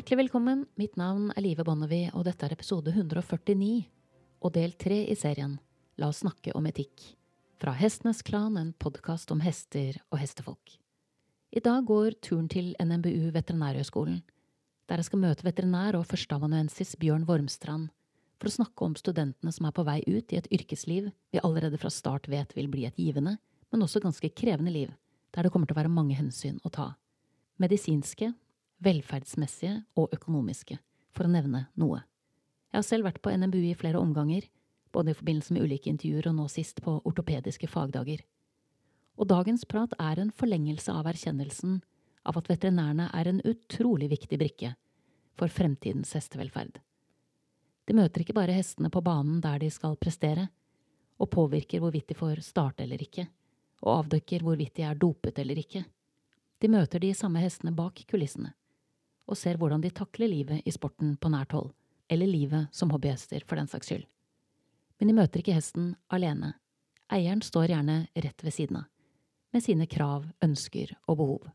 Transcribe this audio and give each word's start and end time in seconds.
Hjertelig 0.00 0.16
velkommen. 0.16 0.62
Mitt 0.80 0.94
navn 0.96 1.26
er 1.36 1.44
Live 1.44 1.60
Bonnevie, 1.68 2.08
og 2.16 2.22
dette 2.24 2.46
er 2.46 2.54
episode 2.54 2.88
149 2.88 3.82
og 4.40 4.54
del 4.54 4.72
tre 4.80 5.02
i 5.04 5.12
serien 5.12 5.58
La 6.00 6.08
oss 6.08 6.22
snakke 6.22 6.54
om 6.56 6.64
etikk. 6.70 7.02
Fra 7.60 7.74
Hestenes 7.76 8.22
Klan, 8.24 8.56
en 8.56 8.70
podkast 8.80 9.28
om 9.28 9.44
hester 9.44 9.98
og 10.08 10.22
hestefolk. 10.22 10.78
I 11.52 11.60
dag 11.60 11.84
går 11.84 12.16
turen 12.24 12.48
til 12.48 12.72
NMBU 12.80 13.28
Veterinærhøgskolen, 13.36 14.22
der 14.88 15.04
jeg 15.04 15.10
skal 15.10 15.24
møte 15.26 15.44
veterinær 15.44 16.00
og 16.00 16.08
førsteamanuensis 16.08 16.96
Bjørn 16.96 17.28
Vormstrand 17.28 17.92
for 18.40 18.48
å 18.48 18.56
snakke 18.56 18.88
om 18.88 18.96
studentene 18.96 19.52
som 19.52 19.68
er 19.68 19.76
på 19.76 19.84
vei 19.84 20.00
ut 20.08 20.32
i 20.32 20.40
et 20.40 20.48
yrkesliv 20.48 21.12
vi 21.12 21.44
allerede 21.44 21.76
fra 21.76 21.92
start 21.92 22.32
vet 22.32 22.56
vil 22.56 22.72
bli 22.72 22.88
et 22.88 22.96
givende, 22.96 23.36
men 23.68 23.84
også 23.84 24.00
ganske 24.00 24.32
krevende 24.32 24.72
liv, 24.72 24.96
der 25.36 25.44
det 25.44 25.52
kommer 25.52 25.68
til 25.68 25.76
å 25.76 25.84
være 25.84 25.92
mange 25.92 26.16
hensyn 26.16 26.56
å 26.64 26.72
ta. 26.72 26.94
Medisinske, 27.60 28.32
velferdsmessige 28.84 29.82
og 29.98 30.14
økonomiske, 30.16 30.78
for 31.12 31.26
å 31.26 31.32
nevne 31.32 31.66
noe. 31.80 32.02
Jeg 32.70 32.78
har 32.78 32.86
selv 32.86 33.08
vært 33.08 33.22
på 33.22 33.32
NMBU 33.34 33.62
i 33.70 33.78
flere 33.78 34.00
omganger, 34.00 34.46
både 34.94 35.12
i 35.12 35.18
forbindelse 35.18 35.54
med 35.54 35.66
ulike 35.66 35.90
intervjuer 35.90 36.30
og 36.30 36.36
nå 36.38 36.46
sist 36.50 36.82
på 36.82 36.96
ortopediske 37.06 37.68
fagdager. 37.70 38.22
Og 39.20 39.28
dagens 39.30 39.66
prat 39.68 39.92
er 40.00 40.20
en 40.22 40.30
forlengelse 40.34 40.92
av 40.94 41.08
erkjennelsen 41.10 41.80
av 42.28 42.38
at 42.40 42.48
veterinærene 42.50 43.08
er 43.16 43.30
en 43.30 43.42
utrolig 43.46 44.10
viktig 44.12 44.38
brikke 44.40 44.72
for 45.38 45.52
fremtidens 45.52 46.12
hestevelferd. 46.16 46.78
De 47.88 47.96
møter 47.96 48.22
ikke 48.22 48.36
bare 48.36 48.54
hestene 48.54 48.90
på 48.92 49.02
banen 49.02 49.40
der 49.42 49.58
de 49.62 49.70
skal 49.72 49.98
prestere, 50.00 50.48
og 51.20 51.30
påvirker 51.34 51.82
hvorvidt 51.82 52.12
de 52.12 52.16
får 52.16 52.40
starte 52.44 52.84
eller 52.84 53.02
ikke, 53.02 53.26
og 53.84 54.04
avdekker 54.04 54.44
hvorvidt 54.44 54.78
de 54.78 54.86
er 54.88 55.00
dopet 55.00 55.38
eller 55.42 55.58
ikke. 55.60 55.82
De 56.60 56.68
møter 56.68 57.02
de 57.02 57.12
samme 57.16 57.40
hestene 57.42 57.72
bak 57.76 58.02
kulissene, 58.08 58.52
og 59.30 59.38
ser 59.38 59.58
hvordan 59.60 59.82
de 59.84 59.92
takler 59.94 60.30
livet 60.30 60.66
i 60.66 60.72
sporten 60.74 61.14
på 61.20 61.30
nært 61.30 61.54
hold, 61.54 61.70
eller 62.10 62.26
livet 62.26 62.66
som 62.74 62.90
hobbyhester 62.90 63.44
for 63.46 63.60
den 63.60 63.70
saks 63.70 63.90
skyld. 63.90 64.06
Men 64.98 65.08
de 65.08 65.16
møter 65.16 65.40
ikke 65.40 65.54
hesten 65.54 65.94
alene. 66.12 66.56
Eieren 67.10 67.42
står 67.42 67.70
gjerne 67.70 68.02
rett 68.14 68.44
ved 68.44 68.54
siden 68.54 68.82
av, 68.82 68.88
med 69.54 69.64
sine 69.64 69.86
krav, 69.90 70.26
ønsker 70.44 70.92
og 71.06 71.18
behov. 71.22 71.50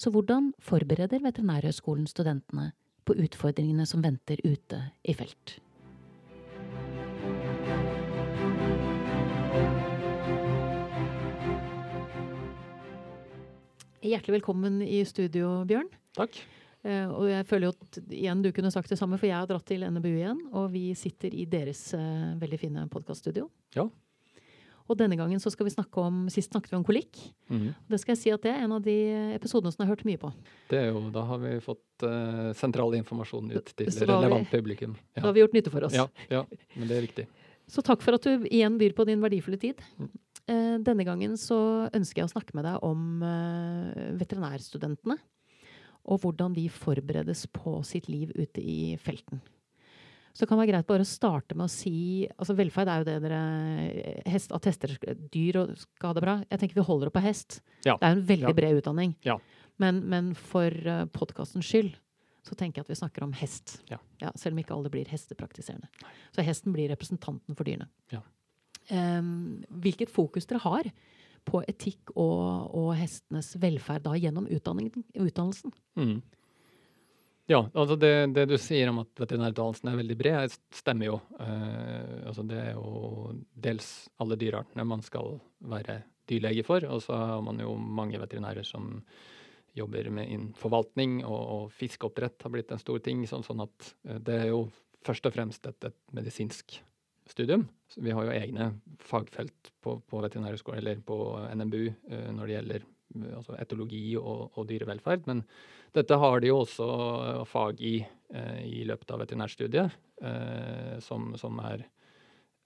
Så 0.00 0.12
hvordan 0.12 0.50
forbereder 0.64 1.20
Veterinærhøgskolen 1.20 2.08
studentene 2.08 2.70
på 3.04 3.16
utfordringene 3.20 3.84
som 3.88 4.04
venter 4.04 4.40
ute 4.44 4.80
i 5.04 5.16
felt? 5.16 5.58
Hjertelig 14.00 14.38
velkommen 14.38 14.80
i 14.80 15.02
studio, 15.04 15.60
Bjørn. 15.68 15.92
Takk. 16.16 16.40
Eh, 16.82 17.08
og 17.12 17.26
jeg 17.28 17.46
føler 17.48 17.68
jo 17.68 17.72
at 17.76 17.98
igjen 18.08 18.44
du 18.44 18.50
kunne 18.56 18.70
sagt 18.72 18.88
det 18.92 18.98
samme, 19.00 19.18
for 19.20 19.28
jeg 19.28 19.36
har 19.36 19.48
dratt 19.50 19.66
til 19.68 19.84
NBU 19.84 20.12
igjen. 20.12 20.38
Og 20.56 20.70
vi 20.72 20.90
sitter 20.98 21.34
i 21.36 21.44
deres 21.50 21.90
eh, 21.96 22.30
veldig 22.40 22.60
fine 22.60 22.86
podkaststudio. 22.92 23.50
Ja. 23.76 23.88
Og 24.90 24.96
denne 24.98 25.14
gangen 25.14 25.38
så 25.38 25.52
skal 25.54 25.68
vi 25.68 25.72
snakke 25.74 26.02
om 26.02 26.24
Sist 26.34 26.50
snakket 26.50 26.72
vi 26.72 26.78
om 26.80 26.86
kolikk. 26.86 27.18
Mhm. 27.52 27.74
Det 27.92 28.00
skal 28.02 28.16
jeg 28.16 28.20
si 28.24 28.32
at 28.34 28.42
det 28.42 28.50
er 28.50 28.64
en 28.64 28.72
av 28.74 28.82
de 28.82 28.96
episodene 29.36 29.70
som 29.70 29.84
jeg 29.84 29.86
har 29.86 29.94
hørt 29.94 30.06
mye 30.08 30.18
på. 30.18 30.32
Det 30.72 30.80
er 30.80 30.88
jo, 30.90 31.04
da 31.14 31.22
har 31.28 31.38
vi 31.44 31.52
fått 31.62 32.06
uh, 32.06 32.48
sentral 32.58 32.96
informasjon 32.98 33.52
ut 33.54 33.70
til 33.70 33.86
da 33.86 33.92
vi- 33.94 34.08
relevant 34.10 34.50
publikum. 34.50 34.96
Da 35.14 35.28
har 35.28 35.36
vi 35.36 35.44
gjort 35.44 35.54
nytte 35.54 35.70
for 35.70 35.86
oss. 35.86 35.94
ja, 35.94 36.08
ja, 36.32 36.42
men 36.74 36.90
det 36.90 36.96
er 36.96 37.06
riktig. 37.06 37.26
Så 37.70 37.84
takk 37.86 38.02
for 38.02 38.18
at 38.18 38.26
du 38.26 38.48
igjen 38.50 38.80
byr 38.80 38.96
på 38.98 39.06
din 39.06 39.22
verdifulle 39.22 39.60
tid. 39.62 39.78
Mm. 40.00 40.10
Uh, 40.50 40.78
denne 40.82 41.06
gangen 41.06 41.36
så 41.38 41.86
ønsker 41.94 42.24
jeg 42.24 42.26
å 42.26 42.34
snakke 42.34 42.56
med 42.58 42.66
deg 42.66 42.82
om 42.82 43.22
uh, 43.22 43.94
veterinærstudentene. 44.18 45.20
Og 46.08 46.20
hvordan 46.22 46.54
de 46.56 46.68
forberedes 46.72 47.46
på 47.52 47.82
sitt 47.84 48.08
liv 48.08 48.30
ute 48.36 48.60
i 48.62 48.96
felten. 49.00 49.40
Så 50.32 50.44
det 50.44 50.48
kan 50.48 50.60
være 50.60 50.70
greit 50.70 50.86
bare 50.86 51.02
å 51.02 51.08
starte 51.08 51.56
med 51.58 51.66
å 51.66 51.72
si 51.72 52.24
altså 52.38 52.54
Velferd 52.54 52.88
er 52.88 53.00
jo 53.02 53.06
det 53.08 53.16
dere 53.24 53.40
hest, 54.30 54.52
At 54.54 54.68
hester, 54.70 54.92
dyr 55.32 55.58
og 55.58 55.72
skal 55.76 56.12
ha 56.12 56.14
det 56.16 56.22
bra. 56.24 56.36
Jeg 56.48 56.60
tenker 56.62 56.78
vi 56.78 56.84
holder 56.86 57.10
opp 57.10 57.16
på 57.18 57.24
hest. 57.24 57.60
Ja. 57.84 57.96
Det 57.98 58.06
er 58.06 58.14
jo 58.14 58.20
en 58.20 58.28
veldig 58.28 58.48
Ja. 58.48 58.58
bred 58.60 58.78
utdanning. 58.78 59.16
Ja. 59.26 59.38
Men, 59.82 59.98
men 60.08 60.34
for 60.38 60.70
uh, 60.70 61.04
podkastens 61.10 61.66
skyld 61.66 61.96
så 62.46 62.54
tenker 62.56 62.80
jeg 62.80 62.86
at 62.86 62.92
vi 62.94 63.00
snakker 63.02 63.22
om 63.26 63.32
hest. 63.36 63.82
Ja. 63.90 63.98
selv 64.36 64.54
om 64.54 64.60
ikke 64.62 64.72
alle 64.74 64.88
blir 64.90 65.08
hestepraktiserende. 65.10 65.88
Så 66.32 66.42
hesten 66.46 66.72
blir 66.72 66.88
representanten 66.88 67.56
for 67.56 67.64
dyrene. 67.68 67.88
Ja. 68.14 68.22
Em, 68.88 69.60
hvilket 69.68 70.10
fokus 70.10 70.46
dere 70.48 70.62
har 70.64 70.88
på 71.46 71.62
etikk 71.68 72.12
og, 72.14 72.74
og 72.76 72.92
hestenes 72.98 73.54
velferd 73.60 74.04
da 74.04 74.16
gjennom 74.18 74.48
utdannelsen? 74.50 75.74
Mm. 75.98 76.20
Ja, 77.50 77.64
altså 77.74 77.96
det, 77.98 78.12
det 78.36 78.44
du 78.46 78.54
sier 78.62 78.92
om 78.92 79.00
at 79.02 79.10
veterinærutdannelsen 79.18 79.90
er 79.90 79.98
veldig 79.98 80.16
bred, 80.20 80.54
stemmer 80.74 81.08
jo. 81.08 81.16
Eh, 81.42 82.20
altså 82.30 82.44
det 82.46 82.60
er 82.62 82.76
jo 82.76 83.32
dels 83.66 83.88
alle 84.22 84.38
dyreartene 84.38 84.86
man 84.86 85.02
skal 85.02 85.34
være 85.72 85.96
dyrlege 86.30 86.62
for, 86.66 86.86
og 86.86 87.02
så 87.02 87.18
har 87.18 87.42
man 87.42 87.58
jo 87.58 87.74
mange 87.74 88.20
veterinærer 88.22 88.66
som 88.66 89.00
jobber 89.74 90.12
med 90.14 90.52
forvaltning, 90.58 91.24
og, 91.24 91.40
og 91.40 91.74
fiskeoppdrett 91.74 92.46
har 92.46 92.54
blitt 92.54 92.70
en 92.74 92.82
stor 92.82 93.02
ting. 93.02 93.24
Sånn, 93.26 93.46
sånn 93.46 93.64
at 93.66 93.90
eh, 94.06 94.22
det 94.22 94.38
er 94.44 94.48
jo 94.52 94.68
først 95.06 95.26
og 95.26 95.34
fremst 95.34 95.66
et, 95.66 95.90
et 95.90 95.98
medisinsk 96.14 96.78
studium. 97.26 97.68
Så 97.88 98.00
vi 98.04 98.14
har 98.14 98.26
jo 98.26 98.36
egne 98.36 98.70
fagfelt 99.02 99.72
på, 99.82 99.98
på 100.06 100.22
veterinærhøgskolen, 100.24 100.80
eller 100.80 101.02
på 101.06 101.18
NMBU, 101.54 101.84
eh, 102.10 102.30
når 102.36 102.46
det 102.46 102.56
gjelder 102.56 102.84
eh, 102.86 103.36
altså 103.36 103.58
etologi 103.58 104.04
og, 104.20 104.50
og 104.54 104.68
dyrevelferd. 104.70 105.26
Men 105.30 105.44
dette 105.96 106.18
har 106.22 106.40
de 106.40 106.52
jo 106.52 106.60
også 106.62 106.90
eh, 106.90 107.44
fag 107.50 107.82
i 107.82 107.96
eh, 108.00 108.60
i 108.66 108.84
løpet 108.88 109.10
av 109.10 109.24
veterinærstudiet, 109.24 109.98
eh, 110.22 110.96
som, 111.04 111.32
som 111.40 111.58
er 111.66 111.84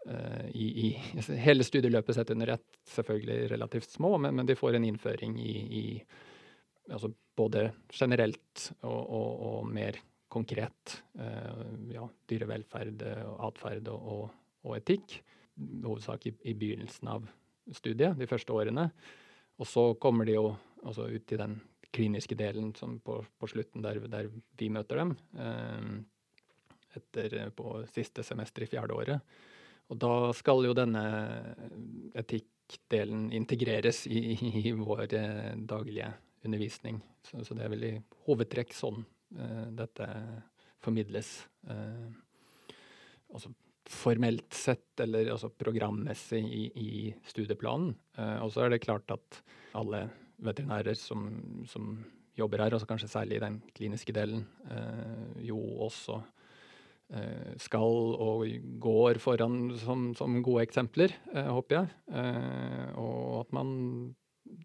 eh, 0.08 0.46
i, 0.52 0.68
i 0.86 0.88
hele 1.46 1.66
studieløpet 1.66 2.18
sett 2.18 2.34
under 2.36 2.56
ett, 2.58 2.68
selvfølgelig 2.94 3.50
relativt 3.56 3.90
små, 3.96 4.16
men, 4.18 4.36
men 4.36 4.48
de 4.48 4.58
får 4.58 4.76
en 4.76 4.88
innføring 4.92 5.38
i, 5.40 5.56
i 5.82 5.86
altså 6.92 7.12
både 7.36 7.70
generelt 7.92 8.70
og, 8.82 9.00
og, 9.00 9.30
og 9.48 9.70
mer 9.72 9.98
konkret 10.34 11.02
eh, 11.18 11.66
ja, 11.94 12.06
dyrevelferd, 12.30 13.04
eh, 13.06 13.22
og 13.28 13.44
atferd 13.50 13.90
og, 13.92 14.08
og, 14.14 14.40
og 14.64 14.78
etikk. 14.78 15.20
Hovedsak 15.84 16.26
i, 16.26 16.34
i 16.50 16.56
begynnelsen 16.58 17.10
av 17.12 17.28
studiet, 17.72 18.18
de 18.18 18.28
første 18.28 18.52
årene. 18.52 18.88
Og 19.60 19.68
så 19.70 19.86
kommer 20.02 20.26
de 20.26 20.34
jo 20.34 20.56
ut 20.82 21.32
i 21.32 21.38
den 21.38 21.60
kliniske 21.94 22.34
delen 22.34 22.72
på, 22.74 23.20
på 23.38 23.48
slutten, 23.48 23.84
der, 23.84 24.00
der 24.10 24.28
vi 24.58 24.68
møter 24.72 24.98
dem. 24.98 25.14
Eh, 25.38 26.02
etter 26.98 27.50
på 27.54 27.80
siste 27.90 28.22
semester 28.26 28.64
i 28.64 28.70
fjerde 28.70 28.94
året. 28.94 29.36
Og 29.92 29.98
da 30.00 30.32
skal 30.36 30.64
jo 30.64 30.74
denne 30.76 31.04
etikkdelen 32.16 33.28
integreres 33.36 34.04
i, 34.08 34.34
i 34.64 34.72
vår 34.78 35.06
eh, 35.14 35.52
daglige 35.68 36.10
undervisning. 36.44 37.00
Så, 37.24 37.44
så 37.44 37.56
det 37.56 37.66
er 37.66 37.72
vel 37.72 37.86
i 37.88 37.94
hovedtrekk 38.26 38.74
sånn 38.76 39.02
eh, 39.36 39.66
dette 39.76 40.08
formidles. 40.84 41.36
Eh, 41.68 42.08
altså 43.34 43.52
formelt 43.90 44.54
sett, 44.54 45.00
eller 45.00 45.28
altså 45.34 45.50
programmessig 45.52 46.40
i, 46.42 46.64
i 46.80 46.90
studieplanen. 47.28 47.94
Eh, 48.18 48.38
og 48.44 48.52
så 48.54 48.64
er 48.64 48.74
det 48.74 48.84
klart 48.84 49.10
at 49.12 49.40
alle 49.76 50.06
veterinærer 50.44 50.96
som, 50.98 51.26
som 51.68 51.98
jobber 52.38 52.64
her, 52.64 52.74
altså 52.74 52.88
kanskje 52.90 53.12
særlig 53.12 53.38
i 53.38 53.44
den 53.44 53.60
kliniske 53.76 54.14
delen, 54.16 54.46
eh, 54.72 55.44
jo 55.50 55.58
også 55.86 56.18
eh, 57.14 57.52
skal 57.62 58.16
og 58.24 58.46
går 58.82 59.20
foran 59.22 59.74
som, 59.82 60.12
som 60.18 60.40
gode 60.44 60.64
eksempler, 60.66 61.14
håper 61.34 61.80
jeg. 61.80 61.92
Og 63.00 63.42
at 63.44 63.52
man 63.56 63.74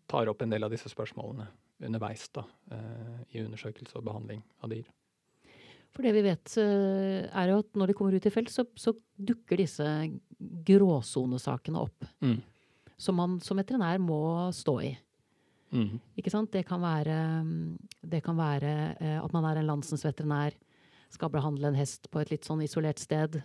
tar 0.09 0.31
opp 0.31 0.41
en 0.43 0.53
del 0.53 0.65
av 0.65 0.73
disse 0.73 0.91
spørsmålene 0.91 1.49
underveis 1.87 2.25
da, 2.35 2.41
i 3.31 3.39
undersøkelse 3.39 3.95
og 3.95 4.03
behandling 4.09 4.41
av 4.65 4.73
dyr. 4.73 4.89
For 5.95 6.05
det 6.05 6.13
vi 6.15 6.23
vet, 6.25 6.53
eh, 6.61 7.27
er 7.27 7.51
jo 7.51 7.59
at 7.63 7.77
når 7.77 7.91
de 7.91 7.97
kommer 7.97 8.15
ut 8.15 8.25
i 8.25 8.33
felt, 8.33 8.51
så, 8.53 8.65
så 8.77 8.93
dukker 9.17 9.59
disse 9.59 9.85
gråsonesakene 10.69 11.81
opp. 11.81 12.07
Mm. 12.23 12.39
Som 12.99 13.19
man 13.19 13.37
som 13.43 13.59
veterinær 13.59 14.01
må 14.03 14.19
stå 14.55 14.75
i. 14.85 14.91
Mm. 15.71 15.99
Ikke 16.17 16.31
sant? 16.33 16.51
Det 16.53 16.65
kan 16.67 16.81
være, 16.81 17.17
det 18.01 18.23
kan 18.25 18.37
være 18.39 18.73
eh, 18.97 19.17
at 19.21 19.33
man 19.35 19.47
er 19.49 19.61
en 19.61 19.69
landsens 19.69 20.05
veterinær, 20.05 20.55
skal 21.13 21.31
behandle 21.33 21.71
en 21.71 21.77
hest 21.77 22.09
på 22.13 22.21
et 22.21 22.33
litt 22.33 22.45
sånn 22.45 22.61
isolert 22.65 23.01
sted, 23.01 23.39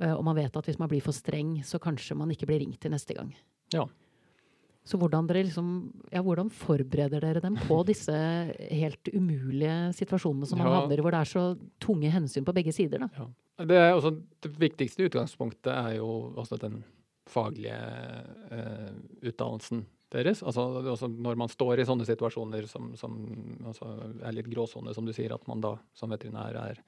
eh, 0.00 0.12
og 0.12 0.22
man 0.26 0.36
vet 0.38 0.56
at 0.56 0.68
hvis 0.68 0.80
man 0.80 0.90
blir 0.90 1.04
for 1.04 1.16
streng, 1.16 1.58
så 1.64 1.80
kanskje 1.82 2.16
man 2.18 2.32
ikke 2.32 2.48
blir 2.48 2.62
ringt 2.64 2.80
til 2.84 2.92
neste 2.92 3.16
gang. 3.16 3.32
Ja. 3.74 3.86
Så 4.88 4.96
hvordan, 4.96 5.26
liksom, 5.36 5.66
ja, 6.14 6.22
hvordan 6.24 6.48
forbereder 6.48 7.20
dere 7.20 7.42
dem 7.44 7.58
på 7.68 7.82
disse 7.88 8.14
helt 8.72 9.10
umulige 9.12 9.92
situasjonene 9.98 10.48
som 10.48 10.58
man 10.62 10.70
Ja. 10.70 10.78
havner 10.80 10.96
i, 10.98 11.04
hvor 11.04 11.12
det 11.12 11.20
er 11.20 11.28
så 11.28 11.42
tunge 11.78 12.08
hensyn 12.10 12.46
på 12.46 12.54
begge 12.56 12.72
sider? 12.72 13.04
Ja. 13.12 13.26
Det, 13.58 13.78
også, 13.92 14.14
det 14.40 14.52
viktigste 14.56 15.04
utgangspunktet 15.04 15.72
er 15.74 15.96
jo 15.98 16.32
også 16.38 16.56
den 16.62 16.80
faglige 17.28 17.76
eh, 18.54 18.92
utdannelsen 19.28 19.84
deres. 20.14 20.40
Altså, 20.42 21.08
når 21.08 21.36
man 21.36 21.50
står 21.52 21.82
i 21.82 21.84
sånne 21.88 22.06
situasjoner 22.08 22.64
som, 22.70 22.94
som 22.96 23.18
altså, 23.66 23.90
er 24.24 24.32
litt 24.32 24.48
gråsone, 24.48 24.94
som 24.96 25.04
du 25.04 25.12
sier, 25.12 25.34
at 25.34 25.44
man 25.50 25.60
da 25.60 25.74
som 25.92 26.14
veterinær 26.14 26.56
er 26.62 26.80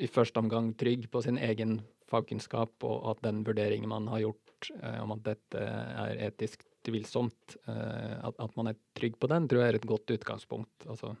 i 0.00 0.06
første 0.06 0.38
omgang 0.42 0.74
trygg 0.78 1.08
på 1.10 1.22
sin 1.24 1.38
egen 1.38 1.80
fagkunnskap, 2.10 2.76
og 2.84 3.08
at 3.14 3.22
den 3.24 3.40
vurderingen 3.46 3.88
man 3.88 4.10
har 4.12 4.26
gjort 4.26 4.70
eh, 4.82 4.98
om 5.02 5.14
at 5.16 5.24
dette 5.24 5.64
er 5.64 6.20
etisk 6.28 6.66
tvilsomt, 6.86 7.56
eh, 7.68 8.16
at, 8.20 8.36
at, 8.38 8.56
man 8.56 8.70
er 8.70 8.78
trygg 8.96 9.18
på 9.20 9.28
den, 9.30 9.48
tror 9.48 9.62
jeg 9.62 9.74
er 9.74 9.78
et 9.80 9.88
godt 9.88 10.12
utgangspunkt. 10.16 10.86
Altså, 10.88 11.14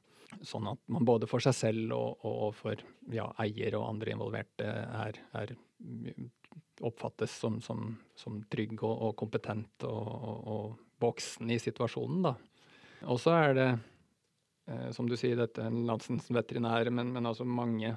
sånn 0.46 0.68
at 0.70 0.80
man 0.92 1.06
både 1.06 1.28
for 1.30 1.42
seg 1.42 1.56
selv 1.56 1.94
og, 1.96 2.26
og 2.26 2.52
for 2.58 2.82
ja, 3.12 3.26
eier 3.42 3.76
og 3.78 3.88
andre 3.88 4.14
involverte 4.14 4.66
er, 4.66 5.18
er 5.36 5.54
oppfattes 6.86 7.32
som, 7.42 7.58
som, 7.64 7.92
som 8.16 8.38
trygg 8.52 8.78
og, 8.78 8.94
og 9.08 9.16
kompetent 9.20 9.88
og, 9.88 10.12
og, 10.54 10.78
voksen 11.00 11.48
i 11.48 11.56
situasjonen, 11.56 12.26
da. 12.26 12.34
Og 13.08 13.16
så 13.16 13.32
er 13.32 13.54
det, 13.56 13.68
eh, 14.68 14.88
som 14.92 15.06
du 15.08 15.14
sier, 15.16 15.38
dette 15.38 15.64
en 15.64 15.86
landsens 15.88 16.26
veterinær, 16.28 16.90
men, 16.92 17.14
men 17.14 17.28
altså 17.30 17.46
mange 17.48 17.94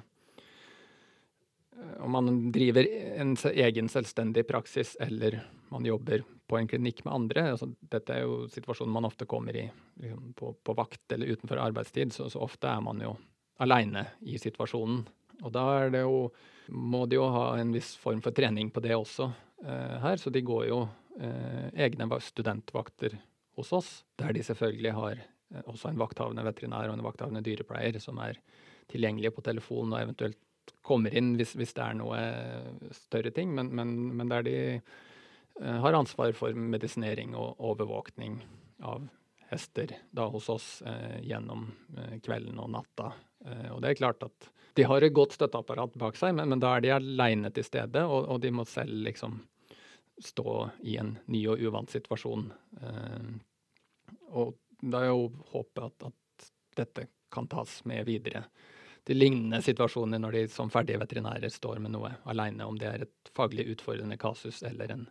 om 2.00 2.10
man 2.10 2.52
driver 2.52 2.86
en 3.20 3.34
egen 3.50 3.88
selvstendig 3.90 4.46
praksis 4.48 4.94
eller 5.02 5.40
man 5.74 5.84
jobber 5.84 6.22
på 6.46 6.58
en 6.58 6.68
klinikk 6.68 7.02
med 7.04 7.14
andre. 7.14 7.42
Altså, 7.50 7.66
dette 7.90 8.14
er 8.14 8.22
jo 8.22 8.44
situasjonen 8.52 8.92
man 8.94 9.08
ofte 9.08 9.26
kommer 9.26 9.56
i 9.58 9.64
liksom, 10.00 10.32
på, 10.38 10.52
på, 10.62 10.74
vakt 10.78 11.12
eller 11.12 11.32
utenfor 11.34 11.58
arbeidstid. 11.58 12.12
Så, 12.14 12.28
så, 12.30 12.38
ofte 12.44 12.70
er 12.70 12.82
man 12.84 13.00
jo 13.02 13.16
aleine 13.64 14.06
i 14.22 14.38
situasjonen. 14.38 15.02
Og 15.42 15.50
da 15.54 15.64
er 15.80 15.90
det 15.90 16.04
jo, 16.04 16.28
må 16.70 17.04
de 17.10 17.18
jo 17.18 17.26
ha 17.34 17.46
en 17.58 17.72
viss 17.74 17.94
form 17.98 18.22
for 18.22 18.36
trening 18.36 18.70
på 18.70 18.82
det 18.84 18.94
også 18.94 19.26
eh, 19.66 19.96
her. 20.04 20.20
Så 20.22 20.30
de 20.30 20.44
går 20.46 20.68
jo 20.68 20.84
eh, 21.18 21.72
egne 21.86 22.06
studentvakter 22.22 23.18
hos 23.58 23.72
oss, 23.74 23.90
der 24.20 24.34
de 24.34 24.46
selvfølgelig 24.46 24.92
har 24.94 25.16
eh, 25.18 25.64
også 25.64 25.90
en 25.90 25.98
vakthavende 25.98 26.44
veterinær 26.46 26.92
og 26.92 27.00
en 27.00 27.06
vakthavende 27.06 27.42
dyrepleier 27.46 27.98
som 28.02 28.22
er 28.22 28.38
tilgjengelige 28.92 29.34
på 29.34 29.42
telefon 29.42 29.90
og 29.90 30.04
eventuelt 30.04 30.38
kommer 30.84 31.12
inn 31.16 31.34
hvis, 31.38 31.54
hvis, 31.58 31.74
det 31.76 31.82
er 31.82 31.96
noe 31.98 32.20
større 32.94 33.32
ting, 33.34 33.50
men, 33.56 33.70
men, 33.76 33.90
men 34.16 34.30
der 34.30 34.46
de 34.46 34.56
har 35.60 35.94
ansvar 35.94 36.32
for 36.34 36.56
medisinering 36.58 37.34
og 37.38 37.60
overvåkning 37.62 38.40
av 38.82 39.04
hester 39.52 39.92
da 40.10 40.26
hos 40.32 40.48
oss 40.50 40.66
uh, 40.82 41.20
gjennom 41.22 41.68
uh, 41.94 42.16
kvelden 42.24 42.58
og 42.58 42.72
natta. 42.74 43.12
og 43.70 43.82
det 43.84 43.90
er 43.90 43.98
klart 43.98 44.22
at 44.24 44.48
de 44.74 44.86
har 44.88 45.04
et 45.04 45.12
godt 45.14 45.36
støtteapparat 45.36 45.94
bak 46.00 46.16
seg, 46.16 46.32
men, 46.34 46.48
men 46.48 46.62
da 46.62 46.72
er 46.74 46.82
de 46.82 46.94
aleine 46.94 47.50
til 47.54 47.66
stede, 47.66 48.02
og, 48.08 48.24
og, 48.24 48.40
de 48.40 48.50
må 48.50 48.64
selv 48.66 49.04
liksom 49.04 49.36
stå 50.18 50.54
i 50.82 50.96
en 50.98 51.12
ny 51.30 51.42
og 51.52 51.60
uvant 51.60 51.92
situasjon. 51.92 52.48
og 54.32 54.54
da 54.80 55.02
er 55.02 55.12
jo 55.12 55.28
håpet 55.52 55.84
at, 55.84 56.08
at 56.08 56.48
dette 56.80 57.06
kan 57.34 57.46
tas 57.50 57.82
med 57.84 58.06
videre 58.08 58.44
til 59.04 59.20
lignende 59.20 59.60
situasjoner 59.64 60.20
når 60.22 60.36
de 60.36 60.44
som 60.52 60.70
ferdige 60.72 61.00
veterinærer 61.02 61.52
står 61.52 61.80
med 61.84 61.92
noe 61.94 62.14
aleine, 62.30 62.64
om 62.64 62.78
det 62.80 62.88
er 62.88 63.06
et 63.06 63.32
faglig 63.36 63.66
utfordrende 63.74 64.16
kasus 64.20 64.62
eller 64.64 64.94
en 64.94 65.06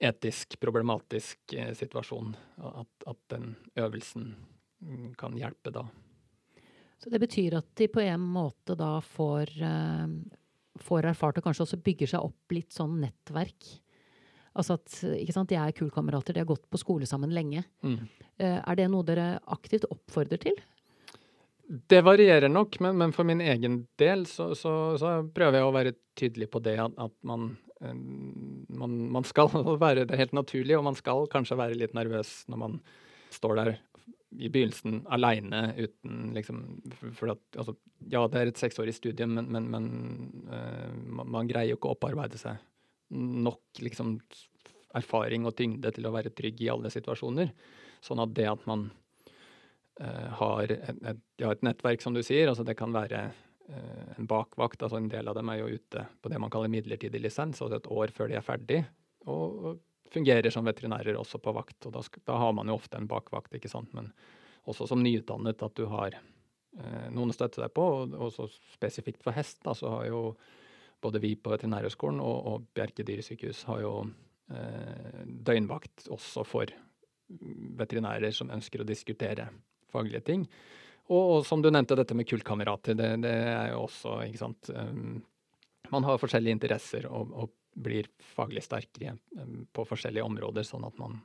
etisk 0.00 0.56
problematisk 0.60 1.54
eh, 1.56 1.72
situasjon. 1.76 2.32
At, 2.70 2.90
at, 3.06 3.20
den 3.32 3.52
øvelsen 3.78 4.32
mm, 4.80 5.12
kan 5.20 5.36
hjelpe 5.38 5.72
da. 5.74 5.84
Så 7.00 7.12
det 7.12 7.20
betyr 7.22 7.58
at 7.60 7.68
de 7.80 7.88
på 7.88 8.02
en 8.04 8.24
måte 8.24 8.76
da 8.78 8.96
får, 9.04 9.52
eh, 9.64 10.16
får 10.80 11.12
erfart 11.12 11.40
og 11.40 11.46
kanskje 11.46 11.68
også 11.68 11.82
bygger 11.84 12.14
seg 12.14 12.26
opp 12.30 12.56
litt 12.56 12.72
sånn 12.76 12.98
nettverk? 13.04 13.70
Altså 14.58 14.74
at 14.80 14.96
ikke 15.14 15.34
sant, 15.36 15.48
De 15.52 15.56
er 15.60 15.76
kullkamerater, 15.76 16.34
de 16.34 16.42
har 16.42 16.48
gått 16.48 16.66
på 16.68 16.80
skole 16.80 17.06
sammen 17.06 17.30
lenge. 17.30 17.62
Mm. 17.86 18.00
Eh, 18.40 18.58
er 18.58 18.76
det 18.76 18.90
noe 18.90 19.06
dere 19.06 19.36
aktivt 19.52 19.86
oppfordrer 19.92 20.42
til? 20.42 20.58
Det 21.70 22.00
varierer 22.02 22.50
nok, 22.50 22.80
men, 22.82 22.96
men 22.98 23.12
for 23.14 23.28
min 23.28 23.40
egen 23.44 23.84
del 24.00 24.24
så, 24.26 24.48
så, 24.58 24.96
så, 24.98 25.20
prøver 25.30 25.60
jeg 25.60 25.66
å 25.68 25.74
være 25.76 25.92
tydelig 26.18 26.48
på 26.50 26.62
det 26.64 26.74
at, 26.82 26.96
at 26.98 27.14
man, 27.22 27.52
man, 27.80 28.96
man, 29.12 29.24
skal 29.24 29.48
være 29.84 30.06
det 30.08 30.18
helt 30.20 30.34
naturlig, 30.36 30.76
og 30.78 30.84
man 30.88 30.98
skal 30.98 31.28
kanskje 31.32 31.58
være 31.60 31.78
litt 31.78 31.96
nervøs 31.96 32.42
når 32.52 32.60
man 32.64 32.80
står 33.32 33.56
der 33.60 33.72
i 34.38 34.48
begynnelsen 34.52 35.00
aleine 35.10 35.72
uten 35.78 36.30
liksom 36.36 36.60
For 37.16 37.32
at 37.32 37.58
altså, 37.58 37.74
ja, 38.12 38.22
det 38.30 38.40
er 38.40 38.50
et 38.52 38.60
seksårig 38.60 38.94
studium, 38.94 39.34
men, 39.38 39.50
men, 39.50 39.66
men 39.72 39.88
uh, 40.46 40.90
man, 41.18 41.26
man, 41.26 41.50
greier 41.50 41.72
jo 41.72 41.80
ikke 41.80 41.90
å 41.90 41.96
opparbeide 41.96 42.38
seg 42.38 42.60
nok 43.10 43.80
liksom 43.82 44.18
erfaring 44.94 45.46
og 45.46 45.56
tyngde 45.58 45.90
til 45.94 46.06
å 46.06 46.12
være 46.14 46.30
trygg 46.34 46.60
i 46.62 46.70
alle 46.70 46.90
situasjoner. 46.94 47.50
Sånn 48.02 48.22
at 48.22 48.34
det 48.36 48.46
at 48.50 48.62
man 48.70 48.86
uh, 49.98 50.28
har 50.38 50.70
et, 50.70 51.02
et, 51.02 51.22
ja, 51.42 51.50
et, 51.50 51.64
nettverk, 51.66 52.02
som 52.02 52.14
du 52.14 52.22
sier. 52.26 52.50
altså 52.50 52.66
Det 52.66 52.76
kan 52.78 52.94
være 52.94 53.28
en 53.70 54.26
bakvakt. 54.26 54.82
altså 54.82 54.98
En 54.98 55.08
del 55.10 55.28
av 55.30 55.36
dem 55.38 55.50
er 55.52 55.60
jo 55.60 55.76
ute 55.76 56.06
på 56.22 56.32
det 56.32 56.40
man 56.42 56.50
kaller 56.50 56.72
midlertidig 56.72 57.20
lisens, 57.22 57.60
altså 57.60 57.78
et 57.78 57.90
år 57.90 58.12
før 58.16 58.30
de 58.30 58.38
er 58.38 58.46
ferdig. 58.46 58.82
Og, 59.30 59.78
fungerer 60.10 60.50
som 60.50 60.66
veterinærer 60.66 61.14
også 61.18 61.38
på 61.42 61.52
vakt. 61.54 61.86
og 61.86 61.94
da, 61.94 62.02
da, 62.26 62.38
har 62.42 62.52
man 62.56 62.68
jo 62.68 62.74
ofte 62.74 62.98
en 62.98 63.08
bakvakt, 63.10 63.54
ikke 63.54 63.70
sant. 63.70 63.92
Men 63.94 64.10
også 64.66 64.88
som 64.90 65.02
nyutdannet 65.02 65.62
at 65.62 65.76
du 65.78 65.86
har 65.90 66.16
eh, 66.16 67.06
noen 67.14 67.30
å 67.30 67.36
støtte 67.36 67.62
deg 67.62 67.72
på. 67.76 67.86
Og 68.08 68.16
også 68.30 68.48
spesifikt 68.74 69.22
for 69.22 69.36
hest, 69.36 69.60
da, 69.66 69.74
så 69.76 69.92
har 69.94 70.08
jo 70.10 70.22
både 71.00 71.22
vi 71.22 71.36
på 71.38 71.52
Veterinærhøgskolen 71.54 72.20
og, 72.24 72.36
og 72.50 72.66
Bjerke 72.76 73.06
dyresykehus 73.06 73.64
har 73.70 73.84
jo 73.84 73.94
eh, 74.52 75.22
døgnvakt 75.24 76.10
også 76.12 76.44
for 76.44 76.74
veterinærer 77.78 78.34
som 78.34 78.50
ønsker 78.50 78.82
å 78.82 78.88
diskutere 78.88 79.46
faglige 79.90 80.24
ting. 80.26 80.46
Og, 81.10 81.22
og, 81.22 81.46
som 81.46 81.62
du 81.62 81.70
nevnte, 81.70 81.98
dette 81.98 82.14
med 82.14 82.28
kullkamerater. 82.30 82.94
Det, 82.94 83.08
det, 83.24 83.34
er 83.50 83.72
jo 83.72 83.84
også, 83.88 84.20
ikke 84.28 84.42
sant 84.44 84.70
um, 84.70 85.18
Man 85.90 86.06
har 86.06 86.20
forskjellige 86.22 86.54
interesser 86.54 87.08
og, 87.10 87.32
og 87.34 87.56
blir 87.80 88.06
faglig 88.34 88.62
sterkere 88.62 89.16
um, 89.38 89.64
på 89.74 89.86
forskjellige 89.88 90.26
områder, 90.26 90.66
sånn 90.66 90.86
at 90.86 91.00
man 91.02 91.18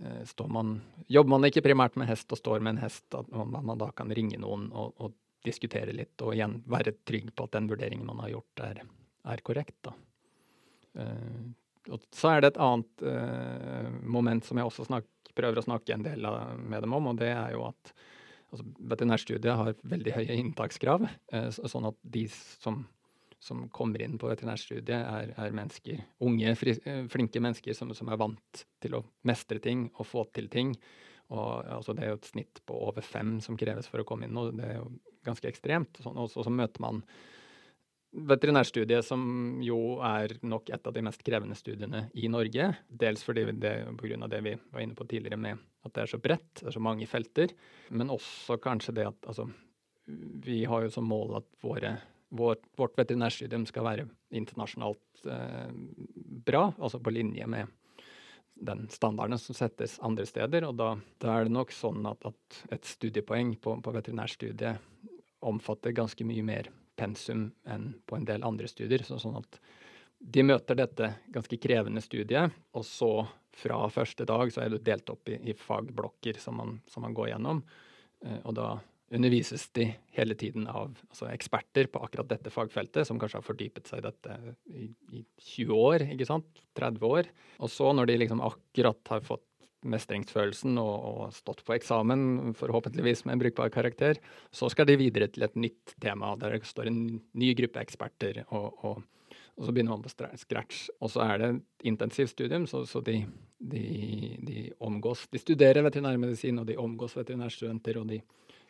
uh, 0.00 0.22
står 0.28 0.48
man 0.56 0.78
Jobber 1.12 1.36
man 1.36 1.50
ikke 1.50 1.64
primært 1.66 2.00
med 2.00 2.08
hest 2.08 2.32
og 2.32 2.40
står 2.40 2.64
med 2.64 2.76
en 2.76 2.86
hest, 2.86 3.06
at 3.12 3.28
man, 3.28 3.52
man 3.60 3.80
da 3.80 3.90
kan 3.96 4.12
ringe 4.14 4.40
noen 4.40 4.70
og, 4.72 4.96
og, 4.96 5.20
diskutere 5.44 5.92
litt, 5.92 6.14
og 6.24 6.32
igjen 6.32 6.54
være 6.72 6.94
trygg 7.04 7.26
på 7.36 7.44
at 7.44 7.52
den 7.52 7.66
vurderingen 7.68 8.06
man 8.08 8.22
har 8.22 8.30
gjort, 8.30 8.60
er, 8.64 8.78
er 9.28 9.42
korrekt. 9.44 9.76
da. 9.84 9.92
Uh, 10.96 11.52
og 11.92 12.06
så 12.16 12.30
er 12.30 12.40
det 12.40 12.54
et 12.54 12.60
annet 12.64 13.04
uh, 13.04 13.90
moment 14.08 14.48
som 14.48 14.56
jeg 14.56 14.70
også 14.70 14.86
snak, 14.88 15.10
prøver 15.36 15.60
å 15.60 15.66
snakke 15.66 15.92
en 15.92 16.06
del 16.06 16.24
med 16.64 16.80
dem 16.80 16.96
om, 16.96 17.10
og 17.10 17.20
det 17.20 17.28
er 17.34 17.52
jo 17.52 17.66
at 17.68 17.92
altså, 18.54 18.66
veterinærstudiet 18.92 19.60
har 19.60 19.78
veldig 19.94 20.16
høye 20.16 20.36
inntakskrav. 20.40 21.06
Uh, 21.32 21.48
sånn 21.52 21.88
at 21.90 21.98
de 22.16 22.24
som, 22.32 22.82
som, 23.42 23.64
kommer 23.74 24.04
inn 24.04 24.18
på 24.20 24.30
veterinærstudiet, 24.30 24.94
er, 24.94 25.32
er 25.40 25.56
mennesker, 25.56 26.04
unge, 26.24 26.54
fri, 26.60 26.76
uh, 26.86 27.04
flinke 27.12 27.42
mennesker 27.42 27.76
som, 27.76 27.92
som, 27.96 28.10
er 28.12 28.20
vant 28.20 28.64
til 28.84 28.98
å 29.00 29.04
mestre 29.28 29.60
ting 29.62 29.88
og 29.94 30.08
få 30.08 30.26
til 30.36 30.50
ting. 30.52 30.74
Og 31.34 31.64
altså, 31.78 31.96
Det 31.96 32.04
er 32.04 32.14
jo 32.14 32.20
et 32.20 32.32
snitt 32.32 32.62
på 32.68 32.78
over 32.88 33.04
fem 33.04 33.38
som 33.44 33.58
kreves 33.60 33.88
for 33.90 34.02
å 34.02 34.08
komme 34.08 34.28
inn, 34.28 34.38
og 34.38 34.54
det 34.58 34.68
er 34.70 34.78
jo 34.78 34.90
ganske 35.24 35.48
ekstremt. 35.48 36.02
Sånn, 36.04 36.20
og 36.20 36.30
så 36.32 36.52
møter 36.52 36.84
man 36.84 37.00
veterinærstudiet, 38.14 39.04
som 39.06 39.22
jo 39.64 39.98
er 40.04 40.36
nok 40.46 40.70
et 40.72 40.86
av 40.86 40.94
de 40.94 41.02
mest 41.04 41.22
krevende 41.26 41.56
studiene 41.58 42.04
i 42.14 42.28
Norge. 42.30 42.70
Dels 42.88 43.24
fordi 43.26 43.46
det, 43.52 43.74
på 43.98 44.08
grunn 44.08 44.24
av 44.26 44.32
det 44.32 44.40
vi 44.46 44.54
var 44.72 44.84
inne 44.84 44.96
på 44.98 45.06
tidligere 45.10 45.40
med 45.40 45.62
at 45.84 45.94
det 45.96 46.04
er 46.04 46.12
så 46.14 46.20
bredt, 46.22 46.50
det 46.60 46.68
er 46.70 46.76
så 46.76 46.82
mange 46.84 47.08
felter. 47.10 47.54
Men 47.90 48.12
også 48.14 48.58
kanskje 48.62 48.96
det 49.00 49.08
at 49.10 49.30
altså, 49.30 49.48
vi 50.06 50.62
har 50.68 50.84
jo 50.86 50.92
som 50.94 51.08
mål 51.10 51.40
at 51.40 51.48
våre, 51.64 51.96
vår, 52.34 52.60
vårt 52.78 52.98
veterinærstudium 53.00 53.66
skal 53.68 53.88
være 53.88 54.06
internasjonalt 54.34 55.26
eh, 55.26 55.72
bra, 56.46 56.68
altså 56.78 57.02
på 57.02 57.14
linje 57.14 57.48
med 57.50 57.72
den 58.54 58.86
standarden 58.92 59.38
som 59.42 59.56
settes 59.58 59.98
andre 60.06 60.26
steder. 60.28 60.68
Og 60.68 60.78
da, 60.78 60.94
da 61.22 61.34
er 61.34 61.48
det 61.48 61.56
nok 61.56 61.74
sånn 61.74 62.06
at, 62.06 62.22
at 62.30 62.62
et 62.78 62.86
studiepoeng 62.86 63.56
på, 63.58 63.76
på 63.82 63.96
veterinærstudiet 63.98 65.10
omfatter 65.44 65.92
ganske 65.92 66.24
mye 66.24 66.44
mer 66.46 66.70
pensum 66.96 67.48
enn 67.68 67.92
på 68.06 68.18
en 68.18 68.26
del 68.28 68.44
andre 68.46 68.68
studier. 68.70 69.04
Så, 69.06 69.18
sånn 69.22 69.38
at 69.40 69.58
de 70.24 70.44
møter 70.46 70.78
dette 70.78 71.10
ganske 71.34 71.58
krevende 71.60 72.02
studiet, 72.04 72.54
og 72.72 72.86
så 72.88 73.12
fra 73.54 73.84
første 73.92 74.26
dag 74.26 74.50
så 74.52 74.64
er 74.64 74.72
du 74.72 74.80
delt 74.82 75.10
opp 75.12 75.28
i, 75.30 75.38
i 75.50 75.54
fagblokker 75.54 76.40
som 76.42 76.58
man, 76.58 76.78
som 76.90 77.04
man, 77.06 77.14
går 77.14 77.34
gjennom. 77.34 77.62
Eh, 78.24 78.40
og 78.42 78.56
da 78.58 78.68
undervises 79.14 79.68
de 79.76 79.86
hele 80.16 80.34
tiden 80.38 80.66
av 80.66 80.94
altså 81.10 81.28
eksperter 81.30 81.90
på 81.92 82.00
akkurat 82.02 82.30
dette 82.32 82.50
fagfeltet, 82.50 83.06
som 83.06 83.20
kanskje 83.20 83.38
har 83.38 83.46
fordypet 83.46 83.90
seg 83.90 84.00
i 84.00 84.06
dette 84.08 84.38
i, 84.72 84.88
i 85.20 85.22
20 85.54 85.74
år, 85.76 86.06
ikke 86.16 86.28
sant? 86.28 86.64
30 86.78 87.06
år. 87.06 87.30
Og 87.62 87.70
så, 87.70 87.92
når 87.94 88.10
de 88.10 88.20
liksom 88.24 88.42
akkurat 88.42 89.12
har 89.12 89.22
fått 89.26 89.46
mestringsfølelsen 89.90 90.78
og, 90.80 90.94
og, 91.08 91.22
stått 91.36 91.62
på 91.66 91.74
eksamen, 91.76 92.54
forhåpentligvis 92.58 93.24
med 93.24 93.36
en 93.36 93.42
brukbar 93.44 93.72
karakter. 93.74 94.20
Så 94.54 94.70
skal 94.72 94.88
de 94.88 94.98
videre 95.00 95.28
til 95.32 95.46
et 95.46 95.56
nytt 95.58 95.96
tema, 96.02 96.34
der 96.40 96.56
det 96.56 96.68
står 96.68 96.90
en 96.90 97.02
ny 97.32 97.50
gruppe 97.58 97.82
eksperter. 97.82 98.42
Og, 98.48 98.84
og, 98.84 99.02
og 99.54 99.66
så 99.66 99.74
begynner 99.74 99.96
man 99.96 100.04
på 100.04 100.12
scratch. 100.40 100.88
Og 101.00 101.12
så 101.14 101.24
er 101.26 101.42
det 101.42 101.50
et 101.54 101.88
intensivt 101.92 102.34
studium, 102.34 102.68
så, 102.70 102.84
så 102.88 103.02
de, 103.04 103.20
de, 103.58 103.84
de, 104.42 104.68
omgås 104.80 105.26
De 105.32 105.42
studerer 105.42 105.84
veterinærmedisin, 105.86 106.58
og 106.62 106.68
de 106.70 106.78
omgås 106.80 107.16
veterinærstudenter, 107.18 108.00
og 108.00 108.08
de 108.12 108.22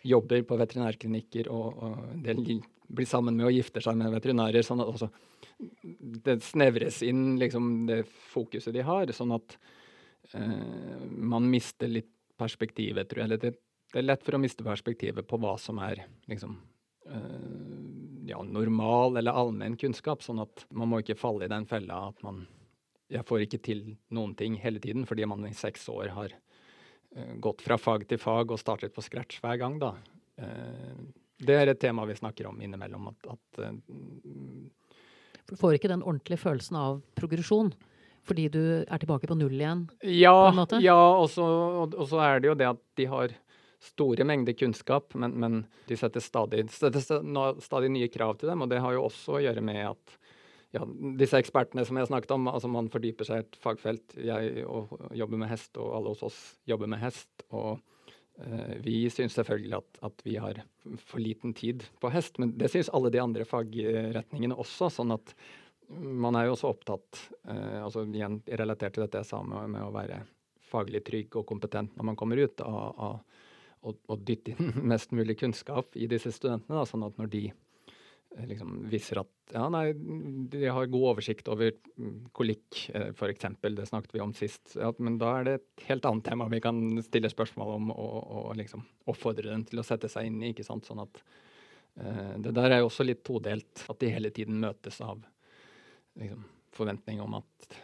jobber 0.04 0.42
på 0.44 0.58
veterinærklinikker, 0.60 1.48
og, 1.48 1.78
og 1.80 2.24
de 2.24 2.60
blir 2.94 3.08
sammen 3.08 3.38
med 3.38 3.48
og 3.48 3.54
gifter 3.56 3.84
seg 3.84 3.96
med 3.96 4.12
veterinærer. 4.12 4.62
sånn 4.62 4.82
at 4.84 4.90
også 4.90 5.08
det 6.24 6.40
snevres 6.44 7.00
inn 7.06 7.36
liksom 7.40 7.86
det 7.88 8.02
fokuset 8.32 8.74
de 8.74 8.84
har, 8.84 9.12
sånn 9.14 9.34
at 9.36 9.56
eh, 10.32 11.04
man 11.04 11.50
mister 11.50 11.90
litt 11.90 12.10
perspektivet, 12.38 13.08
tror 13.08 13.22
jeg. 13.22 13.28
Eller 13.28 13.42
det, 13.42 13.52
det, 13.92 14.00
er 14.00 14.08
lett 14.08 14.24
for 14.26 14.36
å 14.36 14.42
miste 14.42 14.66
perspektivet 14.66 15.26
på 15.28 15.38
hva 15.42 15.54
som 15.60 15.78
er 15.84 16.04
liksom 16.30 16.56
eh, 17.10 17.84
ja, 18.30 18.42
normal 18.42 19.20
eller 19.20 19.36
allmenn 19.36 19.78
kunnskap, 19.80 20.24
sånn 20.24 20.42
at 20.44 20.66
man 20.74 20.90
må 20.90 21.02
ikke 21.02 21.18
falle 21.18 21.46
i 21.46 21.52
den 21.52 21.68
fella 21.70 22.06
at 22.10 22.24
man 22.26 22.44
jeg 23.12 23.26
får 23.28 23.44
ikke 23.44 23.60
til 23.64 23.82
noen 24.16 24.32
ting 24.38 24.56
hele 24.62 24.80
tiden 24.82 25.04
fordi 25.08 25.26
man 25.28 25.44
i 25.46 25.54
seks 25.56 25.86
år 25.92 26.12
har 26.16 26.32
uh, 26.34 27.34
gått 27.42 27.64
fra 27.64 27.78
fag 27.80 28.06
til 28.10 28.20
fag 28.20 28.54
og 28.54 28.60
startet 28.60 28.94
på 28.94 29.04
scratch 29.04 29.42
hver 29.44 29.60
gang, 29.60 29.78
da. 29.82 29.92
Uh, 30.40 31.04
det 31.44 31.58
er 31.58 31.70
et 31.70 31.80
tema 31.82 32.06
vi 32.08 32.16
snakker 32.16 32.48
om 32.48 32.60
innimellom. 32.62 33.10
At, 33.12 33.28
at 33.36 33.60
uh, 33.60 33.74
Du 35.50 35.56
får 35.60 35.76
ikke 35.76 35.92
den 35.92 36.02
ordentlige 36.02 36.40
følelsen 36.40 36.80
av 36.80 37.02
progresjon? 37.18 37.74
Fordi 38.24 38.48
du 38.52 38.60
er 38.82 39.00
tilbake 39.00 39.28
på 39.28 39.36
null 39.36 39.56
igjen? 39.58 39.86
Ja, 40.08 40.36
ja 40.80 40.96
og, 40.96 41.26
så, 41.32 41.44
og, 41.84 41.96
og 41.98 42.08
så 42.08 42.22
er 42.24 42.40
det 42.40 42.52
jo 42.52 42.58
det 42.58 42.70
at 42.70 42.82
de 42.96 43.08
har 43.10 43.34
store 43.84 44.24
mengder 44.24 44.56
kunnskap, 44.56 45.14
men, 45.14 45.34
men 45.40 45.62
de 45.88 45.96
setter 45.98 46.22
stadig, 46.24 46.66
setter 46.72 47.02
stadig, 47.04 47.90
nye 47.92 48.08
krav 48.12 48.38
til 48.40 48.52
dem. 48.52 48.64
Og 48.64 48.70
det 48.72 48.80
har 48.80 48.96
jo 48.96 49.06
også 49.08 49.38
å 49.38 49.42
gjøre 49.44 49.64
med 49.64 49.82
at 49.90 50.14
ja, 50.74 50.84
disse 51.20 51.38
ekspertene 51.38 51.84
som 51.86 51.98
jeg 52.00 52.10
snakket 52.10 52.32
om, 52.34 52.48
altså 52.50 52.70
man 52.72 52.90
fordyper 52.90 53.28
seg 53.28 53.42
i 53.42 53.44
et 53.44 53.58
fagfelt. 53.62 54.16
Jeg 54.18 54.64
og, 54.66 54.94
jobber 55.14 55.42
med 55.44 55.52
hest, 55.52 55.74
og 55.78 55.98
alle 55.98 56.14
hos 56.14 56.24
oss 56.26 56.38
jobber 56.70 56.90
med 56.90 57.02
hest. 57.04 57.30
Og 57.54 57.76
uh, 57.76 58.72
vi 58.82 59.04
syns 59.12 59.36
selvfølgelig 59.38 59.76
at, 59.78 60.00
at, 60.10 60.24
vi 60.26 60.38
har 60.42 60.64
for 61.04 61.22
liten 61.22 61.54
tid 61.56 61.84
på 62.02 62.10
hest, 62.14 62.40
men 62.42 62.56
det 62.58 62.72
syns 62.72 62.90
alle 62.96 63.12
de 63.14 63.22
andre 63.22 63.46
fagretningene 63.48 64.58
også. 64.64 64.90
sånn 64.96 65.14
at 65.14 65.36
man 65.88 66.38
er 66.38 66.48
jo 66.48 66.56
også 66.56 66.70
opptatt, 66.72 67.20
uh, 67.48 67.84
altså 67.84 68.06
igjen 68.06 68.40
relatert 68.60 68.96
til 68.96 69.04
dette 69.06 69.22
jeg 69.22 69.30
sa 69.30 69.42
med, 69.46 69.70
med, 69.74 69.84
å 69.84 69.92
være 69.94 70.22
faglig 70.70 71.04
trygg 71.06 71.36
og 71.38 71.46
kompetent 71.46 71.94
når 71.96 72.10
man 72.10 72.18
kommer 72.18 72.40
ut, 72.40 72.64
av, 72.64 73.20
å 73.84 74.16
dytte 74.16 74.54
inn 74.54 74.72
mest 74.92 75.12
mulig 75.12 75.36
kunnskap 75.42 75.96
i 76.00 76.08
disse 76.10 76.32
studentene, 76.34 76.80
da, 76.80 76.88
sånn 76.88 77.04
at 77.06 77.20
når 77.20 77.30
de 77.34 77.44
Eh, 78.38 78.46
liksom 78.46 78.88
viser 78.90 79.20
at 79.22 79.30
ja, 79.52 79.66
nei, 79.70 79.92
de 80.50 80.66
har 80.66 80.88
god 80.90 81.06
oversikt 81.12 81.48
over 81.52 81.74
kolikk, 82.36 82.86
eh, 82.94 83.10
f.eks. 83.12 83.46
Det 83.62 83.86
snakket 83.86 84.14
vi 84.16 84.22
om 84.24 84.32
sist. 84.34 84.74
Ja, 84.80 84.90
men 84.98 85.18
da 85.20 85.34
er 85.38 85.46
det 85.46 85.54
et 85.58 85.86
helt 85.90 86.08
annet 86.08 86.26
tema 86.26 86.48
vi 86.50 86.62
kan 86.64 86.80
stille 87.04 87.30
spørsmål 87.30 87.74
om 87.76 87.92
og, 87.94 88.16
og 88.40 88.48
liksom 88.58 88.84
oppfordre 89.10 89.52
dem 89.52 89.66
til 89.68 89.82
å 89.82 89.86
sette 89.86 90.10
seg 90.10 90.30
inn 90.30 90.40
i. 90.42 90.52
ikke 90.52 90.66
sant? 90.66 90.88
Sånn 90.88 91.04
at 91.04 91.22
uh, 92.00 92.34
Det 92.42 92.54
der 92.56 92.72
er 92.72 92.82
jo 92.82 92.90
også 92.90 93.06
litt 93.06 93.22
todelt. 93.26 93.84
At 93.86 94.00
de 94.00 94.10
hele 94.14 94.32
tiden 94.34 94.58
møtes 94.64 95.00
av 95.04 95.22
liksom, 96.20 96.44
forventning 96.74 97.20
om 97.24 97.38
at 97.40 97.76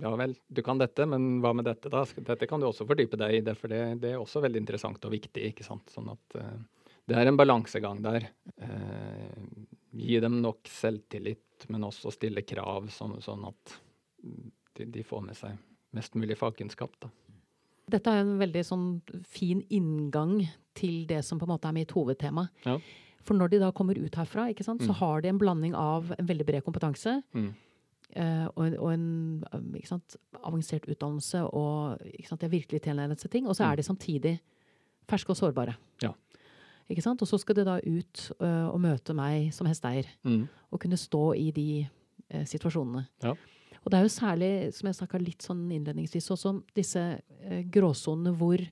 ja 0.00 0.10
vel, 0.16 0.34
du 0.48 0.60
kan 0.62 0.78
dette, 0.78 1.06
men 1.08 1.38
hva 1.40 1.54
med 1.56 1.64
dette, 1.64 1.88
da? 1.88 2.02
Dette 2.04 2.46
kan 2.48 2.60
du 2.60 2.66
også 2.68 2.86
fordype 2.88 3.16
deg 3.20 3.38
i, 3.38 3.44
det, 3.44 3.54
for 3.56 3.72
det, 3.72 3.80
det 4.02 4.12
er 4.12 4.20
også 4.20 4.42
veldig 4.44 4.60
interessant 4.60 5.04
og 5.08 5.14
viktig. 5.14 5.46
ikke 5.50 5.64
sant? 5.64 5.88
Sånn 5.94 6.10
at 6.12 6.36
uh, 6.36 6.58
det 7.08 7.16
er 7.16 7.30
en 7.30 7.38
balansegang 7.40 8.02
der. 8.04 8.28
Uh, 8.60 9.64
gi 9.96 10.20
dem 10.20 10.42
nok 10.44 10.68
selvtillit, 10.68 11.64
men 11.72 11.86
også 11.88 12.12
stille 12.12 12.44
krav, 12.44 12.90
sånn, 12.92 13.16
sånn 13.24 13.48
at 13.48 13.78
de, 14.20 14.84
de, 14.84 15.04
får 15.06 15.24
med 15.24 15.38
seg 15.38 15.56
mest 15.96 16.18
mulig 16.20 16.36
fagkunnskap. 16.38 17.00
Da. 17.00 17.10
Dette 17.96 18.12
er 18.12 18.26
en 18.26 18.36
veldig 18.42 18.64
sånn 18.68 18.88
fin 19.24 19.64
inngang 19.72 20.42
til 20.76 21.06
det 21.08 21.22
som 21.26 21.40
på 21.40 21.48
en 21.48 21.54
måte 21.54 21.70
er 21.70 21.78
mitt 21.78 21.94
hovedtema. 21.96 22.44
Ja. 22.68 22.76
For 23.24 23.36
når 23.36 23.54
de 23.54 23.62
da 23.64 23.72
kommer 23.76 23.98
ut 23.98 24.20
herfra, 24.20 24.46
sant, 24.60 24.84
mm. 24.84 24.86
så 24.86 24.98
har 25.00 25.24
de 25.24 25.32
en 25.32 25.40
blanding 25.40 25.74
av 25.76 26.12
en 26.16 26.28
veldig 26.28 26.46
bred 26.48 26.64
kompetanse 26.66 27.18
mm. 27.32 27.48
Uh, 28.18 28.46
og, 28.54 28.76
og, 28.76 28.88
en 28.92 29.82
sant, 29.86 30.18
avansert 30.42 30.88
utdannelse, 30.90 31.44
og 31.46 32.02
de 32.02 32.26
har 32.28 32.52
virkelig 32.52 32.82
tilegnet 32.84 33.22
seg 33.22 33.32
ting. 33.32 33.46
Og 33.48 33.56
så 33.56 33.64
mm. 33.64 33.68
er 33.70 33.76
de 33.78 33.86
samtidig 33.86 34.34
ferske 35.08 35.32
og 35.32 35.38
sårbare. 35.40 35.76
Ja. 36.04 36.12
Ikke 36.88 37.04
sant? 37.04 37.22
Og 37.22 37.28
så 37.28 37.38
skal 37.40 37.58
de 37.58 37.66
da 37.68 37.78
ut 37.84 38.24
uh, 38.40 38.68
og 38.72 38.80
møte 38.84 39.16
meg 39.16 39.52
som 39.56 39.68
hesteeier. 39.68 40.08
Mm. 40.24 40.46
Og 40.72 40.82
kunne 40.82 41.00
stå 41.00 41.22
i 41.36 41.48
de 41.54 41.68
uh, 41.84 42.44
situasjonene. 42.48 43.06
Ja. 43.24 43.36
Og 43.84 43.92
det 43.92 43.98
er 43.98 44.04
jo 44.04 44.12
særlig, 44.12 44.52
som 44.76 44.88
jeg 44.88 44.98
snakka 44.98 45.20
litt 45.22 45.44
sånn 45.44 45.66
innledningsvis 45.72 46.30
også, 46.34 46.54
om 46.54 46.62
disse 46.76 47.02
uh, 47.20 47.62
gråsonene 47.72 48.34
hvor 48.36 48.62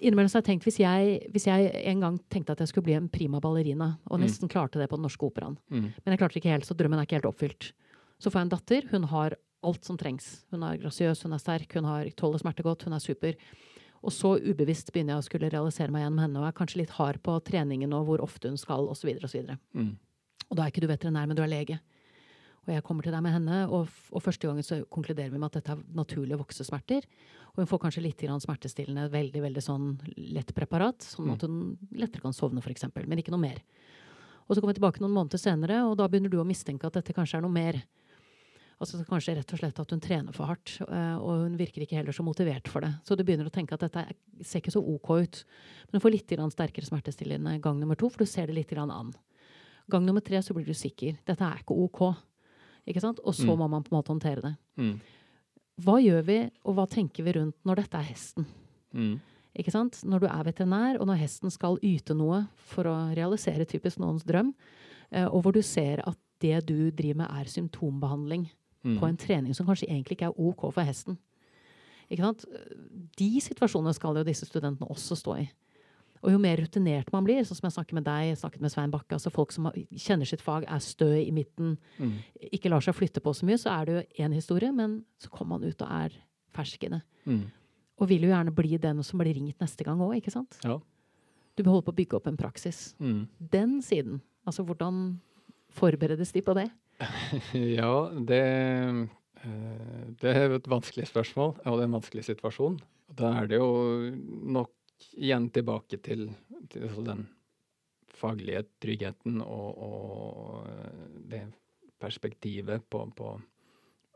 Innimellom 0.00 0.30
har 0.32 0.40
jeg 0.40 0.46
tenkt, 0.46 0.64
hvis 0.64 0.78
jeg, 0.80 1.18
hvis 1.34 1.44
jeg, 1.46 1.66
en 1.92 2.00
gang 2.02 2.14
tenkte 2.32 2.54
at 2.54 2.62
jeg 2.62 2.70
skulle 2.70 2.86
bli 2.86 2.94
en 2.96 3.10
prima 3.12 3.42
ballerina, 3.44 3.90
og 4.08 4.16
mm. 4.16 4.22
nesten 4.24 4.50
klarte 4.50 4.80
det 4.80 4.86
på 4.88 4.96
Den 4.96 5.04
norske 5.04 5.26
operaen, 5.26 5.58
mm. 5.68 5.82
men 6.00 6.14
jeg 6.14 6.20
klarte 6.22 6.34
det 6.34 6.40
ikke 6.40 6.54
helt, 6.54 6.66
så 6.66 6.76
drømmen 6.78 6.98
er 6.98 7.06
ikke 7.06 7.18
helt 7.18 7.28
oppfylt, 7.28 7.68
så 8.20 8.30
får 8.30 8.40
jeg 8.40 8.48
en 8.48 8.52
datter. 8.54 8.88
Hun 8.92 9.08
har 9.10 9.36
alt 9.66 9.84
som 9.84 9.98
trengs. 10.00 10.28
Hun 10.52 10.64
er 10.64 10.78
grasiøs, 10.80 11.24
hun 11.26 11.36
er 11.36 11.42
sterk, 11.42 11.74
hun 11.76 11.88
har 11.88 12.08
tåler 12.16 12.40
smerte 12.40 12.64
godt, 12.64 12.86
hun 12.88 12.96
er 12.96 13.02
super. 13.02 13.36
Og 14.00 14.12
så 14.16 14.34
ubevisst 14.40 14.92
begynner 14.94 15.16
jeg 15.16 15.24
å 15.24 15.28
skulle 15.28 15.50
realisere 15.52 15.92
meg 15.92 16.06
gjennom 16.06 16.22
henne, 16.22 16.40
og 16.40 16.48
er 16.48 16.56
kanskje 16.56 16.80
litt 16.80 16.94
hard 16.96 17.20
på 17.24 17.36
treningen 17.44 17.92
og 17.96 18.06
hvor 18.08 18.24
ofte 18.24 18.48
hun 18.48 18.60
skal, 18.60 18.88
osv. 18.88 19.12
osv. 19.20 19.50
Mm. 19.76 19.90
Og 20.48 20.56
da 20.56 20.64
er 20.64 20.72
ikke 20.72 20.84
du 20.84 20.88
veterinær, 20.88 21.28
men 21.28 21.36
du 21.36 21.42
er 21.44 21.52
lege. 21.52 21.80
Og 22.66 22.72
jeg 22.74 22.84
kommer 22.84 23.04
til 23.04 23.14
deg 23.14 23.22
med 23.24 23.34
henne, 23.34 23.60
og, 23.72 23.92
og 24.12 24.24
første 24.24 24.48
gangen 24.48 24.64
så 24.64 24.82
konkluderer 24.92 25.32
vi 25.32 25.40
med 25.40 25.48
at 25.48 25.60
dette 25.60 25.76
er 25.76 25.84
naturlige 25.96 26.40
voksesmerter. 26.40 27.06
Og 27.52 27.62
hun 27.62 27.68
får 27.68 27.80
kanskje 27.84 28.04
litt 28.04 28.24
smertestillende, 28.44 29.08
veldig 29.12 29.44
veldig 29.44 29.64
sånn 29.64 29.86
lett 30.36 30.52
preparat, 30.56 31.04
sånn 31.04 31.28
mm. 31.28 31.34
at 31.34 31.46
hun 31.46 31.56
lettere 32.00 32.24
kan 32.24 32.36
sovne, 32.36 32.64
f.eks. 32.64 32.88
Men 33.00 33.20
ikke 33.20 33.32
noe 33.34 33.42
mer. 33.42 33.62
Og 34.46 34.54
så 34.54 34.60
kommer 34.60 34.74
vi 34.74 34.80
tilbake 34.80 35.02
noen 35.02 35.16
måneder 35.16 35.40
senere, 35.40 35.82
og 35.86 35.96
da 36.00 36.08
begynner 36.10 36.32
du 36.32 36.40
å 36.40 36.46
mistenke 36.46 36.88
at 36.88 36.96
dette 36.98 37.14
kanskje 37.16 37.38
er 37.38 37.44
noe 37.44 37.54
mer. 37.54 37.80
Altså 38.80 39.02
Kanskje 39.04 39.34
rett 39.36 39.52
og 39.52 39.60
slett 39.60 39.80
at 39.82 39.90
hun 39.92 40.00
trener 40.00 40.32
for 40.32 40.48
hardt, 40.48 40.78
eh, 40.86 41.16
og 41.20 41.42
hun 41.42 41.56
virker 41.60 41.84
ikke 41.84 41.98
heller 41.98 42.16
så 42.16 42.24
motivert 42.24 42.68
for 42.72 42.80
det. 42.80 42.94
Så 43.04 43.12
du 43.12 43.22
begynner 43.28 43.50
å 43.50 43.52
tenke 43.52 43.76
at 43.76 43.82
dette 43.84 44.06
ser 44.40 44.62
ikke 44.62 44.72
så 44.72 44.80
OK 44.80 45.10
ut. 45.20 45.40
Men 45.90 45.98
du 45.98 46.04
får 46.04 46.14
litt 46.14 46.32
sterkere 46.54 46.88
smertestillende 46.88 47.58
gang 47.60 47.76
nummer 47.76 47.98
to, 48.00 48.08
for 48.08 48.24
du 48.24 48.30
ser 48.30 48.48
det 48.48 48.56
litt 48.56 48.72
an. 48.72 49.12
Gang 49.90 50.06
nummer 50.06 50.24
tre 50.24 50.40
så 50.40 50.54
blir 50.56 50.64
du 50.64 50.72
sikker. 50.72 51.18
Dette 51.28 51.44
er 51.44 51.60
ikke 51.60 51.76
OK. 51.76 52.00
Ikke 52.88 53.02
sant? 53.04 53.20
Og 53.20 53.34
så 53.36 53.50
mm. 53.50 53.58
må 53.58 53.68
man 53.68 53.84
på 53.84 53.92
en 53.92 53.98
måte 53.98 54.14
håndtere 54.14 54.44
det. 54.46 54.54
Mm. 54.80 54.94
Hva 55.84 55.98
gjør 56.00 56.24
vi, 56.24 56.38
og 56.64 56.78
hva 56.78 56.86
tenker 56.88 57.26
vi 57.26 57.34
rundt 57.36 57.58
når 57.68 57.82
dette 57.82 58.00
er 58.00 58.08
hesten? 58.08 58.46
Mm. 58.96 59.18
Ikke 59.60 59.74
sant? 59.74 59.98
Når 60.08 60.24
du 60.24 60.28
er 60.30 60.46
veterinær, 60.46 60.96
og 60.96 61.10
når 61.10 61.20
hesten 61.20 61.52
skal 61.52 61.76
yte 61.84 62.16
noe 62.16 62.46
for 62.72 62.88
å 62.88 62.96
realisere 63.12 63.68
typisk 63.68 64.00
noens 64.00 64.24
drøm, 64.24 64.54
eh, 65.12 65.28
og 65.28 65.44
hvor 65.44 65.52
du 65.52 65.60
ser 65.60 66.00
at 66.08 66.16
det 66.40 66.62
du 66.70 66.88
driver 66.88 67.26
med, 67.26 67.28
er 67.28 67.52
symptombehandling 67.52 68.48
mm. 68.84 68.98
på 69.00 69.08
en 69.08 69.18
trening 69.20 69.56
som 69.56 69.68
kanskje 69.68 69.88
egentlig 69.90 70.18
ikke 70.18 70.30
er 70.30 70.40
OK 70.40 70.68
for 70.68 70.86
hesten. 70.86 71.18
De 72.10 73.30
situasjonene 73.44 73.94
skal 73.94 74.18
jo 74.18 74.26
disse 74.26 74.48
studentene 74.48 74.88
også 74.90 75.18
stå 75.18 75.36
i. 75.42 75.48
Og 76.20 76.34
jo 76.34 76.40
mer 76.40 76.58
rutinert 76.60 77.08
man 77.14 77.24
blir, 77.24 77.40
sånn 77.48 77.56
som 77.56 77.68
jeg 77.68 77.76
snakker 77.78 77.96
med 77.96 78.04
deg, 78.04 78.34
snakket 78.36 78.64
med 78.64 78.72
Svein 78.72 78.92
Bakke, 78.92 79.16
altså 79.16 79.32
folk 79.32 79.54
som 79.54 79.70
kjenner 79.72 80.28
sitt 80.28 80.42
fag, 80.44 80.66
er 80.68 80.82
stø 80.84 81.08
i 81.16 81.30
midten, 81.32 81.78
mm. 81.96 82.10
ikke 82.50 82.72
lar 82.72 82.84
seg 82.84 82.96
flytte 82.98 83.22
på 83.24 83.32
så 83.36 83.48
mye, 83.48 83.60
så 83.60 83.72
er 83.72 83.88
det 83.88 83.94
jo 83.94 84.26
én 84.26 84.36
historie, 84.36 84.72
men 84.74 84.98
så 85.22 85.32
kommer 85.32 85.56
man 85.56 85.70
ut 85.70 85.86
og 85.86 85.94
er 85.96 86.18
ferskene. 86.52 87.00
Mm. 87.24 87.46
Og 88.00 88.10
vil 88.10 88.26
jo 88.26 88.34
gjerne 88.34 88.52
bli 88.56 88.76
den 88.80 89.00
som 89.06 89.22
blir 89.22 89.36
ringt 89.36 89.64
neste 89.64 89.86
gang 89.86 90.02
òg, 90.04 90.18
ikke 90.18 90.34
sant? 90.34 90.60
Ja. 90.64 90.76
Du 91.56 91.64
holde 91.64 91.86
på 91.88 91.94
å 91.94 91.96
bygge 91.96 92.20
opp 92.20 92.28
en 92.28 92.38
praksis. 92.40 92.90
Mm. 93.00 93.24
Den 93.52 93.80
siden, 93.84 94.20
altså 94.44 94.64
hvordan 94.68 95.20
forberedes 95.72 96.34
de 96.36 96.44
på 96.44 96.56
det? 96.58 96.68
ja, 97.80 97.94
det, 98.28 98.42
eh, 99.42 100.06
det 100.20 100.34
er 100.36 100.56
et 100.56 100.70
vanskelig 100.70 101.08
spørsmål, 101.10 101.56
og 101.64 101.78
det 101.78 101.84
er 101.84 101.88
en 101.88 101.98
vanskelig 101.98 102.26
situasjon. 102.28 102.80
Da 103.18 103.32
er 103.40 103.50
det 103.50 103.60
jo 103.60 103.70
nok 104.58 104.72
igjen 105.16 105.48
tilbake 105.54 105.98
til, 106.04 106.28
til 106.70 106.86
altså 106.88 107.04
den 107.06 107.24
faglige 108.20 108.66
tryggheten 108.82 109.40
og, 109.40 109.80
og 109.80 110.68
det 111.30 111.46
perspektivet 112.00 112.84
på, 112.90 113.04
på, 113.16 113.32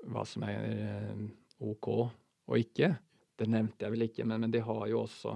hva 0.09 0.25
som 0.29 0.45
er 0.49 0.69
eh, 0.69 1.25
OK 1.65 1.89
og 1.95 2.61
ikke. 2.61 2.95
Det 3.35 3.49
nevnte 3.51 3.87
jeg 3.87 3.95
vel 3.95 4.07
ikke, 4.07 4.27
men, 4.29 4.45
men 4.45 4.53
de 4.53 4.63
har 4.65 4.87
jo 4.91 5.03
også 5.05 5.35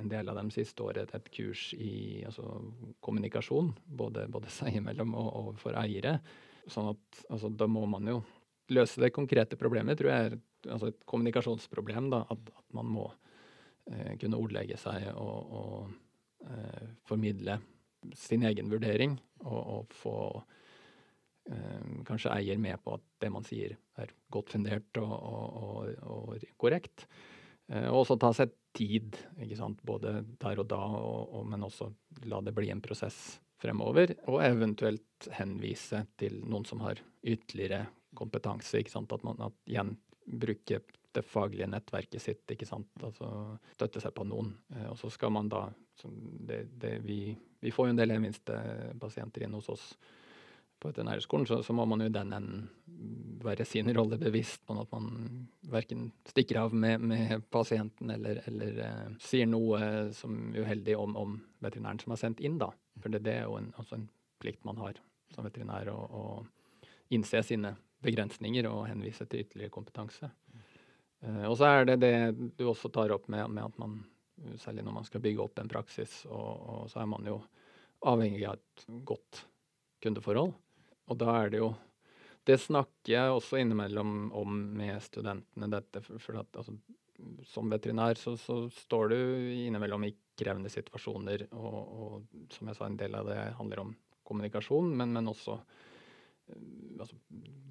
en 0.00 0.08
del 0.08 0.30
av 0.32 0.38
dem 0.38 0.48
siste 0.52 0.82
året 0.84 1.12
et 1.14 1.28
kurs 1.34 1.68
i 1.76 2.22
altså, 2.26 2.46
kommunikasjon, 3.04 3.74
både, 3.84 4.24
både 4.32 4.50
seg 4.52 4.80
imellom 4.80 5.12
og, 5.20 5.28
og 5.42 5.60
for 5.60 5.76
eiere. 5.78 6.18
Sånn 6.70 6.92
at 6.92 7.24
altså, 7.28 7.50
da 7.50 7.66
må 7.70 7.84
man 7.90 8.06
jo 8.08 8.20
løse 8.72 9.02
det 9.02 9.12
konkrete 9.14 9.58
problemet, 9.60 9.98
tror 9.98 10.12
jeg 10.12 10.30
er 10.30 10.38
altså 10.70 10.92
et 10.92 11.04
kommunikasjonsproblem. 11.08 12.10
da, 12.12 12.22
At, 12.30 12.52
at 12.54 12.76
man 12.76 12.88
må 12.88 13.08
eh, 13.90 14.14
kunne 14.20 14.38
ordlegge 14.38 14.78
seg 14.80 15.08
og, 15.14 15.52
og 15.58 16.48
eh, 16.48 16.88
formidle 17.08 17.58
sin 18.18 18.46
egen 18.48 18.70
vurdering, 18.70 19.16
og, 19.44 19.60
og 19.60 19.94
få 19.96 20.16
eh, 21.50 22.02
kanskje 22.08 22.32
eier 22.34 22.62
med 22.62 22.80
på 22.82 22.96
at 22.96 23.04
det 23.22 23.30
man 23.34 23.46
sier 23.46 23.76
er 24.00 24.14
godt 24.32 24.54
fundert 24.54 25.02
og, 25.02 25.92
og 26.02 26.48
korrekt. 26.60 27.06
Eh, 27.70 27.88
og 27.90 28.02
også 28.04 28.18
ta 28.20 28.32
seg 28.36 28.54
tid, 28.76 29.18
ikke 29.36 29.58
sant? 29.58 29.82
både 29.86 30.20
der 30.40 30.62
og 30.62 30.68
da, 30.70 30.82
men 31.48 31.66
også 31.66 31.90
la 32.30 32.40
det 32.44 32.54
bli 32.56 32.70
en 32.72 32.82
prosess 32.84 33.40
fremover. 33.62 34.14
Og 34.30 34.42
eventuelt 34.44 35.28
henvise 35.38 36.04
til 36.20 36.40
noen 36.42 36.66
som 36.68 36.82
har 36.84 37.00
ytterligere 37.22 37.86
kompetanse. 38.18 38.80
ikke 38.80 38.92
sant? 38.92 39.12
At 39.14 39.24
man 39.26 39.40
at 39.46 39.56
igjen 39.70 39.94
bruker 40.22 40.82
det 41.12 41.24
faglige 41.28 41.68
nettverket 41.68 42.22
sitt. 42.22 42.44
ikke 42.50 42.68
sant? 42.68 42.90
Altså 43.02 43.28
støtte 43.76 44.02
seg 44.02 44.14
på 44.16 44.26
noen. 44.28 44.54
Eh, 44.74 44.88
og 44.92 44.98
så 45.00 45.12
skal 45.12 45.34
man 45.34 45.50
da 45.52 45.68
det, 46.02 46.64
det, 46.80 46.96
vi, 47.04 47.36
vi, 47.60 47.70
får 47.70 47.88
jo 47.88 47.94
en 47.94 48.00
del 48.00 48.14
pasienter 48.98 49.44
inn 49.44 49.54
hos 49.54 49.68
oss 49.70 49.84
på 50.82 50.90
veterinærskolen, 50.90 51.46
så, 51.46 51.60
så 51.62 51.74
må 51.76 51.84
man 51.86 52.02
jo 52.02 52.08
den 52.10 52.32
enden 52.34 52.64
være 53.42 53.64
sin 53.66 53.90
rolle 53.94 54.18
bevisst 54.18 54.64
på 54.66 54.74
at 54.80 54.90
man 54.94 55.46
verken 55.70 56.08
stikker 56.26 56.58
av 56.64 56.74
med, 56.74 57.04
med 57.06 57.44
pasienten 57.54 58.10
eller, 58.14 58.42
eller 58.50 58.80
eh, 58.86 59.12
sier 59.22 59.46
noe 59.46 60.10
som 60.16 60.50
uheldig 60.56 60.96
om, 60.98 61.14
om, 61.18 61.36
veterinæren 61.62 62.02
som 62.02 62.14
er 62.14 62.18
sendt 62.24 62.42
inn, 62.42 62.58
da. 62.58 62.72
For 63.00 63.12
det, 63.12 63.22
det 63.26 63.38
er 63.40 63.46
jo 63.48 63.56
en, 63.60 63.70
også 63.80 63.98
en, 63.98 64.08
plikt 64.42 64.64
man 64.66 64.80
har 64.82 64.96
som 65.30 65.46
veterinær 65.46 65.86
å 65.94 66.42
innse 67.14 67.44
sine 67.46 67.76
begrensninger 68.02 68.66
og 68.66 68.88
henvise 68.88 69.22
til 69.30 69.44
ytterligere 69.44 69.70
kompetanse. 69.70 70.32
Uh, 71.22 71.44
og 71.46 71.54
så 71.60 71.68
er 71.68 71.86
det 71.86 71.96
det 72.02 72.16
du 72.58 72.64
også 72.66 72.90
tar 72.90 73.14
opp 73.14 73.28
med, 73.30 73.46
med, 73.54 73.62
at 73.68 73.78
man, 73.78 74.00
særlig 74.58 74.82
når 74.82 74.96
man 74.96 75.06
skal 75.06 75.22
bygge 75.22 75.44
opp 75.44 75.62
en 75.62 75.70
praksis, 75.70 76.24
og, 76.26 76.50
og 76.74 76.90
så 76.90 77.04
er 77.04 77.12
man 77.12 77.30
jo 77.30 77.38
avhengig 78.10 78.42
av 78.50 78.58
et 78.58 78.84
godt 79.06 79.44
kundeforhold. 80.02 80.56
Og 81.06 81.18
da 81.22 81.38
er 81.38 81.54
det 81.54 81.62
jo 81.62 81.72
Det 82.42 82.56
snakker 82.58 83.12
jeg 83.12 83.30
også 83.30 83.60
innimellom 83.60 84.32
om 84.34 84.56
med 84.74 84.96
studentene, 85.04 85.68
dette. 85.70 86.00
For, 86.02 86.18
for 86.18 86.40
at 86.40 86.56
altså, 86.58 86.72
som 87.48 87.70
veterinær 87.72 88.18
så, 88.20 88.36
så, 88.40 88.64
står 88.72 89.12
du 89.12 89.18
innimellom 89.66 90.06
i 90.08 90.14
krevende 90.38 90.70
situasjoner, 90.72 91.46
og, 91.52 91.78
og, 91.78 92.42
som 92.54 92.70
jeg 92.70 92.78
sa, 92.78 92.88
en 92.88 92.98
del 93.00 93.14
av 93.18 93.28
det 93.28 93.40
handler 93.58 93.84
om 93.84 93.94
kommunikasjon, 94.26 94.92
men, 94.96 95.12
men 95.16 95.30
også 95.30 95.58
altså, 97.00 97.16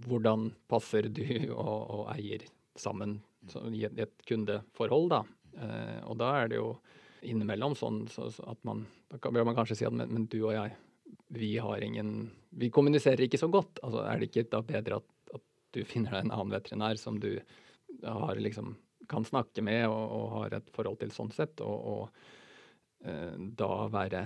hvordan 0.08 0.50
passer 0.72 1.10
du 1.10 1.26
og, 1.64 1.78
og 1.98 2.04
eier 2.16 2.46
sammen 2.80 3.20
så, 3.50 3.64
i 3.74 3.86
et, 3.90 4.18
kundeforhold, 4.28 5.10
da. 5.12 5.24
Eh, 5.58 6.00
og 6.08 6.18
da 6.22 6.32
er 6.42 6.52
det 6.52 6.62
jo 6.62 6.76
innimellom 7.28 7.76
sånn 7.78 8.06
så, 8.10 8.30
så 8.34 8.46
at 8.50 8.62
man 8.66 8.86
Da 9.12 9.20
bør 9.30 9.44
man 9.46 9.54
kanskje 9.58 9.76
si 9.78 9.86
at 9.86 9.94
men, 9.94 10.10
men, 10.10 10.24
du 10.32 10.40
og 10.40 10.54
jeg, 10.56 10.72
vi 11.36 11.52
har 11.62 11.84
ingen 11.84 12.32
Vi 12.58 12.72
kommuniserer 12.74 13.26
ikke 13.26 13.40
så 13.42 13.50
godt. 13.52 13.82
Altså, 13.84 14.06
er 14.08 14.22
det 14.22 14.30
ikke 14.30 14.48
da 14.54 14.62
bedre 14.66 15.02
at, 15.02 15.36
at 15.36 15.44
du 15.76 15.84
finner 15.88 16.16
deg 16.16 16.26
en 16.26 16.34
annen 16.38 16.56
veterinær 16.56 17.00
som 17.00 17.20
du 17.20 17.34
har 18.02 18.40
liksom 18.40 18.74
kan 19.12 19.28
snakke 19.28 19.64
med 19.66 19.86
og, 19.90 20.16
og 20.18 20.26
har 20.38 20.58
et 20.60 20.72
forhold 20.76 21.02
til 21.02 21.12
sånn 21.16 21.32
sett, 21.36 21.62
og, 21.66 21.92
og 21.94 23.06
eh, 23.08 23.36
da 23.60 23.72
være 23.92 24.26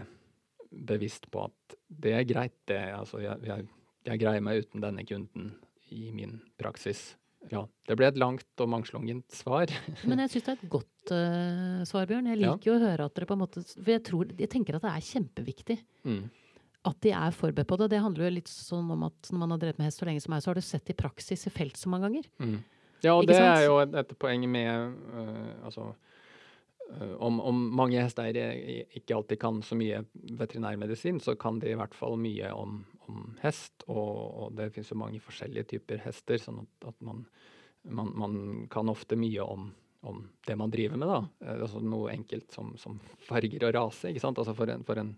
bevisst 0.75 1.29
på 1.31 1.45
at 1.47 1.77
det 1.87 2.15
er 2.17 2.27
greit, 2.27 2.57
det. 2.69 2.81
Altså, 2.95 3.21
jeg, 3.23 3.39
jeg, 3.47 3.67
jeg 4.09 4.21
greier 4.21 4.43
meg 4.43 4.65
uten 4.65 4.83
denne 4.83 5.05
kunden 5.07 5.53
i 5.93 6.09
min 6.15 6.39
praksis. 6.59 7.13
Ja, 7.51 7.61
det 7.85 7.97
ble 7.99 8.07
et 8.09 8.17
langt 8.17 8.63
og 8.63 8.69
mangslungent 8.71 9.35
svar. 9.35 9.69
Men 10.09 10.23
jeg 10.23 10.33
syns 10.33 10.47
det 10.47 10.53
er 10.55 10.57
et 10.57 10.71
godt 10.73 11.13
uh, 11.13 11.83
svar, 11.87 12.07
Bjørn. 12.09 12.31
Jeg 12.31 12.41
liker 12.41 12.71
jo 12.71 12.75
ja. 12.75 12.79
å 12.79 12.85
høre 12.87 13.05
at 13.05 13.17
dere 13.17 13.29
på 13.29 13.37
en 13.37 13.43
måte 13.43 13.61
For 13.67 13.93
jeg, 13.93 14.01
tror, 14.07 14.33
jeg 14.33 14.51
tenker 14.51 14.77
at 14.77 14.85
det 14.85 14.93
er 14.93 15.07
kjempeviktig. 15.11 15.77
Mm. 16.07 16.23
At 16.85 17.01
de 17.01 17.11
er 17.17 17.35
forberedt 17.37 17.69
på 17.69 17.77
det. 17.81 17.91
Det 17.93 18.01
handler 18.01 18.27
jo 18.27 18.35
litt 18.37 18.51
sånn 18.51 18.89
om 18.93 19.05
at 19.07 19.29
når 19.31 19.41
man 19.41 19.55
har 19.55 19.61
drevet 19.61 19.81
med 19.81 19.89
hest 19.89 20.01
så 20.01 20.09
lenge 20.09 20.23
som 20.23 20.33
meg, 20.33 20.43
så 20.45 20.51
har 20.51 20.59
du 20.59 20.65
sett 20.65 20.89
i 20.93 20.97
praksis 20.97 21.47
i 21.49 21.53
felt 21.53 21.77
så 21.81 21.91
mange 21.91 22.09
ganger. 22.09 22.27
Mm. 22.41 22.57
Ja, 23.05 23.13
og 23.15 23.29
det 23.29 23.37
sant? 23.37 23.51
er 23.53 23.67
jo 23.67 23.77
et, 23.83 23.95
et 24.01 24.15
poeng 24.19 24.47
med 24.49 24.97
uh, 25.13 25.53
altså 25.67 25.91
uh, 25.93 27.15
om, 27.23 27.39
om, 27.39 27.61
mange 27.77 28.01
hesteeiere 28.01 28.49
ikke 28.97 29.19
alltid 29.19 29.41
kan 29.41 29.61
så 29.65 29.77
mye 29.77 30.03
veterinærmedisin, 30.41 31.21
så 31.23 31.37
kan 31.39 31.61
de 31.61 31.71
i 31.73 31.79
hvert 31.79 31.95
fall 31.97 32.17
mye 32.21 32.51
om, 32.53 32.81
om 33.09 33.25
hest, 33.41 33.85
og, 33.87 34.11
og, 34.17 34.53
det 34.57 34.71
finnes 34.73 34.91
jo 34.91 34.99
mange 34.99 35.21
forskjellige 35.23 35.69
typer 35.75 36.03
hester, 36.05 36.39
sånn 36.41 36.63
at, 36.63 36.89
at 36.91 36.97
man, 37.05 37.25
man, 37.85 38.11
man, 38.17 38.37
kan 38.71 38.89
ofte 38.91 39.17
mye 39.19 39.43
om, 39.43 39.69
om, 40.05 40.23
det 40.47 40.57
man 40.59 40.73
driver 40.73 41.01
med, 41.01 41.09
da. 41.11 41.21
Eh, 41.45 41.57
altså 41.67 41.81
noe 41.83 42.13
enkelt 42.13 42.53
som, 42.53 42.73
som, 42.81 42.99
farger 43.27 43.67
og 43.67 43.75
rase, 43.77 44.11
ikke 44.11 44.23
sant. 44.23 44.41
Altså 44.41 44.55
for 44.57 44.71
en, 44.71 44.85
for 44.87 45.01
en 45.01 45.13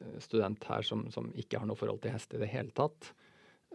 eh, 0.00 0.18
student 0.24 0.68
her 0.70 0.86
som, 0.86 1.08
som, 1.14 1.30
ikke 1.38 1.60
har 1.60 1.68
noe 1.68 1.78
forhold 1.78 2.02
til 2.04 2.14
hest 2.14 2.34
i 2.34 2.42
det 2.42 2.50
hele 2.52 2.74
tatt. 2.76 3.12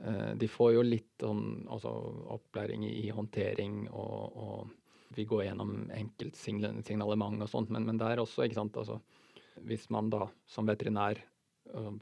Eh, 0.02 0.32
de 0.40 0.50
får 0.50 0.72
jo 0.78 0.86
litt 0.88 1.22
sånn, 1.22 1.68
altså, 1.72 1.92
opplæring 2.34 2.88
i, 2.90 3.10
håndtering 3.14 3.86
og, 3.92 4.40
og, 4.46 4.80
vi 5.14 5.28
går 5.30 5.44
gjennom 5.46 5.92
enkeltsignalement 5.94 7.44
og 7.46 7.50
sånt, 7.52 7.70
men, 7.70 7.84
men 7.86 8.00
der 8.02 8.18
også, 8.24 8.48
ikke 8.48 8.58
sant. 8.58 8.80
Altså, 8.82 8.98
hvis 9.62 9.86
man 9.94 10.08
da 10.10 10.26
som 10.50 10.66
veterinær 10.66 11.20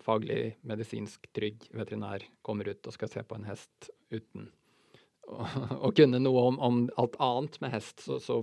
faglig, 0.02 0.56
medisinsk 0.68 1.28
trygg 1.36 1.68
veterinær 1.76 2.24
kommer 2.46 2.72
ut 2.72 2.88
og 2.88 2.96
skal 2.96 3.12
se 3.12 3.24
på 3.24 3.38
en 3.38 3.48
hest 3.48 3.92
uten 4.12 4.50
å 5.86 5.92
kunne 5.96 6.20
noe 6.20 6.48
om, 6.50 6.58
om, 6.60 6.82
alt 7.00 7.16
annet 7.24 7.60
med 7.64 7.76
hest, 7.76 8.02
så, 8.04 8.20
så, 8.20 8.42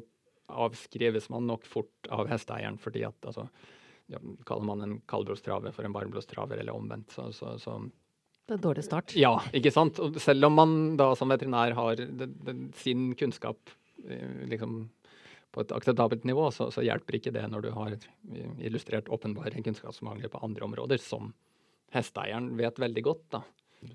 avskrives 0.49 1.27
man 1.29 1.45
nok 1.45 1.67
fort 1.69 2.07
av 2.09 2.31
hesteeieren 2.31 2.79
fordi 2.81 3.03
at 3.05 3.27
altså, 3.29 3.43
ja, 4.09 4.17
Kaller 4.49 4.65
man 4.65 4.81
en 4.81 4.95
kaldblåstraver 5.05 5.75
for 5.77 5.85
en 5.85 5.93
varmblodstraver, 5.93 6.57
eller 6.63 6.73
omvendt, 6.73 7.13
så, 7.13 7.27
så, 7.37 7.51
så 7.61 7.75
det 8.49 8.57
er 8.57 8.63
dårlig 8.65 8.85
start. 8.87 9.13
Ja, 9.19 9.35
ikke 9.53 9.73
sant. 9.75 9.99
Og 10.01 10.17
selv 10.25 10.49
om 10.49 10.55
man 10.57 10.71
da 10.97 11.11
som 11.19 11.29
veterinær 11.29 11.75
har 11.77 12.01
den, 12.01 12.37
den, 12.47 12.63
sin 12.81 13.11
kunnskap 13.19 13.75
eh, 14.09 14.47
liksom 14.49 14.87
på 15.53 15.65
et 15.65 15.75
akseptabelt 15.77 16.25
nivå, 16.29 16.47
så, 16.53 16.71
så, 16.73 16.85
hjelper 16.85 17.19
ikke 17.19 17.33
det 17.35 17.45
når 17.53 17.67
du 17.67 17.71
har 17.77 17.97
illustrert 18.65 19.09
åpenbare 19.13 19.61
kunnskapsmangler 19.65 20.33
på 20.33 20.41
andre 20.45 20.65
områder, 20.65 21.01
som 21.01 21.33
hesteeieren 21.93 22.51
vet 22.57 22.81
veldig 22.81 23.05
godt. 23.05 23.25
da. 23.37 23.43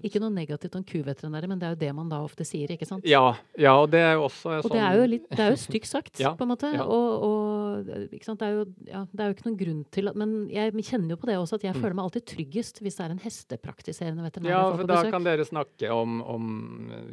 Ikke 0.04 0.19
noe 0.24 0.32
negativt 0.32 0.78
om 0.80 0.84
kuveterinærer, 0.88 1.50
men 1.52 1.60
det 1.60 1.67
er 1.67 1.74
jo 1.74 1.80
det 1.82 1.89
man 1.96 2.12
da 2.12 2.22
ofte 2.24 2.46
sier, 2.48 2.72
ikke 2.72 2.88
sant? 2.88 3.04
Ja, 3.08 3.34
ja 3.60 3.74
og 3.82 3.89
det 3.91 4.00
er 4.00 4.13
jo 4.15 4.26
også 4.30 4.62
sånn 4.63 4.69
Og 4.69 4.76
det 4.78 4.84
er 4.84 4.96
jo, 4.96 5.08
litt, 5.12 5.26
det 5.28 5.43
er 5.43 5.52
jo 5.52 5.58
stygt 5.60 5.89
sagt, 5.89 6.19
ja, 6.24 6.32
på 6.39 6.46
en 6.46 6.52
måte. 6.54 6.69
Ja. 6.72 6.86
Og, 6.88 7.26
og 7.28 7.91
ikke 8.15 8.28
sant? 8.30 8.39
Det, 8.39 8.48
er 8.48 8.62
jo, 8.62 8.65
ja, 8.88 9.04
det 9.12 9.26
er 9.26 9.32
jo 9.32 9.36
ikke 9.36 9.48
noen 9.50 9.58
grunn 9.60 9.82
til 9.96 10.12
at 10.12 10.19
Men 10.19 10.36
jeg 10.54 10.86
kjenner 10.88 11.15
jo 11.15 11.19
på 11.19 11.30
det 11.30 11.38
også, 11.41 11.60
at 11.60 11.67
jeg 11.67 11.76
mm. 11.76 11.82
føler 11.84 11.98
meg 12.00 12.08
alltid 12.08 12.28
tryggest 12.32 12.80
hvis 12.84 13.00
det 13.00 13.06
er 13.06 13.15
en 13.15 13.24
hestepraktiserende 13.24 14.28
veterinær. 14.28 14.56
Ja, 14.56 14.63
for 14.72 14.93
da 14.93 15.02
kan 15.17 15.28
dere 15.28 15.48
snakke 15.48 15.91
om, 15.91 16.22
om 16.32 16.54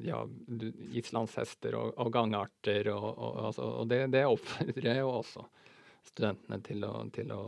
ja, 0.07 0.23
islandshester 1.03 1.75
og, 1.81 1.95
og 1.99 2.13
gangarter, 2.15 2.93
og, 2.95 3.09
og, 3.11 3.41
altså, 3.51 3.67
og 3.83 3.91
det, 3.91 4.05
det 4.15 4.27
oppfordrer 4.31 5.03
jo 5.03 5.11
også 5.19 5.47
studentene 6.07 6.63
til 6.65 6.87
å, 6.87 6.95
til 7.15 7.35
å 7.35 7.43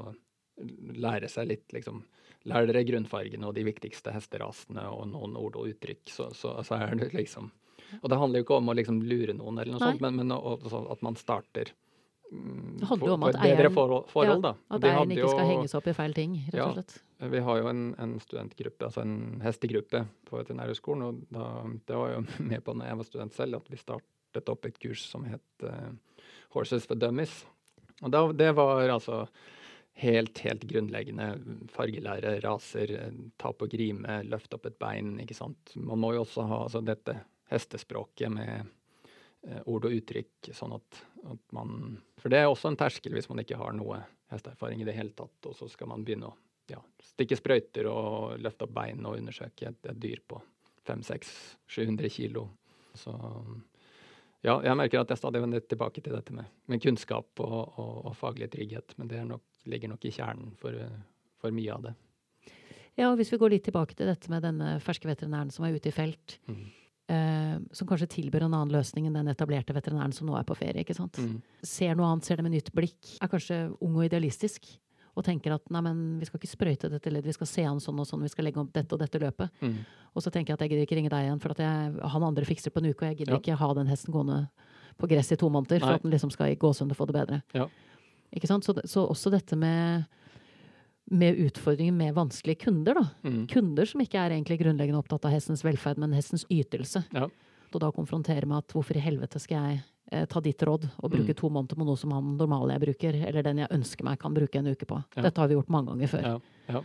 lære 0.98 1.30
seg 1.30 1.48
litt, 1.50 1.68
liksom 1.74 2.02
Lær 2.50 2.66
dere 2.66 2.82
grunnfargene 2.86 3.46
og 3.46 3.54
de 3.56 3.64
viktigste 3.66 4.14
hesterasene 4.14 4.88
og 4.90 5.04
noen 5.12 5.36
ord 5.38 5.60
og 5.60 5.68
uttrykk, 5.70 6.02
så, 6.10 6.30
så, 6.34 6.56
så 6.66 6.80
er 6.80 6.96
det 6.98 7.12
liksom 7.14 7.52
Og 8.00 8.10
det 8.10 8.18
handler 8.18 8.40
jo 8.40 8.46
ikke 8.46 8.58
om 8.58 8.72
å 8.72 8.74
liksom 8.78 8.98
lure 9.06 9.36
noen, 9.36 9.60
eller 9.60 9.76
noe 9.76 9.82
Nei. 9.82 9.92
sånt, 9.92 10.02
men, 10.02 10.18
men 10.18 10.34
også 10.34 10.82
at 10.94 11.04
man 11.06 11.18
starter 11.20 11.70
mm, 12.32 12.80
det 12.80 12.90
handler 12.90 13.12
jo 13.12 13.14
om 13.18 13.28
at 13.28 13.38
eieren, 13.44 13.74
forhold, 13.76 14.10
forhold, 14.10 14.48
ja, 14.48 14.54
at 14.74 14.88
eieren 14.90 15.14
ikke 15.14 15.30
skal 15.30 15.50
henges 15.52 15.76
opp 15.78 15.88
i 15.92 15.96
feil 15.96 16.16
ting, 16.16 16.36
rett 16.48 16.64
og 16.64 16.76
slett. 16.80 16.98
Ja, 17.22 17.30
vi 17.30 17.44
har 17.46 17.60
jo 17.60 17.70
en, 17.70 17.82
en 18.02 18.18
studentgruppe, 18.18 18.88
altså 18.88 19.04
en 19.04 19.16
hestegruppe 19.44 20.04
på 20.26 20.40
Veterinærhøgskolen, 20.40 21.04
og 21.06 21.20
da, 21.30 21.48
det 21.86 22.00
var 22.00 22.16
jo 22.16 22.22
med 22.50 22.66
på 22.66 22.74
når 22.74 22.90
jeg 22.90 23.02
var 23.02 23.10
student 23.12 23.38
selv, 23.38 23.62
at 23.62 23.70
vi 23.70 23.78
startet 23.78 24.50
opp 24.50 24.66
et 24.66 24.82
kurs 24.82 25.06
som 25.06 25.28
het 25.28 25.66
uh, 25.68 25.92
Horses 26.56 26.88
for 26.88 26.98
Dummies. 26.98 27.44
Og 28.02 28.10
da, 28.10 28.24
det 28.34 28.50
var 28.58 28.90
altså 28.90 29.22
helt, 29.94 30.38
helt 30.38 30.62
grunnleggende 30.62 31.26
fargelære, 31.72 32.38
raser, 32.40 32.94
ta 33.36 33.52
på 33.52 33.68
grime, 33.70 34.22
løfte 34.28 34.56
opp 34.56 34.68
et 34.70 34.78
bein. 34.80 35.18
ikke 35.22 35.36
sant? 35.36 35.74
Man 35.76 36.00
må 36.02 36.14
jo 36.16 36.24
også 36.24 36.46
ha 36.48 36.62
altså, 36.66 36.82
dette 36.84 37.18
hestespråket 37.52 38.32
med 38.32 38.54
eh, 39.48 39.60
ord 39.66 39.88
og 39.88 39.98
uttrykk, 39.98 40.52
sånn 40.56 40.76
at, 40.78 41.02
at, 41.28 41.42
man 41.52 41.98
For 42.20 42.32
det 42.32 42.40
er 42.40 42.48
også 42.48 42.72
en 42.72 42.80
terskel 42.80 43.12
hvis 43.16 43.28
man 43.28 43.42
ikke 43.42 43.60
har 43.60 43.76
noe 43.76 44.00
hesteerfaring 44.32 44.80
i 44.80 44.88
det 44.88 44.96
hele 44.96 45.12
tatt, 45.16 45.36
og 45.50 45.56
så 45.58 45.68
skal 45.68 45.92
man 45.92 46.06
begynne 46.06 46.30
å 46.30 46.38
ja, 46.70 46.80
stikke 47.04 47.36
sprøyter 47.36 47.88
og 47.90 48.38
løfte 48.40 48.64
opp 48.64 48.74
bein 48.78 49.04
og 49.04 49.18
undersøke 49.18 49.68
et, 49.68 49.90
et 49.90 50.00
dyr 50.00 50.22
på 50.24 50.40
500-700 50.88 52.08
kilo. 52.08 52.46
Så 52.96 53.12
ja, 54.42 54.56
jeg 54.64 54.78
merker 54.78 55.02
at 55.02 55.12
jeg 55.12 55.20
stadig 55.20 55.42
vender 55.42 55.62
tilbake 55.62 56.02
til 56.02 56.16
dette 56.16 56.34
med, 56.34 56.48
med 56.70 56.82
kunnskap 56.82 57.42
og, 57.44 57.58
og, 57.78 57.92
og, 58.08 58.14
faglig 58.18 58.48
trygghet, 58.50 58.96
men 58.98 59.10
det 59.10 59.20
er 59.20 59.28
nok 59.28 59.44
ligger 59.68 59.92
nok 59.92 60.04
i 60.06 60.12
kjernen 60.14 60.52
for, 60.60 60.76
for, 61.40 61.54
mye 61.54 61.72
av 61.74 61.88
det. 61.88 61.94
Ja, 62.98 63.08
og 63.10 63.16
Hvis 63.20 63.32
vi 63.32 63.40
går 63.40 63.54
litt 63.54 63.66
tilbake 63.66 63.96
til 63.96 64.10
dette 64.10 64.30
med 64.32 64.44
denne 64.44 64.76
ferske 64.84 65.08
veterinæren 65.08 65.52
som 65.52 65.64
er 65.64 65.76
ute 65.76 65.88
i 65.88 65.94
felt, 65.94 66.36
mm. 66.50 66.62
eh, 67.14 67.56
som 67.72 67.88
kanskje 67.88 68.10
tilbyr 68.18 68.46
en 68.46 68.52
annen 68.52 68.74
løsning 68.74 69.08
enn 69.08 69.16
den 69.16 69.32
etablerte 69.32 69.76
veterinæren 69.76 70.12
som 70.16 70.28
nå 70.28 70.36
er 70.38 70.46
på 70.48 70.58
ferie. 70.58 70.84
ikke 70.84 70.98
sant? 70.98 71.20
Mm. 71.22 71.40
Ser 71.64 71.96
noe 71.96 72.10
annet, 72.10 72.28
ser 72.28 72.40
det 72.40 72.46
med 72.48 72.56
nytt 72.58 72.72
blikk, 72.76 73.16
er 73.18 73.32
kanskje 73.32 73.64
ung 73.80 73.96
og 73.96 74.08
idealistisk 74.08 74.74
og 75.12 75.24
tenker 75.26 75.52
at 75.52 75.66
nei, 75.72 75.82
men 75.84 75.98
vi 76.20 76.26
skal 76.28 76.40
ikke 76.40 76.48
sprøyte 76.48 76.88
dette 76.88 77.10
leddet, 77.12 77.28
vi 77.28 77.36
skal 77.36 77.48
se 77.50 77.64
an 77.68 77.80
sånn 77.84 77.98
og 78.00 78.08
sånn, 78.08 78.22
vi 78.24 78.30
skal 78.32 78.46
legge 78.48 78.62
opp 78.62 78.70
dette 78.72 78.96
og 78.96 79.00
dette 79.02 79.20
løpet. 79.20 79.58
Mm. 79.60 79.74
Og 80.16 80.24
så 80.24 80.32
tenker 80.32 80.52
jeg 80.52 80.56
at 80.56 80.64
jeg 80.64 80.72
gidder 80.72 80.86
ikke 80.86 80.98
ringe 80.98 81.12
deg 81.12 81.26
igjen, 81.26 81.42
for 81.42 81.60
jeg, 81.60 81.90
han 82.14 82.24
andre 82.28 82.48
fikser 82.48 82.72
på 82.72 82.80
en 82.80 82.88
uke, 82.88 83.02
og 83.04 83.10
jeg 83.10 83.18
gidder 83.20 83.36
ja. 83.36 83.40
ikke 83.42 83.58
ha 83.60 83.68
den 83.76 83.90
hesten 83.92 84.14
gående 84.14 84.38
på 85.00 85.08
gress 85.10 85.32
i 85.34 85.38
to 85.40 85.50
måneder 85.52 85.82
for 85.82 85.92
Nei. 85.92 85.98
at 86.00 86.06
den 86.06 86.14
liksom 86.14 86.32
skal 86.32 86.52
i 86.52 86.56
gåsehudene 86.60 86.96
få 86.96 87.08
det 87.10 87.16
bedre. 87.18 87.40
Ja. 87.56 87.68
Ikke 88.32 88.48
sant? 88.48 88.64
Så, 88.64 88.74
så 88.88 89.04
også 89.08 89.30
dette 89.34 89.56
med, 89.60 90.04
med 91.12 91.38
utfordringer 91.46 91.92
med 91.92 92.14
vanskelige 92.16 92.64
kunder, 92.64 92.94
da. 93.02 93.06
Mm. 93.28 93.46
Kunder 93.50 93.88
som 93.88 94.00
ikke 94.04 94.20
er 94.22 94.34
egentlig 94.36 94.60
grunnleggende 94.62 95.00
opptatt 95.02 95.26
av 95.28 95.34
hestens 95.34 95.64
velferd, 95.66 96.00
men 96.00 96.14
hestens 96.16 96.46
ytelse. 96.52 97.04
Ja. 97.12 97.26
Og 97.72 97.80
da 97.80 97.90
konfrontere 97.92 98.46
med 98.48 98.58
at 98.62 98.72
hvorfor 98.76 98.96
i 98.96 99.02
helvete 99.04 99.40
skal 99.40 99.66
jeg 99.70 99.82
eh, 100.12 100.24
ta 100.28 100.40
ditt 100.44 100.60
råd 100.68 100.88
og 100.98 101.10
bruke 101.12 101.32
Mm. 101.32 101.38
to 101.38 101.48
måneder 101.52 101.76
på 101.78 101.86
noe 101.88 101.96
som 101.96 102.12
han 102.12 102.34
normale 102.36 102.74
jeg 102.76 102.82
bruker, 102.86 103.20
eller 103.28 103.42
den 103.46 103.62
jeg 103.62 103.72
ønsker 103.72 104.04
meg 104.04 104.18
kan 104.20 104.34
bruke 104.36 104.58
en 104.60 104.66
uke 104.72 104.84
på. 104.88 104.98
Ja. 105.16 105.22
Dette 105.28 105.40
har 105.40 105.48
vi 105.48 105.56
gjort 105.56 105.70
mange 105.72 105.92
ganger 105.92 106.08
før. 106.12 106.26
Ja. 106.26 106.38
Ja. 106.68 106.82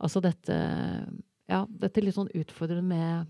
Altså 0.00 0.20
dette 0.20 0.56
Ja, 1.48 1.64
dette 1.70 2.02
litt 2.02 2.14
sånn 2.16 2.28
utfordrende 2.34 2.82
med 2.84 3.26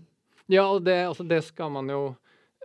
Ja, 0.49 0.63
og 0.71 0.83
det, 0.83 0.97
altså 1.07 1.23
det 1.27 1.43
skal 1.45 1.69
man 1.71 1.87
jo 1.87 2.15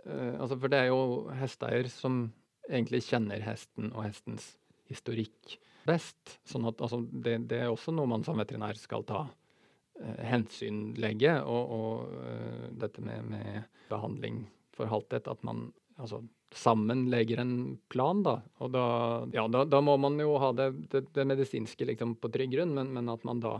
eh, 0.05 0.39
altså 0.41 0.57
For 0.59 0.67
det 0.71 0.79
er 0.79 0.87
jo 0.89 1.29
hesteeier 1.39 1.87
som 1.91 2.31
egentlig 2.69 3.03
kjenner 3.05 3.39
hesten 3.43 3.91
og 3.93 4.03
hestens 4.07 4.53
historikk 4.91 5.57
best. 5.87 6.37
Sånn 6.47 6.67
at 6.69 6.81
altså, 6.83 7.01
det, 7.03 7.37
det 7.51 7.63
er 7.63 7.71
også 7.71 7.93
noe 7.95 8.09
man 8.09 8.23
som 8.25 8.39
veterinær 8.39 8.79
skal 8.79 9.05
ta 9.07 9.25
uh, 9.27 10.19
hensynlegge. 10.23 11.37
Og, 11.43 11.73
og 11.77 12.13
uh, 12.17 12.69
dette 12.83 13.03
med, 13.03 13.27
med 13.31 13.63
behandling 13.91 14.45
for 14.73 14.89
halthet, 14.91 15.29
at 15.29 15.43
man 15.45 15.67
altså 15.99 16.23
sammen 16.53 17.07
legger 17.09 17.41
en 17.41 17.55
plan, 17.89 18.21
da. 18.25 18.37
Og 18.61 18.73
da, 18.73 18.85
ja, 19.33 19.45
da, 19.51 19.63
da 19.65 19.81
må 19.81 19.95
man 20.01 20.19
jo 20.21 20.35
ha 20.41 20.51
det, 20.55 20.69
det, 20.93 21.07
det 21.15 21.25
medisinske 21.29 21.87
liksom 21.89 22.15
på 22.21 22.29
trygg 22.33 22.53
grunn, 22.53 22.75
men, 22.77 22.91
men 22.93 23.09
at 23.13 23.25
man 23.27 23.41
da 23.43 23.57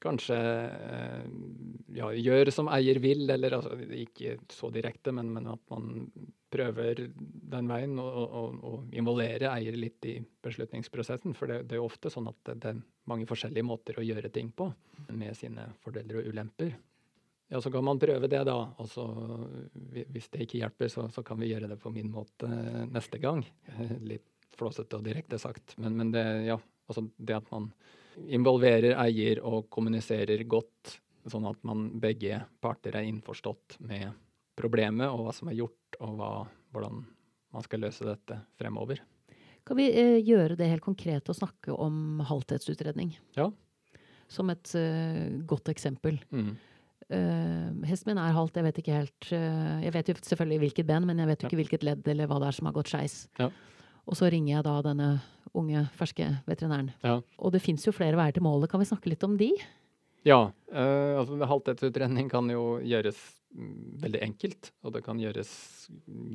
kanskje 0.00 0.36
eh, 0.36 1.24
ja, 1.96 2.10
gjør 2.16 2.50
som 2.54 2.70
eier 2.72 3.00
vil, 3.02 3.26
eller 3.30 3.58
altså, 3.58 3.76
ikke 3.76 4.38
så 4.52 4.70
direkte, 4.74 5.12
men, 5.16 5.32
men 5.34 5.48
at 5.52 5.62
man 5.72 6.04
prøver 6.50 7.04
den 7.14 7.70
veien 7.70 7.98
å, 8.02 8.06
å, 8.08 8.44
og 8.72 8.94
involvere 8.96 9.52
eier 9.52 9.76
litt 9.78 10.06
i 10.10 10.16
beslutningsprosessen. 10.42 11.36
For 11.38 11.50
det, 11.50 11.62
det 11.70 11.76
er 11.76 11.82
jo 11.82 11.88
ofte 11.90 12.12
sånn 12.12 12.30
at 12.30 12.54
det, 12.54 12.72
er 12.72 12.80
mange 13.10 13.28
forskjellige 13.30 13.66
måter 13.66 14.00
å 14.00 14.06
gjøre 14.06 14.32
ting 14.34 14.50
på, 14.56 14.70
med 15.12 15.36
sine 15.38 15.68
fordeler 15.84 16.22
og 16.22 16.32
ulemper. 16.32 16.74
Ja, 17.50 17.58
så 17.60 17.70
kan 17.74 17.82
man 17.82 17.98
prøve 17.98 18.28
det, 18.30 18.44
da. 18.46 18.58
Og 18.78 18.90
så, 18.90 19.04
hvis 19.82 20.28
det 20.30 20.44
ikke 20.46 20.60
hjelper, 20.60 20.90
så, 20.92 21.08
så 21.10 21.24
kan 21.26 21.40
vi 21.42 21.50
gjøre 21.50 21.72
det 21.72 21.80
på 21.82 21.90
min 21.90 22.10
måte 22.14 22.50
neste 22.90 23.18
gang. 23.22 23.42
Litt 24.10 24.28
flåsete 24.58 24.98
og 24.98 25.06
direkte 25.06 25.38
sagt. 25.40 25.74
Men, 25.80 25.96
men 25.98 26.12
det, 26.14 26.24
ja, 26.46 26.58
altså 26.90 27.08
det 27.18 27.40
at 27.40 27.50
man 27.50 27.70
involverer 28.28 28.96
eier 29.00 29.40
og 29.46 29.68
kommuniserer 29.72 30.42
godt, 30.48 30.98
sånn 31.30 31.46
at 31.48 31.60
man 31.66 31.88
begge 32.00 32.42
parter 32.60 32.96
er 32.96 33.06
innforstått 33.08 33.78
med 33.86 34.10
problemet 34.60 35.08
og 35.08 35.26
hva 35.26 35.32
som 35.36 35.48
er 35.52 35.58
gjort, 35.60 35.96
og 36.00 36.16
hva, 36.18 36.30
hvordan 36.72 37.02
man 37.50 37.64
skal 37.66 37.82
løse 37.84 38.04
dette 38.06 38.36
fremover. 38.60 39.00
Kan 39.66 39.76
vi 39.78 39.88
eh, 39.92 40.18
gjøre 40.24 40.56
det 40.56 40.68
helt 40.70 40.84
konkret 40.84 41.28
og 41.28 41.36
snakke 41.36 41.74
om 41.74 42.20
halvthetsutredning? 42.26 43.12
Ja. 43.36 43.50
Som 44.30 44.50
et 44.52 44.72
eh, 44.78 45.40
godt 45.46 45.68
eksempel. 45.72 46.20
Mm. 46.32 46.52
Eh, 47.10 47.88
hesten 47.90 48.12
min 48.12 48.20
er 48.22 48.32
halt, 48.36 48.54
jeg 48.56 48.66
vet 48.68 48.76
ikke 48.78 48.94
helt 49.00 49.30
eh, 49.34 49.80
Jeg 49.82 49.92
vet 49.96 50.10
jo 50.12 50.14
selvfølgelig 50.20 50.58
hvilket 50.62 50.86
ben, 50.86 51.06
men 51.08 51.18
jeg 51.18 51.26
vet 51.32 51.42
jo 51.42 51.46
Ja. 51.46 51.50
ikke 51.50 51.60
hvilket 51.64 51.86
ledd 51.88 52.08
eller 52.12 52.30
hva 52.30 52.38
det 52.40 52.48
er 52.52 52.58
som 52.60 52.68
har 52.70 52.76
gått 52.76 52.92
skeis. 52.92 53.16
Ja. 53.40 53.50
Og 54.06 54.16
så 54.18 54.30
ringer 54.30 54.56
jeg 54.56 54.64
da 54.66 54.76
denne 54.86 55.08
unge, 55.56 55.84
ferske 55.98 56.26
veterinæren. 56.48 56.92
Ja. 57.04 57.18
Og 57.38 57.54
det 57.54 57.62
fins 57.64 57.86
jo 57.86 57.94
flere 57.96 58.18
veier 58.18 58.36
til 58.36 58.44
målet. 58.46 58.70
Kan 58.70 58.82
vi 58.82 58.88
snakke 58.88 59.12
litt 59.12 59.24
om 59.26 59.36
de? 59.40 59.50
Ja, 60.26 60.50
eh, 60.72 61.16
altså 61.16 61.38
halthetsutredning 61.48 62.28
kan 62.32 62.50
jo 62.52 62.78
gjøres 62.84 63.18
mm, 63.56 63.74
veldig 64.04 64.22
enkelt, 64.26 64.70
og 64.84 64.94
det 64.96 65.04
kan 65.06 65.20
gjøres 65.22 65.50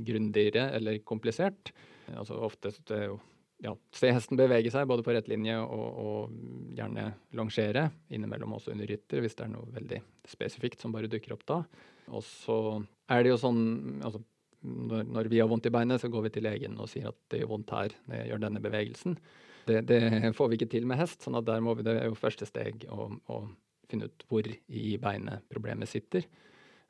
grundigere 0.07 0.71
eller 0.77 0.99
komplisert. 1.05 1.73
Altså 2.15 2.39
oftest 2.47 2.91
er 2.93 3.09
jo 3.11 3.19
ja, 3.63 3.71
se 3.95 4.11
hesten 4.11 4.39
bevege 4.39 4.71
seg 4.73 4.87
både 4.89 5.03
på 5.05 5.13
rett 5.15 5.29
linje 5.31 5.55
og, 5.61 5.85
og 6.01 6.75
gjerne 6.75 7.07
longere, 7.37 7.87
innimellom 8.11 8.57
også 8.57 8.73
under 8.73 8.89
rytter 8.89 9.23
hvis 9.23 9.37
det 9.37 9.45
er 9.45 9.53
noe 9.53 9.69
veldig 9.75 10.01
spesifikt 10.27 10.83
som 10.83 10.95
bare 10.95 11.09
dukker 11.11 11.35
opp 11.37 11.45
da. 11.47 11.61
Og 12.11 12.23
så 12.25 12.57
er 13.11 13.23
det 13.23 13.31
jo 13.31 13.39
sånn 13.41 13.63
altså, 14.05 14.21
når, 14.65 15.05
når 15.13 15.29
vi 15.31 15.41
har 15.41 15.49
vondt 15.51 15.67
i 15.69 15.73
beinet, 15.73 16.01
så 16.01 16.09
går 16.11 16.27
vi 16.27 16.33
til 16.35 16.45
legen 16.47 16.77
og 16.81 16.89
sier 16.91 17.11
at 17.11 17.19
det 17.31 17.41
gjør 17.41 17.53
vondt 17.53 17.75
her 17.75 17.93
når 18.05 18.17
jeg 18.17 18.31
gjør 18.31 18.41
denne 18.45 18.63
bevegelsen. 18.63 19.19
Det, 19.65 19.81
det 19.89 20.01
får 20.37 20.49
vi 20.49 20.59
ikke 20.59 20.71
til 20.75 20.89
med 20.89 20.99
hest, 20.99 21.23
sånn 21.25 21.37
at 21.39 21.47
der 21.47 21.63
må 21.65 21.73
vi, 21.77 21.85
det 21.85 21.95
er 21.97 22.09
jo 22.09 22.17
første 22.17 22.45
steg 22.49 22.85
å, 22.93 23.07
å 23.33 23.39
finne 23.89 24.09
ut 24.09 24.25
hvor 24.29 24.49
i 24.49 24.97
beinet 25.01 25.45
problemet 25.51 25.89
sitter. 25.89 26.27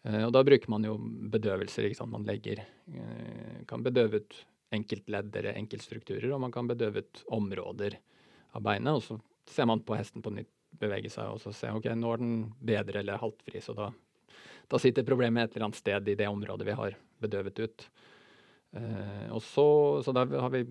Eh, 0.05 0.23
og 0.25 0.33
da 0.35 0.43
bruker 0.45 0.71
man 0.71 0.87
jo 0.87 0.97
bedøvelser. 1.33 1.87
ikke 1.87 1.99
sant? 2.01 2.13
Man 2.13 2.27
legger, 2.27 2.63
eh, 2.91 3.61
kan 3.69 3.83
bedøve 3.85 4.21
ut 4.23 4.41
enkeltledd 4.75 5.35
eller 5.35 5.55
enkeltstrukturer, 5.55 6.31
og 6.33 6.41
man 6.43 6.51
kan 6.51 6.67
bedøve 6.67 7.05
ut 7.05 7.23
områder 7.37 7.97
av 8.53 8.65
beinet. 8.65 8.93
Og 8.93 9.03
så 9.03 9.19
ser 9.51 9.69
man 9.71 9.83
på 9.85 9.95
hesten 9.95 10.25
på 10.25 10.33
nytt 10.35 10.51
bevege 10.75 11.09
seg, 11.09 11.31
og 11.31 11.39
så 11.39 11.53
ser 11.55 11.77
ok, 11.77 11.87
nå 11.95 12.11
er 12.11 12.19
den 12.19 12.37
bedre 12.59 12.99
eller 12.99 13.21
haltfri. 13.21 13.61
Så 13.63 13.75
da, 13.77 13.91
da 14.67 14.81
sitter 14.81 15.07
problemet 15.07 15.47
et 15.47 15.55
eller 15.55 15.69
annet 15.69 15.79
sted 15.79 16.09
i 16.11 16.17
det 16.19 16.27
området 16.27 16.67
vi 16.67 16.75
har 16.75 16.97
bedøvet 17.21 17.61
ut. 17.63 17.87
Eh, 18.75 19.27
og 19.31 19.41
så, 19.43 19.67
så 20.05 20.13
da 20.15 20.25
har 20.27 20.51
vi 20.53 20.65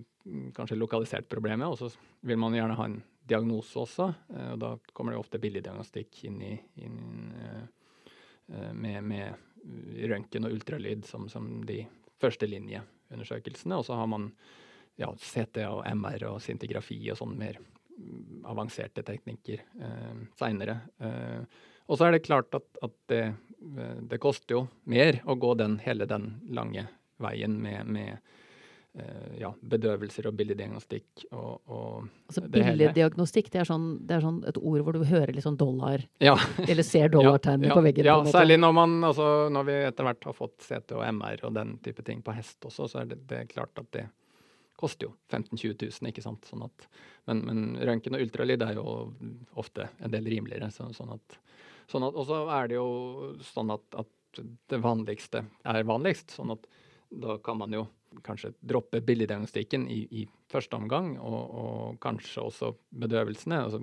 kanskje 0.57 0.79
lokalisert 0.79 1.29
problemet, 1.29 1.69
og 1.69 1.79
så 1.79 1.91
vil 2.25 2.41
man 2.41 2.57
gjerne 2.57 2.77
ha 2.79 2.89
en 2.91 3.01
diagnose 3.29 3.79
også. 3.81 4.11
eh, 4.35 4.51
og 4.53 4.61
da 4.63 4.75
kommer 4.93 5.15
det 5.15 5.23
ofte 5.23 5.41
billeddiagnostikk 5.43 6.25
inn 6.29 6.41
i, 6.45 6.55
inn, 6.85 7.33
eh, 7.41 7.65
eh, 8.53 8.73
med, 8.73 9.01
med 9.05 10.09
røntgen 10.11 10.45
og 10.45 10.59
ultralyd 10.59 11.07
som, 11.09 11.29
som 11.33 11.63
de 11.65 11.83
førstelinjeundersøkelsene. 12.21 13.79
Og 13.79 13.87
så 13.89 13.97
har 13.97 14.11
man 14.11 14.31
ja, 15.01 15.09
CT 15.11 15.65
og 15.71 15.85
MR 15.95 16.29
og 16.35 16.43
sintigrafi 16.45 17.01
og 17.11 17.19
sånn 17.19 17.39
mer 17.39 17.59
avanserte 18.45 19.05
teknikker 19.07 19.63
eh, 19.81 20.19
seinere. 20.39 20.79
Eh, 21.01 21.43
og 21.85 21.99
så 22.01 22.09
er 22.09 22.17
det 22.17 22.25
klart 22.27 22.55
at, 22.57 22.67
at 22.85 22.95
det, 23.13 23.25
eh, 23.77 23.99
det 24.11 24.21
koster 24.23 24.59
jo 24.59 24.63
mer 24.91 25.21
å 25.29 25.37
gå 25.41 25.55
den, 25.61 25.79
hele 25.85 26.09
den 26.11 26.35
lange 26.57 26.87
veien 27.23 27.55
med, 27.63 27.87
med 27.95 28.17
eh, 28.99 29.37
ja, 29.41 29.53
bedøvelser 29.61 30.27
og 30.31 30.37
billeddiagnostikk 30.41 31.27
og, 31.31 31.61
og 31.71 32.09
Altså. 32.25 32.43
Billeddiagnostikk, 32.51 33.51
det 33.53 33.63
er, 33.63 33.69
sånn, 33.69 33.87
det 34.09 34.17
er 34.17 34.25
sånn 34.25 34.41
et 34.49 34.59
ord 34.59 34.81
hvor 34.83 34.97
du 34.97 35.05
hører 35.07 35.33
litt 35.37 35.47
sånn 35.47 35.61
dollar, 35.61 36.03
Ja. 36.25 36.35
eller 36.67 36.83
ser 36.87 37.13
dollartegnene 37.15 37.69
ja, 37.71 37.79
på 37.79 37.85
veggen. 37.85 38.09
Ja, 38.11 38.19
på 38.25 38.35
særlig 38.35 38.59
når, 38.59 38.75
man, 38.81 38.99
altså, 39.07 39.31
når 39.55 39.71
vi 39.71 39.79
etter 39.93 40.09
hvert 40.09 40.29
har 40.31 40.37
fått 40.41 40.59
CT 40.67 40.97
og 40.99 41.07
MR 41.13 41.47
og 41.47 41.57
den 41.61 41.77
type 41.85 42.05
ting 42.07 42.25
på 42.27 42.35
hest 42.35 42.59
også, 42.67 42.91
så 42.91 43.05
er 43.05 43.13
det, 43.13 43.23
det 43.31 43.45
er 43.45 43.51
klart 43.55 43.79
at 43.81 43.91
det 43.95 44.09
koster 44.85 45.09
jo 45.09 45.15
15 45.33 45.57
000-20 45.57 45.89
000, 45.89 46.13
ikke 46.13 46.25
sant. 46.25 46.47
Sånn 46.51 46.67
at, 46.69 46.87
men 47.31 47.43
men 47.49 47.65
røntgen 47.89 48.17
og 48.19 48.25
ultralyd 48.27 48.65
er 48.69 48.79
jo 48.79 48.87
ofte 49.61 49.89
en 50.05 50.13
del 50.13 50.29
rimeligere. 50.29 50.69
Så, 50.75 50.91
sånn 50.97 51.17
at, 51.17 51.39
sånn 51.91 52.07
at, 52.07 52.15
og 52.21 52.29
så 52.29 52.45
er 52.61 52.71
det 52.71 52.79
jo 52.79 52.89
sånn 53.55 53.73
at, 53.75 53.87
at 54.05 54.41
det 54.71 54.81
vanligste 54.83 55.45
er 55.65 55.87
vanligst. 55.89 56.37
sånn 56.37 56.53
at 56.55 56.69
da 57.15 57.37
kan 57.39 57.59
man 57.61 57.75
jo 57.75 57.85
kanskje 58.27 58.53
droppe 58.63 59.01
billeddiagnostikken 59.03 59.89
i, 59.91 60.05
i 60.23 60.25
første 60.51 60.79
omgang, 60.79 61.15
og, 61.19 61.41
og 61.63 62.01
kanskje 62.03 62.43
også 62.45 62.73
bedøvelsene. 63.03 63.61
Altså, 63.67 63.81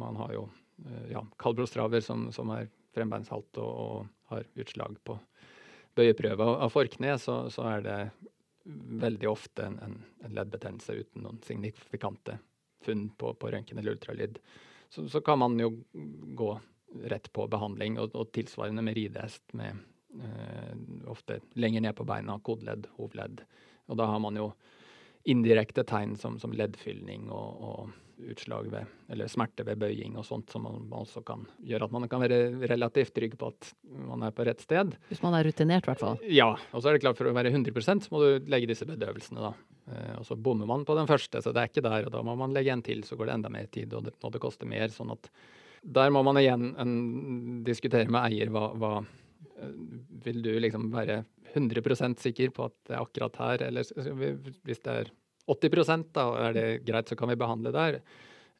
man 0.00 0.16
har 0.20 0.34
jo 0.36 0.46
eh, 0.86 1.10
ja, 1.14 1.24
kalbrostraver 1.40 2.04
som, 2.04 2.28
som 2.32 2.52
er 2.56 2.70
frembeinshalt 2.96 3.60
og, 3.60 3.72
og 3.84 4.32
har 4.32 4.48
utslag 4.64 4.96
på 5.04 5.18
bøyeprøve 5.98 6.46
av- 6.56 6.72
forkne, 6.72 7.16
så, 7.20 7.42
så 7.52 7.66
er 7.74 7.84
det 7.86 7.98
veldig 8.64 9.28
ofte 9.30 9.64
en, 9.66 9.78
en, 9.84 9.96
en 10.24 10.34
leddbetennelse 10.36 10.92
uten 10.92 11.24
noen 11.24 11.40
signifikante 11.46 12.38
funn 12.84 13.08
på, 13.18 13.34
på 13.34 13.52
røntgen 13.52 13.78
eller 13.78 13.96
ultralyd. 13.96 14.38
Så, 14.90 15.08
så 15.08 15.20
kan 15.20 15.38
man 15.38 15.58
jo 15.60 15.70
gå 16.36 16.50
rett 17.12 17.32
på 17.32 17.46
behandling, 17.46 17.98
og, 18.02 18.14
og 18.14 18.32
tilsvarende 18.34 18.82
med 18.82 18.96
ridehest 18.98 19.54
med 19.58 19.78
eh, 20.18 20.74
ofte 21.10 21.40
lenger 21.54 21.84
ned 21.84 21.96
på 21.96 22.06
beina, 22.08 22.38
kodeledd, 22.42 22.88
hovledd. 22.98 23.44
Og 23.86 23.98
da 24.00 24.08
har 24.10 24.22
man 24.22 24.38
jo 24.38 24.50
indirekte 25.30 25.84
tegn 25.84 26.16
som, 26.18 26.38
som 26.40 26.54
leddfylning 26.56 27.28
og, 27.30 27.60
og 27.60 27.90
utslag 28.30 28.68
ved, 28.72 28.88
eller 29.12 29.30
smerte 29.30 29.64
ved 29.66 29.78
bøying 29.80 30.16
og 30.20 30.26
sånt, 30.26 30.50
som 30.52 30.64
man 30.66 30.92
også 31.00 31.22
kan 31.26 31.46
gjøre 31.66 31.86
at 31.86 31.94
man 31.94 32.06
kan 32.10 32.22
være 32.22 32.68
relativt 32.70 33.14
trygg 33.16 33.36
på 33.40 33.50
at 33.52 33.70
man 34.10 34.24
er 34.26 34.34
på 34.36 34.46
rett 34.46 34.62
sted. 34.64 34.94
Hvis 35.08 35.22
man 35.24 35.36
er 35.38 35.46
rutinert, 35.46 35.86
i 35.86 35.90
hvert 35.92 36.02
fall. 36.02 36.20
Ja, 36.28 36.50
og 36.70 36.82
så 36.82 36.90
er 36.90 36.96
det 36.96 37.04
klart 37.04 37.20
for 37.20 37.30
å 37.30 37.34
være 37.36 37.52
100 37.52 37.80
så 37.80 38.14
må 38.14 38.22
du 38.22 38.50
legge 38.50 38.70
disse 38.70 38.88
bedøvelsene, 38.88 39.50
da. 39.50 39.54
Eh, 39.90 40.12
og 40.18 40.26
så 40.28 40.36
bommer 40.36 40.68
man 40.70 40.84
på 40.88 40.96
den 40.98 41.08
første, 41.10 41.42
så 41.42 41.54
det 41.54 41.62
er 41.62 41.72
ikke 41.72 41.86
der, 41.86 42.06
og 42.06 42.14
da 42.14 42.22
må 42.26 42.36
man 42.38 42.54
legge 42.56 42.74
en 42.74 42.84
til, 42.86 43.02
så 43.06 43.18
går 43.18 43.30
det 43.30 43.38
enda 43.38 43.52
mer 43.52 43.70
tid, 43.72 43.94
og 43.96 44.06
det, 44.06 44.14
og 44.22 44.34
det 44.34 44.42
koster 44.42 44.70
mer. 44.70 44.92
Sånn 44.94 45.14
at 45.14 45.30
der 45.80 46.12
må 46.12 46.22
man 46.26 46.38
igjen 46.40 46.74
en, 46.80 46.94
diskutere 47.66 48.10
med 48.12 48.26
eier 48.28 48.52
hva, 48.52 48.70
hva 48.76 48.94
eh, 49.00 49.76
Vil 50.26 50.42
du 50.44 50.52
liksom 50.60 50.90
være 50.92 51.22
100% 51.54 52.20
sikker 52.22 52.52
på 52.54 52.68
at 52.68 52.76
det 52.86 52.94
er 52.94 53.02
akkurat 53.02 53.40
her, 53.40 53.64
eller 53.70 53.88
hvis 54.66 54.84
det 54.84 54.92
er 54.92 55.10
80 55.50 56.08
da 56.14 56.26
er 56.48 56.56
det 56.56 56.66
greit, 56.86 57.10
så 57.10 57.18
kan 57.18 57.30
vi 57.30 57.38
behandle 57.40 57.72
der. 57.74 58.00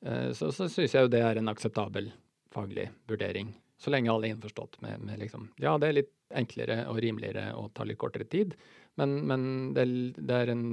Eh, 0.02 0.30
Så, 0.32 0.52
så 0.52 0.68
syns 0.68 0.94
jeg 0.94 1.06
jo 1.06 1.12
det 1.12 1.22
er 1.22 1.40
en 1.40 1.52
akseptabel 1.52 2.12
faglig 2.50 2.90
vurdering. 3.08 3.54
Så 3.80 3.90
lenge 3.90 4.12
alle 4.12 4.28
er 4.28 4.34
innforstått 4.34 4.80
med, 4.84 5.00
med 5.00 5.18
liksom 5.22 5.50
Ja, 5.56 5.78
det 5.78 5.88
er 5.88 5.98
litt 6.02 6.14
enklere 6.36 6.84
og 6.90 7.00
rimeligere 7.00 7.50
og 7.56 7.72
tar 7.74 7.88
litt 7.88 7.98
kortere 7.98 8.26
tid. 8.28 8.54
Men, 9.00 9.20
men 9.26 9.42
det, 9.74 9.86
det, 10.18 10.34
er 10.36 10.52
en, 10.52 10.64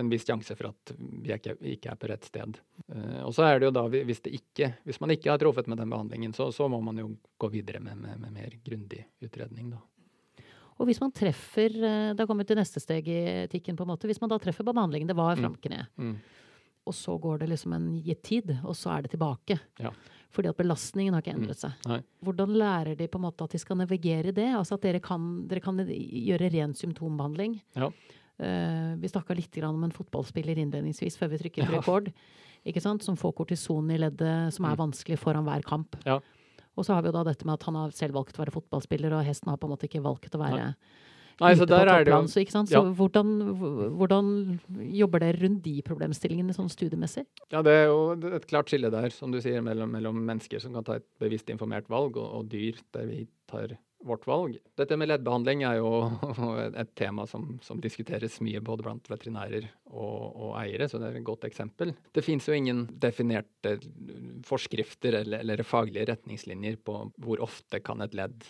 en 0.00 0.10
viss 0.10 0.24
sjanse 0.26 0.56
for 0.56 0.70
at 0.70 0.94
vi 0.96 1.34
ikke, 1.34 1.58
ikke 1.74 1.92
er 1.92 1.98
på 2.00 2.08
rett 2.08 2.24
sted. 2.24 2.56
Uh, 2.88 3.20
og 3.26 3.34
så 3.36 3.44
er 3.46 3.60
det 3.60 3.68
jo 3.68 3.74
da, 3.76 3.84
hvis, 3.92 4.22
ikke, 4.30 4.72
hvis 4.86 5.00
man 5.02 5.12
ikke 5.12 5.34
har 5.34 5.42
truffet 5.42 5.68
med 5.68 5.82
den 5.82 5.92
behandlingen, 5.92 6.32
så, 6.36 6.48
så 6.54 6.70
må 6.72 6.80
man 6.80 7.02
jo 7.02 7.10
gå 7.36 7.50
videre 7.52 7.82
med, 7.84 8.00
med, 8.00 8.22
med 8.24 8.38
mer 8.38 8.56
grundig 8.64 9.04
utredning, 9.22 9.74
da. 9.74 9.82
Og 10.78 10.88
hvis 10.88 11.00
man 11.02 11.12
treffer 11.14 11.76
eh, 11.78 12.12
Da 12.16 12.26
kommer 12.26 12.44
vi 12.44 12.52
til 12.52 12.58
neste 12.58 12.82
steg 12.82 13.06
i 13.10 13.20
etikken. 13.44 13.76
på 13.76 13.86
en 13.86 13.92
måte, 13.92 14.08
Hvis 14.10 14.20
man 14.22 14.32
da 14.32 14.40
treffer 14.42 14.66
på 14.66 14.74
behandlingen, 14.74 15.10
det 15.10 15.18
var 15.18 15.36
mm. 15.36 15.44
framkne, 15.44 15.86
mm. 15.96 16.16
og 16.86 16.94
så 16.94 17.16
går 17.20 17.38
det 17.42 17.52
liksom 17.52 17.76
en 17.76 17.88
gitt 18.02 18.22
tid, 18.22 18.56
og 18.64 18.76
så 18.76 18.96
er 18.96 19.04
det 19.04 19.14
tilbake. 19.14 19.58
Ja. 19.78 19.94
Fordi 20.34 20.50
at 20.50 20.58
belastningen 20.58 21.14
har 21.14 21.22
ikke 21.22 21.36
endret 21.36 21.60
seg. 21.62 21.86
Mm. 21.86 22.02
Hvordan 22.26 22.56
lærer 22.58 22.98
de 22.98 23.06
på 23.08 23.20
en 23.20 23.26
måte 23.28 23.46
at 23.46 23.54
de 23.54 23.60
skal 23.62 23.78
navigere 23.78 24.34
det? 24.34 24.50
Altså 24.50 24.74
at 24.74 24.82
dere 24.82 25.00
kan, 25.02 25.46
dere 25.48 25.62
kan 25.62 25.78
gjøre 25.78 26.50
ren 26.56 26.74
symptombehandling. 26.74 27.60
Ja. 27.78 27.92
Uh, 28.34 28.98
vi 28.98 29.06
snakka 29.06 29.36
litt 29.38 29.54
om 29.62 29.84
en 29.86 29.94
fotballspiller 29.94 30.58
innledningsvis 30.58 31.14
før 31.20 31.30
vi 31.30 31.38
trykker 31.44 31.68
på 31.68 31.76
rekord. 31.76 32.10
Ikke 32.66 32.82
sant? 32.82 33.04
Som 33.06 33.18
får 33.20 33.36
kortison 33.38 33.92
i 33.94 34.00
leddet, 34.00 34.50
som 34.56 34.66
er 34.66 34.74
mm. 34.74 34.80
vanskelig 34.80 35.20
foran 35.22 35.46
hver 35.46 35.62
kamp. 35.68 35.94
Ja. 36.02 36.18
Og 36.74 36.86
så 36.86 36.96
har 36.96 37.04
vi 37.04 37.10
jo 37.10 37.16
da 37.16 37.24
dette 37.28 37.46
med 37.46 37.56
at 37.56 37.66
han 37.68 37.78
har 37.78 37.96
selv 37.96 38.18
valgt 38.18 38.38
å 38.38 38.44
være 38.44 38.54
fotballspiller, 38.54 39.14
og 39.14 39.26
hesten 39.26 39.50
har 39.52 39.58
på 39.60 39.68
en 39.68 39.74
måte 39.76 39.88
ikke 39.88 40.04
valgt 40.04 40.34
å 40.34 40.42
være 40.42 40.70
Nei. 40.70 41.02
Nei, 41.40 41.50
ute 41.58 41.66
på 41.66 41.78
jo... 42.06 42.18
Så, 42.30 42.42
så 42.46 42.76
ja. 42.76 42.82
hvordan, 42.94 43.30
hvordan, 43.98 44.26
jobber 44.94 45.24
dere 45.24 45.40
rundt 45.40 45.64
de 45.64 45.80
problemstillingene 45.86 46.54
sånn 46.54 46.70
studiemessig? 46.70 47.24
Ja, 47.50 47.62
Det 47.66 47.74
er 47.74 47.88
jo 47.90 48.30
et 48.38 48.46
klart 48.50 48.70
skille 48.70 48.90
der, 48.94 49.10
som 49.14 49.34
du 49.34 49.40
sier, 49.42 49.64
mellom, 49.64 49.90
mellom 49.96 50.20
mennesker 50.28 50.62
som 50.62 50.76
kan 50.76 50.86
ta 50.86 51.00
et 51.00 51.08
bevisst 51.22 51.50
informert 51.50 51.90
valg, 51.90 52.20
og, 52.20 52.28
og 52.38 52.52
dyr 52.52 52.78
der 52.94 53.10
vi 53.10 53.24
tar 53.50 53.74
vårt 54.04 54.26
valg. 54.28 54.58
Dette 54.78 54.96
med 55.00 55.08
leddbehandling 55.10 55.64
er 55.66 55.78
jo 55.80 55.90
et 56.82 56.92
tema 56.98 57.26
som, 57.30 57.54
som 57.64 57.80
diskuteres 57.82 58.40
mye 58.44 58.62
både 58.64 58.86
blant 58.86 59.10
veterinærer 59.10 59.68
og, 59.90 60.18
og, 60.28 60.50
eiere, 60.60 60.88
så 60.90 61.00
det 61.00 61.10
er 61.10 61.20
et 61.20 61.26
godt 61.26 61.46
eksempel. 61.48 61.94
Det 62.14 62.24
finnes 62.24 62.48
jo 62.48 62.56
ingen 62.56 62.84
definerte 63.02 63.78
forskrifter 64.46 65.20
eller, 65.22 65.40
eller 65.44 65.64
faglige 65.66 66.10
retningslinjer 66.12 66.78
på 66.84 67.00
hvor 67.24 67.42
ofte 67.44 67.80
kan 67.84 68.04
et 68.04 68.16
ledd 68.16 68.44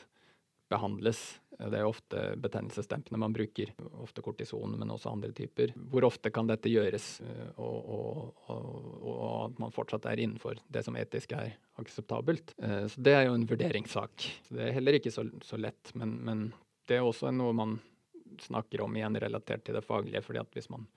behandles. 0.69 1.41
Det 1.59 1.79
er 1.79 1.87
ofte 1.87 2.23
betennelsesdempende 2.43 3.19
man 3.21 3.35
bruker, 3.35 3.71
ofte 4.03 4.23
kortison, 4.25 4.75
men 4.79 4.91
også 4.91 5.13
andre 5.13 5.31
typer. 5.37 5.71
Hvor 5.93 6.07
ofte 6.09 6.33
kan 6.35 6.49
dette 6.51 6.73
gjøres, 6.73 7.21
eh, 7.23 7.61
og, 7.63 7.91
og, 7.95 8.49
og, 8.51 8.67
og, 9.05 9.23
at 9.45 9.63
man 9.63 9.75
fortsatt 9.75 10.09
er 10.11 10.25
innenfor 10.25 10.59
det 10.67 10.83
som 10.87 10.99
etisk 10.99 11.37
er 11.39 11.55
akseptabelt. 11.81 12.57
Eh, 12.59 12.87
så 12.91 13.07
Det 13.07 13.15
er 13.15 13.29
jo 13.29 13.37
en 13.39 13.47
vurderingssak. 13.47 14.29
Det 14.51 14.67
er 14.67 14.75
heller 14.75 14.99
ikke 14.99 15.15
så, 15.15 15.29
så 15.47 15.61
lett, 15.61 15.95
men, 15.95 16.19
men, 16.27 16.45
det 16.89 16.99
er 16.99 17.07
også 17.07 17.31
noe 17.33 17.55
man 17.57 17.79
snakker 18.43 18.83
om 18.85 18.97
igjen 18.99 19.17
relatert 19.23 19.63
til 19.65 19.79
det 19.79 19.87
faglige. 19.87 20.21
fordi 20.27 20.43
at 20.43 20.59
hvis 20.59 20.69
man 20.69 20.89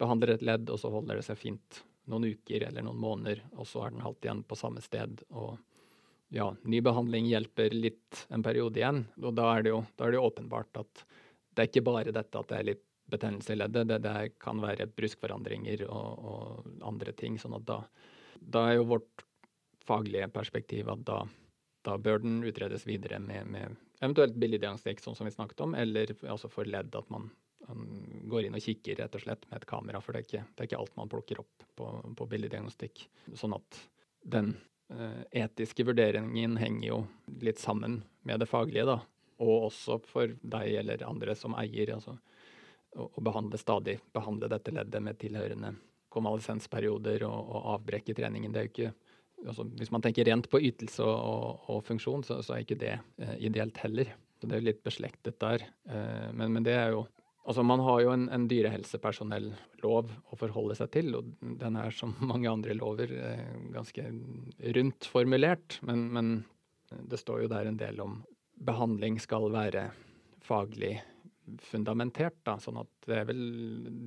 behandler 0.00 0.34
et 0.34 0.42
ledd, 0.42 0.70
og 0.72 0.80
så 0.80 0.90
holder 0.90 1.20
det 1.20 1.26
seg 1.28 1.38
fint 1.38 1.84
noen 2.10 2.32
uker 2.32 2.64
eller 2.66 2.82
noen 2.82 2.98
måneder, 2.98 3.44
og 3.52 3.68
så 3.68 3.84
er 3.84 3.92
den 3.94 4.02
alltid 4.02 4.30
igjen 4.30 4.46
på 4.48 4.58
samme 4.58 4.82
sted. 4.82 5.22
og 5.30 5.58
ja, 6.30 6.50
ny 6.62 6.80
behandling 6.80 7.26
hjelper 7.26 7.74
litt 7.74 8.26
en 8.30 8.42
periode 8.42 8.78
igjen. 8.80 9.02
Og 9.22 9.34
da 9.38 9.48
er 9.56 9.66
det 9.66 9.74
jo, 9.74 9.82
er 9.98 10.14
det 10.14 10.22
åpenbart 10.22 10.80
at 10.82 11.02
det 11.50 11.64
er 11.64 11.70
ikke 11.70 11.86
bare 11.88 12.14
dette 12.14 12.38
at 12.38 12.48
det 12.52 12.58
er 12.58 12.68
litt 12.70 12.86
betennelse 13.10 13.56
i 13.56 13.58
leddet, 13.58 13.88
det, 13.90 13.98
det 14.04 14.38
kan 14.38 14.60
være 14.62 14.86
bruskforandringer 14.94 15.82
og, 15.88 16.24
og, 16.30 16.70
andre 16.86 17.10
ting. 17.18 17.38
sånn 17.42 17.56
at 17.58 17.66
da, 17.66 17.80
da, 18.38 18.68
er 18.68 18.78
jo 18.78 18.88
vårt 18.92 19.24
faglige 19.86 20.28
perspektiv 20.30 20.92
at 20.92 21.02
da, 21.08 21.18
da 21.86 21.96
bør 21.98 22.22
den 22.22 22.38
utredes 22.46 22.86
videre 22.86 23.18
med, 23.18 23.50
med 23.50 23.74
eventuelt 24.00 24.38
billeddiagnostikk, 24.38 25.02
sånn 25.02 25.18
som 25.18 25.26
vi 25.26 25.34
snakket 25.34 25.64
om, 25.66 25.74
eller 25.74 26.14
altså 26.22 26.50
for 26.52 26.68
ledd 26.70 26.94
at 26.94 27.10
man, 27.10 27.26
man, 27.66 27.86
går 28.30 28.46
inn 28.46 28.58
og 28.58 28.62
kikker 28.62 29.02
rett 29.02 29.18
og 29.18 29.26
slett 29.26 29.46
med 29.50 29.58
et 29.58 29.68
kamera, 29.74 30.00
for 30.04 30.14
det 30.14 30.22
er 30.22 30.28
ikke, 30.28 30.46
det 30.54 30.62
er 30.62 30.70
ikke 30.70 30.82
alt 30.84 30.98
man 31.02 31.10
plukker 31.10 31.42
opp 31.42 31.70
på, 31.76 31.90
på 32.14 32.30
billeddiagnostikk. 32.30 33.08
Sånn 33.34 33.58
at 33.58 33.82
den 34.22 34.54
etiske 35.30 35.84
vurderingen 35.86 36.56
henger 36.58 36.86
jo 36.88 36.96
litt 37.44 37.60
sammen 37.62 38.00
med 38.26 38.42
det 38.42 38.48
faglige, 38.50 38.88
da. 38.88 38.96
Og 39.40 39.68
også 39.70 40.00
for 40.04 40.32
deg 40.42 40.74
eller 40.82 41.04
andre 41.06 41.36
som 41.38 41.54
eier. 41.58 41.94
altså 41.94 42.16
å, 42.96 43.22
behandle 43.22 43.58
stadig 43.60 43.98
behandle 44.14 44.50
dette 44.50 44.74
leddet 44.74 45.04
med 45.04 45.18
tilhørende 45.20 45.74
konvalesensperioder 46.10 47.24
og, 47.28 47.38
og 47.38 47.68
avbrekk 47.76 48.10
i 48.10 48.16
treningen. 48.18 48.52
Det 48.52 48.60
er 48.60 48.66
jo 48.66 48.72
ikke 48.72 48.90
altså, 49.46 49.66
Hvis 49.78 49.92
man 49.94 50.04
tenker 50.04 50.26
rent 50.26 50.50
på 50.50 50.62
ytelse 50.70 51.06
og, 51.06 51.20
og, 51.20 51.68
og 51.76 51.84
funksjon, 51.86 52.26
så, 52.26 52.40
så, 52.42 52.56
er 52.56 52.66
ikke 52.66 52.80
det 52.80 52.96
eh, 52.98 53.36
ideelt 53.46 53.78
heller. 53.84 54.10
Så 54.40 54.48
det 54.48 54.56
er 54.56 54.62
jo 54.62 54.70
litt 54.70 54.82
beslektet 54.86 55.38
der. 55.42 55.68
Eh, 55.86 56.28
men, 56.34 56.50
men, 56.56 56.66
det 56.66 56.74
er 56.74 56.96
jo 56.96 57.04
Altså, 57.48 57.62
man 57.64 57.80
har 57.80 58.02
jo 58.04 58.10
en, 58.12 58.26
en 58.28 58.46
dyrehelsepersonellov 58.50 60.10
å 60.12 60.38
forholde 60.38 60.76
seg 60.76 60.90
til, 60.92 61.14
og 61.16 61.30
den 61.40 61.78
er 61.80 61.94
som 61.94 62.12
mange 62.30 62.50
andre 62.50 62.76
lover 62.76 63.14
eh, 63.16 63.54
ganske 63.74 64.04
rundt 64.76 65.08
formulert. 65.08 65.78
Men, 65.86 66.08
men, 66.14 66.32
det 66.90 67.20
står 67.20 67.44
jo 67.44 67.50
der 67.52 67.68
en 67.70 67.78
del 67.78 68.00
om 68.02 68.16
behandling 68.66 69.20
skal 69.22 69.44
være 69.54 69.88
faglig 70.42 70.96
fundamentert, 71.62 72.40
da, 72.46 72.56
sånn 72.58 72.80
at 72.82 72.90
det 73.06 73.20
er 73.20 73.28
vel 73.28 73.44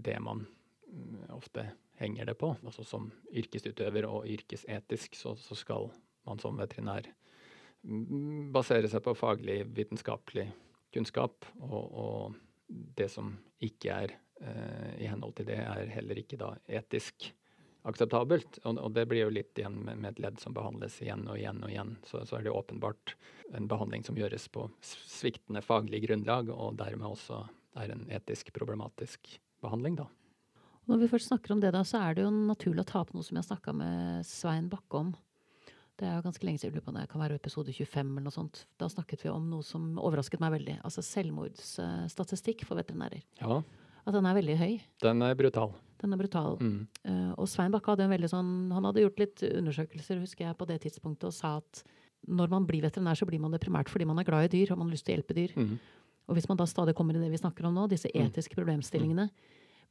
det 0.04 0.18
man 0.24 0.44
mm, 0.44 1.32
ofte 1.32 1.64
henger 2.02 2.28
det 2.28 2.36
på. 2.40 2.52
Altså 2.64 2.84
som 2.88 3.10
yrkesutøver 3.32 4.08
og 4.10 4.28
yrkesetisk 4.30 5.16
så, 5.16 5.34
så 5.40 5.56
skal 5.58 5.90
man 6.28 6.44
som 6.44 6.60
veterinær 6.60 7.08
mm, 7.88 8.52
basere 8.56 8.92
seg 8.92 9.04
på 9.06 9.16
faglig 9.18 9.62
vitenskapelig 9.76 10.50
kunnskap 10.94 11.48
og, 11.64 11.84
og 11.88 12.42
det 12.98 13.10
som 13.12 13.36
ikke 13.64 13.94
er 13.94 14.16
eh, 14.42 14.92
i 15.04 15.10
henhold 15.10 15.38
til 15.38 15.50
det, 15.50 15.60
er 15.62 15.92
heller 15.94 16.20
ikke 16.20 16.40
da 16.42 16.54
etisk 16.68 17.32
akseptabelt. 17.84 18.60
Og, 18.64 18.80
og 18.80 18.94
det 18.96 19.06
blir 19.12 19.26
jo 19.26 19.34
litt 19.34 19.60
igjen 19.60 19.78
med, 19.84 20.00
med, 20.00 20.14
et 20.14 20.24
ledd 20.24 20.42
som 20.42 20.56
behandles 20.56 21.00
igjen 21.04 21.26
og 21.28 21.38
igjen 21.40 21.62
og 21.64 21.72
igjen. 21.72 21.96
Så, 22.08 22.24
så, 22.28 22.38
er 22.38 22.48
det 22.48 22.56
åpenbart 22.56 23.16
en 23.54 23.70
behandling 23.72 24.06
som 24.08 24.18
gjøres 24.20 24.48
på 24.54 24.68
sviktende 24.84 25.64
faglig 25.66 26.04
grunnlag, 26.08 26.52
og 26.54 26.78
dermed 26.80 27.10
også 27.12 27.44
er 27.80 27.94
en 27.94 28.06
etisk 28.14 28.54
problematisk 28.56 29.38
behandling, 29.64 29.98
da. 30.02 30.10
Når 30.92 31.00
vi 31.00 31.08
først 31.14 31.30
snakker 31.32 31.54
om 31.56 31.62
det, 31.64 31.72
da, 31.72 31.86
så 31.88 32.02
er 32.04 32.16
det 32.18 32.26
jo 32.26 32.32
naturlig 32.34 32.84
å 32.84 32.90
ta 32.90 33.02
opp 33.06 33.14
noe 33.16 33.24
som 33.24 33.38
jeg 33.40 33.48
snakka 33.48 33.72
med 33.78 34.28
Svein 34.28 34.68
Bakke 34.72 35.00
om. 35.00 35.14
Det 36.04 36.10
er 36.12 36.18
jo 36.18 36.26
ganske 36.26 36.44
lenge 36.44 36.60
siden, 36.60 36.76
jeg 36.76 36.84
på 36.84 36.92
det 36.92 37.06
kan 37.08 37.22
være 37.24 37.38
episode 37.40 37.72
25 37.72 38.10
eller 38.12 38.26
noe 38.26 38.36
sånt. 38.36 38.66
Da 38.82 38.90
snakket 38.92 39.22
vi 39.24 39.30
om 39.32 39.46
noe 39.48 39.64
som 39.64 39.94
overrasket 39.96 40.42
meg 40.44 40.52
veldig. 40.58 40.76
Altså 40.84 41.00
selvmordsstatistikk 41.08 42.66
for 42.68 42.76
veterinærer. 42.76 43.24
Ja. 43.40 43.62
At 44.04 44.18
den 44.18 44.28
er 44.28 44.36
veldig 44.36 44.58
høy. 44.60 44.74
Den 45.00 45.24
er 45.24 45.38
brutal. 45.40 45.72
Den 46.04 46.12
er 46.12 46.20
brutal. 46.20 46.60
Mm. 46.60 46.82
Uh, 47.08 47.32
og 47.40 47.48
Svein 47.48 47.72
Bakke 47.72 47.94
hadde 47.94 48.04
en 48.04 48.12
veldig 48.12 48.28
sånn 48.34 48.52
Han 48.76 48.90
hadde 48.90 49.06
gjort 49.06 49.22
litt 49.24 49.46
undersøkelser, 49.48 50.20
husker 50.20 50.50
jeg, 50.50 50.60
på 50.60 50.68
det 50.68 50.82
tidspunktet, 50.84 51.30
og 51.32 51.38
sa 51.38 51.56
at 51.62 51.86
når 52.28 52.52
man 52.52 52.68
blir 52.68 52.84
veterinær, 52.84 53.16
så 53.20 53.28
blir 53.28 53.40
man 53.40 53.56
det 53.56 53.64
primært 53.64 53.92
fordi 53.92 54.08
man 54.08 54.20
er 54.20 54.28
glad 54.28 54.50
i 54.50 54.52
dyr 54.52 54.74
og 54.74 54.82
man 54.82 54.90
har 54.90 54.98
lyst 54.98 55.08
til 55.08 55.16
å 55.16 55.18
hjelpe 55.22 55.40
dyr. 55.40 55.56
Mm. 55.56 55.74
Og 56.28 56.36
hvis 56.36 56.48
man 56.52 56.60
da 56.60 56.68
stadig 56.68 56.96
kommer 57.00 57.16
i 57.16 57.24
det 57.24 57.32
vi 57.32 57.40
snakker 57.40 57.68
om 57.68 57.76
nå, 57.76 57.88
disse 57.92 58.12
mm. 58.12 58.28
etiske 58.28 58.60
problemstillingene, 58.60 59.30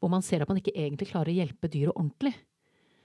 hvor 0.01 0.13
man 0.13 0.25
ser 0.25 0.45
at 0.45 0.53
man 0.53 0.61
ikke 0.61 0.77
egentlig 0.77 1.09
klarer 1.13 1.33
å 1.33 1.41
hjelpe 1.41 1.73
dyret 1.73 1.97
ordentlig, 1.97 2.33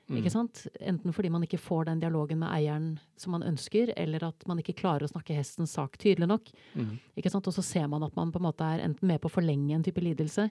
Mm. 0.07 0.21
Ikke 0.21 0.31
sant? 0.31 0.61
Enten 0.79 1.11
fordi 1.15 1.29
man 1.33 1.43
ikke 1.43 1.59
får 1.59 1.89
den 1.89 1.99
dialogen 1.99 2.39
med 2.39 2.51
eieren 2.55 2.87
som 3.19 3.33
man 3.35 3.43
ønsker, 3.43 3.91
eller 3.99 4.23
at 4.29 4.45
man 4.47 4.61
ikke 4.61 4.77
klarer 4.79 5.03
å 5.03 5.11
snakke 5.11 5.35
hestens 5.35 5.75
sak 5.75 5.97
tydelig 5.99 6.29
nok. 6.31 6.51
Mm. 6.79 6.93
Ikke 7.19 7.31
sant? 7.33 7.49
Og 7.49 7.55
så 7.55 7.65
ser 7.65 7.89
man 7.91 8.05
at 8.07 8.15
man 8.15 8.31
på 8.31 8.39
en 8.39 8.47
måte 8.47 8.67
er 8.67 8.85
enten 8.85 9.09
med 9.09 9.19
på 9.23 9.27
å 9.27 9.35
forlenge 9.35 9.75
en 9.75 9.83
type 9.83 10.03
lidelse, 10.03 10.47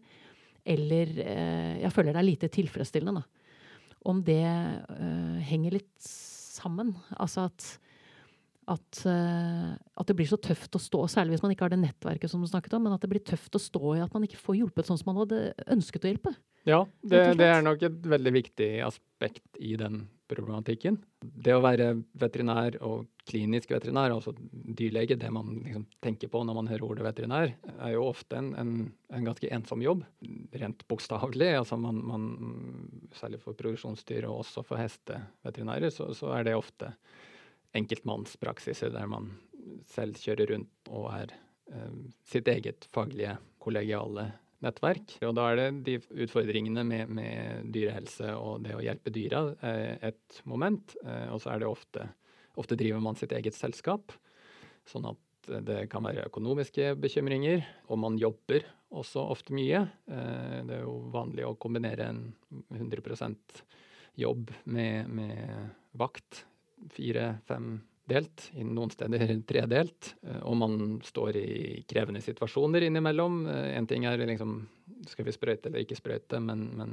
eller 0.66 1.12
eh, 1.22 1.74
jeg 1.84 1.94
føler 1.94 2.12
det 2.12 2.20
er 2.20 2.28
lite 2.28 2.52
tilfredsstillende. 2.52 3.22
Da. 3.22 3.96
Om 4.10 4.22
det 4.26 4.44
eh, 4.44 5.36
henger 5.48 5.78
litt 5.78 5.94
sammen. 6.04 6.92
Altså 7.16 7.46
at 7.48 7.68
at, 8.66 9.00
uh, 9.06 9.74
at, 9.76 10.08
det 10.08 10.16
blir 10.18 10.28
så 10.30 10.38
tøft 10.42 10.74
å 10.74 10.82
stå, 10.82 11.04
særlig 11.10 11.36
hvis 11.36 11.44
man 11.44 11.54
ikke 11.54 11.66
har 11.68 11.74
det 11.74 11.82
nettverket 11.84 12.32
som 12.32 12.42
du 12.42 12.48
snakket 12.50 12.74
om, 12.78 12.86
men 12.86 12.96
at 12.96 13.04
det 13.04 13.10
blir 13.12 13.22
tøft 13.22 13.54
å 13.54 13.62
stå 13.62 13.94
i 13.94 14.02
at 14.02 14.14
man 14.16 14.26
ikke 14.26 14.40
får 14.42 14.58
hjulpet 14.58 14.90
sånn 14.90 14.98
som 15.00 15.12
man 15.12 15.22
hadde 15.22 15.40
ønsket 15.76 16.06
å 16.06 16.10
hjelpe. 16.10 16.34
Ja, 16.66 16.80
det, 17.06 17.22
det, 17.38 17.46
er 17.46 17.62
nok 17.62 17.84
et 17.86 18.06
veldig 18.10 18.32
viktig 18.34 18.70
aspekt 18.82 19.60
i 19.62 19.76
den 19.78 20.08
problematikken. 20.26 20.96
Det 21.22 21.54
å 21.54 21.62
være 21.62 21.92
veterinær 22.18 22.80
og 22.82 23.06
klinisk 23.26 23.70
veterinær, 23.70 24.16
altså 24.16 24.32
dyrlege, 24.50 25.14
det 25.18 25.30
man 25.30 25.60
liksom 25.62 25.84
tenker 26.02 26.30
på 26.32 26.42
når 26.42 26.58
man 26.58 26.70
hører 26.70 26.86
ordet 26.88 27.06
veterinær, 27.06 27.54
er 27.76 27.94
jo 27.94 28.08
ofte 28.08 28.40
en, 28.40 28.50
en, 28.58 28.72
en 29.14 29.28
ganske 29.30 29.50
ensom 29.54 29.84
jobb. 29.84 30.02
Rent 30.58 30.82
bokstavelig. 30.90 31.52
Altså 31.60 31.78
man, 31.78 32.02
man, 32.10 32.26
særlig 33.14 33.38
for 33.44 33.58
produksjonsdyr 33.58 34.26
og 34.26 34.42
også 34.42 34.66
for 34.66 34.82
hesteveterinærer, 34.82 35.94
så, 35.94 36.10
så 36.18 36.34
er 36.34 36.50
det 36.50 36.58
ofte 36.58 36.90
enkeltmannspraksiser 37.76 38.92
der 38.94 39.10
man 39.10 39.30
selv 39.90 40.18
kjører 40.20 40.52
rundt 40.54 40.90
og 40.92 41.08
er 41.14 41.34
eh, 41.72 41.94
sitt 42.26 42.48
eget 42.50 42.88
faglige, 42.94 43.36
kollegiale 43.62 44.30
nettverk. 44.64 45.18
Og 45.26 45.34
da 45.36 45.48
er 45.50 45.60
det 45.60 45.68
de 45.86 45.96
utfordringene 46.24 46.84
med, 46.86 47.12
med 47.12 47.72
dyrehelse 47.74 48.32
og 48.38 48.64
det 48.64 48.76
å 48.76 48.84
hjelpe 48.84 49.12
dyra 49.14 49.42
eh, 49.60 50.08
et 50.12 50.40
moment. 50.48 50.96
Eh, 51.04 51.28
og 51.34 51.42
så 51.42 51.54
er 51.54 51.64
det 51.64 51.72
ofte 51.72 52.12
Ofte 52.56 52.72
driver 52.80 53.02
man 53.04 53.18
sitt 53.20 53.34
eget 53.36 53.52
selskap. 53.52 54.14
Sånn 54.88 55.04
at 55.04 55.50
det 55.68 55.90
kan 55.92 56.06
være 56.06 56.22
økonomiske 56.30 56.94
bekymringer, 56.96 57.66
og 57.92 57.98
man 58.00 58.16
jobber 58.16 58.64
også 58.96 59.26
ofte 59.28 59.52
mye. 59.52 59.82
Det 60.08 60.78
er 60.78 60.86
jo 60.86 60.94
vanlig 61.12 61.44
å 61.44 61.52
kombinere 61.60 62.06
en 62.08 62.22
100 62.72 63.36
jobb 64.16 64.54
med, 64.64 65.12
med 65.20 65.68
vakt. 66.00 66.46
Fire-fem 66.92 67.76
delt, 68.06 68.50
noen 68.62 68.92
steder 68.94 69.32
tredelt. 69.50 70.14
Eh, 70.22 70.42
og 70.46 70.58
man 70.62 70.98
står 71.04 71.40
i 71.40 71.84
krevende 71.88 72.22
situasjoner 72.24 72.86
innimellom. 72.86 73.44
En 73.48 73.88
ting 73.90 74.06
er 74.08 74.22
liksom 74.26 74.60
skal 75.10 75.26
vi 75.26 75.34
sprøyte 75.34 75.70
eller 75.70 75.82
ikke 75.84 75.98
sprøyte, 75.98 76.38
men, 76.42 76.68
men 76.78 76.92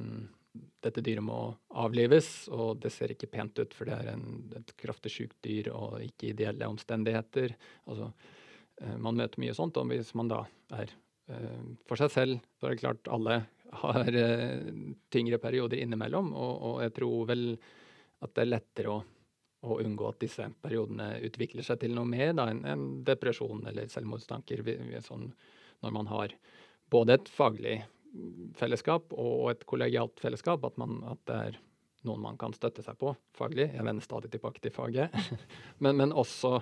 dette 0.83 1.01
dyret 1.03 1.23
må 1.25 1.39
avlives, 1.81 2.47
og 2.53 2.77
det 2.83 2.91
ser 2.93 3.13
ikke 3.13 3.31
pent 3.31 3.59
ut, 3.61 3.73
for 3.73 3.89
det 3.89 3.95
er 3.97 4.11
en, 4.13 4.25
et 4.57 4.73
kraftig 4.79 5.13
sykt 5.13 5.39
dyr 5.45 5.71
og 5.73 6.01
ikke 6.03 6.33
ideelle 6.33 6.69
omstendigheter. 6.69 7.55
Altså, 7.89 8.11
eh, 8.81 8.97
man 8.97 9.17
møter 9.19 9.41
mye 9.41 9.55
sånt, 9.57 9.79
og 9.79 9.89
hvis 9.91 10.13
man 10.19 10.31
da 10.31 10.43
er 10.77 10.93
eh, 11.31 11.63
for 11.89 11.99
seg 11.99 12.13
selv, 12.13 12.43
så 12.59 12.69
er 12.69 12.75
det 12.75 12.83
klart 12.83 13.11
alle 13.13 13.39
har 13.83 14.19
eh, 14.19 14.69
tyngre 15.13 15.41
perioder 15.41 15.81
innimellom, 15.81 16.33
og, 16.35 16.53
og, 16.53 16.77
jeg 16.85 16.95
tror 16.99 17.27
vel 17.31 17.47
at 18.23 18.35
det 18.35 18.43
er 18.43 18.53
lettere 18.53 18.93
å, 18.93 19.01
å, 19.63 19.79
unngå 19.81 20.09
at 20.11 20.21
disse 20.23 20.45
periodene 20.63 21.15
utvikler 21.25 21.65
seg 21.65 21.81
til 21.83 21.95
noe 21.95 22.07
mer 22.09 22.35
da, 22.37 22.49
enn 22.51 22.63
en 22.67 22.85
depresjon 23.07 23.65
eller 23.69 23.89
selvmordstanker, 23.91 24.63
sånn, 25.05 25.29
når 25.83 25.97
man 25.97 26.09
har 26.11 26.35
både 26.93 27.17
et 27.17 27.29
faglig 27.31 27.81
fellesskap 28.59 29.13
og 29.17 29.51
et 29.53 29.63
kollegialt 29.69 30.19
fellesskap, 30.21 30.65
at, 30.67 30.75
man, 30.81 30.99
at, 31.09 31.21
det 31.29 31.37
er 31.49 31.61
noen 32.07 32.21
man 32.23 32.39
kan 32.39 32.53
støtte 32.55 32.83
seg 32.85 32.97
på 32.99 33.13
faglig. 33.37 33.71
Jeg 33.73 33.85
vender 33.85 34.05
stadig 34.05 34.31
tilbake 34.33 34.61
til 34.63 34.73
faget. 34.75 35.15
men, 35.83 35.97
men 36.01 36.13
også, 36.13 36.59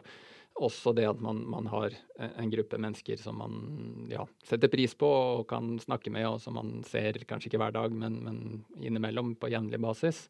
også, 0.62 0.94
det 0.96 1.10
at 1.10 1.22
man, 1.24 1.42
man, 1.52 1.68
har 1.74 1.98
en 2.30 2.54
gruppe 2.54 2.80
mennesker 2.80 3.20
som 3.20 3.42
man 3.42 4.08
ja, 4.12 4.24
setter 4.48 4.72
pris 4.72 4.96
på 4.96 5.10
og 5.10 5.46
kan 5.52 5.74
snakke 5.82 6.14
med, 6.14 6.30
og 6.30 6.40
som 6.44 6.56
man 6.60 6.80
ser 6.88 7.20
kanskje 7.28 7.52
ikke 7.52 7.64
hver 7.64 7.76
dag, 7.82 7.94
men, 8.04 8.22
men 8.26 8.42
innimellom 8.80 9.36
på 9.42 9.52
jevnlig 9.52 9.82
basis. 9.84 10.28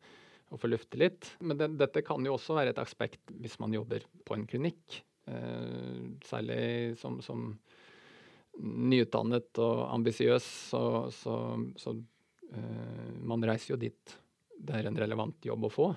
Og 0.51 0.59
få 0.59 0.67
lufte 0.67 0.99
litt. 0.99 1.29
Men 1.39 1.59
det, 1.59 1.69
dette 1.79 2.03
kan 2.03 2.23
jo 2.27 2.35
også 2.35 2.57
være 2.57 2.73
et 2.73 2.81
aspekt 2.81 3.31
hvis 3.39 3.57
man 3.61 3.73
jobber 3.75 4.03
på 4.27 4.35
en 4.35 4.47
klinikk. 4.49 5.01
Eh, 5.31 6.01
særlig 6.27 6.97
som, 6.99 7.21
som 7.23 7.53
nyutdannet 8.59 9.61
og 9.63 9.85
ambisiøs, 9.93 10.47
så, 10.73 10.83
så, 11.15 11.35
så 11.79 11.95
eh, 12.51 13.13
man 13.23 13.47
reiser 13.47 13.75
jo 13.75 13.79
dit 13.79 14.17
det 14.61 14.77
er 14.77 14.87
en 14.87 14.99
relevant 14.99 15.45
jobb 15.45 15.67
å 15.67 15.73
få. 15.73 15.87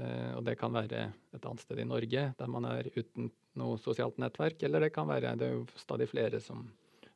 Eh, 0.00 0.30
og 0.36 0.44
det 0.46 0.56
kan 0.60 0.72
være 0.74 1.08
et 1.34 1.44
annet 1.44 1.64
sted 1.64 1.80
i 1.80 1.88
Norge 1.88 2.26
der 2.38 2.50
man 2.50 2.66
er 2.70 2.88
uten 2.94 3.30
noe 3.60 3.78
sosialt 3.78 4.18
nettverk, 4.18 4.62
eller 4.66 4.86
det 4.86 4.94
kan 4.94 5.08
være 5.10 5.36
det 5.38 5.50
er 5.50 5.58
jo 5.58 5.66
stadig 5.78 6.08
flere 6.10 6.40
som 6.42 6.64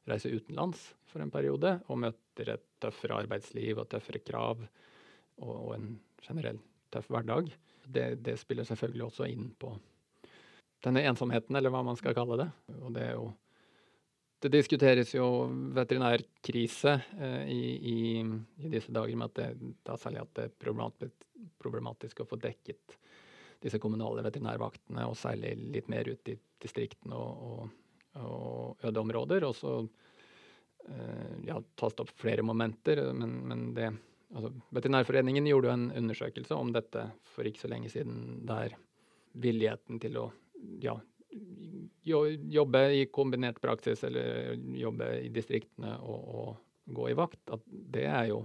reiser 0.09 0.37
utenlands 0.39 0.85
for 1.09 1.21
en 1.25 1.33
periode 1.33 1.75
og 1.89 2.01
møter 2.05 2.55
et 2.55 2.67
tøffere 2.81 3.19
arbeidsliv 3.25 3.81
og 3.83 3.89
tøffere 3.91 4.23
krav 4.25 4.63
og, 4.63 5.51
og 5.51 5.73
en 5.75 5.89
generell 6.23 6.61
tøff 6.93 7.11
hverdag. 7.13 7.51
Det, 7.89 8.07
det 8.25 8.37
spiller 8.41 8.67
selvfølgelig 8.69 9.07
også 9.09 9.29
inn 9.31 9.51
på 9.59 9.73
denne 10.85 11.03
ensomheten, 11.11 11.57
eller 11.59 11.73
hva 11.75 11.83
man 11.87 11.99
skal 11.99 12.15
kalle 12.17 12.39
det. 12.43 12.49
Og 12.79 12.93
det 12.95 13.05
er 13.09 13.15
jo 13.17 13.29
det 14.39 14.53
diskuteres 14.55 15.11
jo 15.17 15.27
veterinærkrise 15.75 16.93
eh, 17.19 17.49
i, 17.51 17.63
i, 17.75 17.99
i, 18.63 18.69
disse 18.71 18.93
dager, 18.95 19.17
med 19.19 19.33
at 19.33 19.39
det, 19.41 19.73
da 19.87 19.97
særlig 19.99 20.23
at 20.23 20.35
det 20.39 20.45
er 20.47 20.53
problematisk, 21.59 22.23
å 22.23 22.29
få 22.29 22.39
dekket 22.39 22.95
disse 23.59 23.81
kommunale 23.83 24.23
veterinærvaktene, 24.23 25.09
og 25.11 25.19
særlig 25.19 25.57
litt 25.75 25.91
mer 25.91 26.07
ut 26.07 26.31
i 26.31 26.37
distriktene 26.63 27.19
og, 27.19 27.49
og, 27.49 28.21
og 28.23 28.87
ødeområder. 28.87 29.49
Og 29.49 29.57
så 29.59 29.75
eh, 30.87 31.35
ja, 31.49 31.59
tas 31.75 31.99
det 31.99 32.07
opp 32.07 32.15
flere 32.23 32.47
momenter, 32.47 33.03
men, 33.19 33.35
men 33.51 33.67
det 33.75 33.91
altså, 34.35 34.53
Veterinærforeningen 34.77 35.47
gjorde 35.51 35.71
jo 35.71 35.77
en 35.77 35.89
undersøkelse 36.03 36.57
om 36.57 36.73
dette 36.75 37.09
for 37.35 37.49
ikke 37.49 37.65
så 37.65 37.71
lenge 37.73 37.93
siden, 37.93 38.43
der 38.49 38.77
villigheten 39.39 40.01
til 40.03 40.19
å 40.19 40.27
ja, 40.83 40.97
jobbe 42.05 42.83
i 42.97 43.07
kombinert 43.13 43.61
praksis 43.63 44.05
eller 44.09 44.57
jobbe 44.79 45.11
i 45.23 45.29
distriktene 45.33 45.99
og, 46.01 46.29
og 46.35 46.95
gå 46.95 47.11
i 47.11 47.17
vakt, 47.19 47.43
at 47.53 47.65
det 47.69 48.07
er 48.09 48.31
jo 48.33 48.45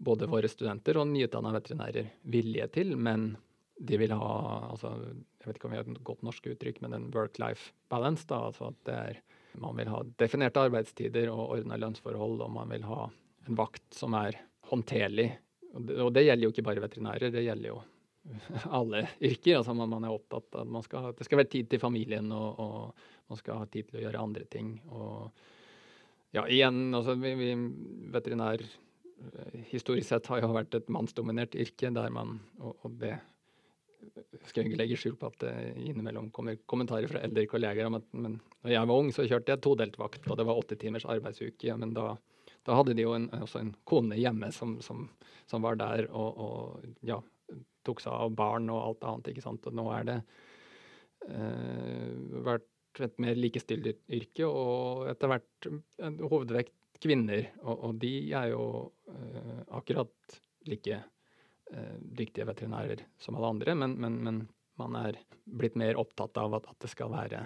både 0.00 0.28
våre 0.30 0.48
studenter 0.48 0.96
og 1.00 1.10
nyutdanna 1.10 1.52
veterinærer 1.58 2.12
villige 2.32 2.68
til, 2.78 2.94
men 2.96 3.34
de 3.80 3.96
vil 4.00 4.12
ha 4.12 4.30
altså, 4.70 4.92
Jeg 5.40 5.48
vet 5.48 5.56
ikke 5.56 5.68
om 5.68 5.72
vi 5.72 5.78
har 5.80 5.88
et 5.88 6.04
godt 6.04 6.24
norsk 6.24 6.46
uttrykk, 6.52 6.82
men 6.84 6.94
en 6.94 7.08
work-life 7.14 7.72
balance. 7.88 8.26
da, 8.28 8.42
altså 8.50 8.68
at 8.68 8.80
det 8.84 8.94
er, 8.94 9.20
Man 9.60 9.76
vil 9.76 9.88
ha 9.90 10.02
definerte 10.20 10.60
arbeidstider 10.60 11.28
og 11.32 11.56
ordna 11.56 11.76
lønnsforhold, 11.80 12.40
og 12.44 12.52
man 12.54 12.68
vil 12.70 12.84
ha 12.86 13.08
en 13.48 13.56
vakt 13.58 13.96
som 13.96 14.14
er 14.14 14.36
håndterlig. 14.70 15.30
Og 15.76 16.10
det, 16.14 16.24
gjelder 16.26 16.46
jo 16.46 16.52
ikke 16.54 16.66
bare 16.66 16.82
veterinærer, 16.82 17.32
det 17.32 17.44
gjelder 17.46 17.70
jo 17.70 17.78
alle 18.80 19.04
yrker. 19.22 19.60
altså 19.60 19.74
man 19.78 20.04
er 20.04 20.12
opptatt 20.12 20.58
av 20.58 20.76
at 20.80 20.86
skal, 20.86 21.08
det 21.16 21.26
skal 21.28 21.42
være 21.42 21.52
tid 21.54 21.70
til 21.70 21.82
familien, 21.82 22.30
og, 22.34 22.60
og, 22.60 23.08
man 23.30 23.38
skal 23.38 23.60
ha 23.62 23.66
tid 23.70 23.86
til 23.86 24.00
å 24.00 24.04
gjøre 24.04 24.22
andre 24.26 24.46
ting. 24.50 24.74
Og 24.90 25.30
ja, 26.34 26.42
igjen, 26.46 26.88
altså 26.94 27.14
vi, 27.18 27.34
vi 27.38 27.50
veterinær 28.10 28.62
eh, 28.62 29.58
historisk 29.70 30.08
sett 30.10 30.30
har 30.30 30.42
jo 30.42 30.50
vært 30.54 30.74
et 30.78 30.90
mannsdominert 30.90 31.54
yrke, 31.54 31.92
der 31.94 32.10
man 32.14 32.40
Og, 32.58 32.74
og 32.82 32.96
det 33.02 33.16
skal 34.48 34.62
jeg 34.62 34.70
ikke 34.70 34.80
legge 34.80 34.98
skjul 34.98 35.16
på 35.20 35.28
at 35.28 35.42
det 35.42 35.54
innimellom 35.84 36.30
kommer 36.34 36.58
kommentarer 36.70 37.10
fra 37.10 37.20
eldre 37.24 37.44
kolleger 37.50 37.86
om 37.86 37.98
at 37.98 38.06
men 38.16 38.38
når 38.64 38.72
jeg 38.72 38.88
var 38.90 39.02
ung, 39.02 39.10
så 39.14 39.26
kjørte 39.28 39.54
jeg 39.54 39.62
todelt 39.64 39.98
vakt, 40.00 40.26
og 40.28 40.38
det 40.38 40.46
var 40.48 40.60
åtte 40.60 40.78
timers 40.80 41.06
arbeidsuke. 41.08 41.76
men 41.76 41.94
da 41.96 42.14
da 42.70 42.76
hadde 42.78 42.94
de 42.94 43.02
jo 43.02 43.16
en, 43.16 43.26
også 43.42 43.58
en 43.58 43.72
kone 43.88 44.14
hjemme 44.14 44.52
som, 44.54 44.76
som, 44.84 45.08
som 45.50 45.64
var 45.64 45.78
der 45.80 46.06
og, 46.14 46.38
og 46.38 47.06
ja, 47.06 47.18
tok 47.86 48.02
seg 48.04 48.14
av 48.14 48.34
barn 48.38 48.70
og 48.70 48.82
alt 48.84 49.06
annet. 49.10 49.32
ikke 49.32 49.42
sant? 49.44 49.66
Og 49.66 49.74
nå 49.74 49.86
er 49.96 50.06
det 50.06 50.18
eh, 51.26 52.12
vært 52.46 53.02
et 53.02 53.18
mer 53.22 53.38
likestilt 53.38 53.88
yrke, 54.10 54.46
og 54.46 55.08
etter 55.10 55.30
hvert 55.32 55.70
en 56.06 56.20
hovedvekt 56.22 57.00
kvinner. 57.02 57.48
Og, 57.64 57.74
og 57.88 58.00
de 58.02 58.14
er 58.38 58.52
jo 58.52 58.64
eh, 59.10 59.60
akkurat 59.80 60.40
like 60.70 61.00
eh, 61.00 61.94
dyktige 62.00 62.46
veterinærer 62.50 63.06
som 63.18 63.38
alle 63.38 63.54
andre, 63.56 63.78
men, 63.82 63.98
men, 63.98 64.22
men, 64.26 64.42
man 64.80 64.94
er 64.96 65.18
blitt 65.44 65.74
mer 65.76 65.98
opptatt 66.00 66.38
av 66.40 66.54
at, 66.56 66.70
at 66.70 66.78
det 66.80 66.88
skal 66.88 67.10
være 67.12 67.42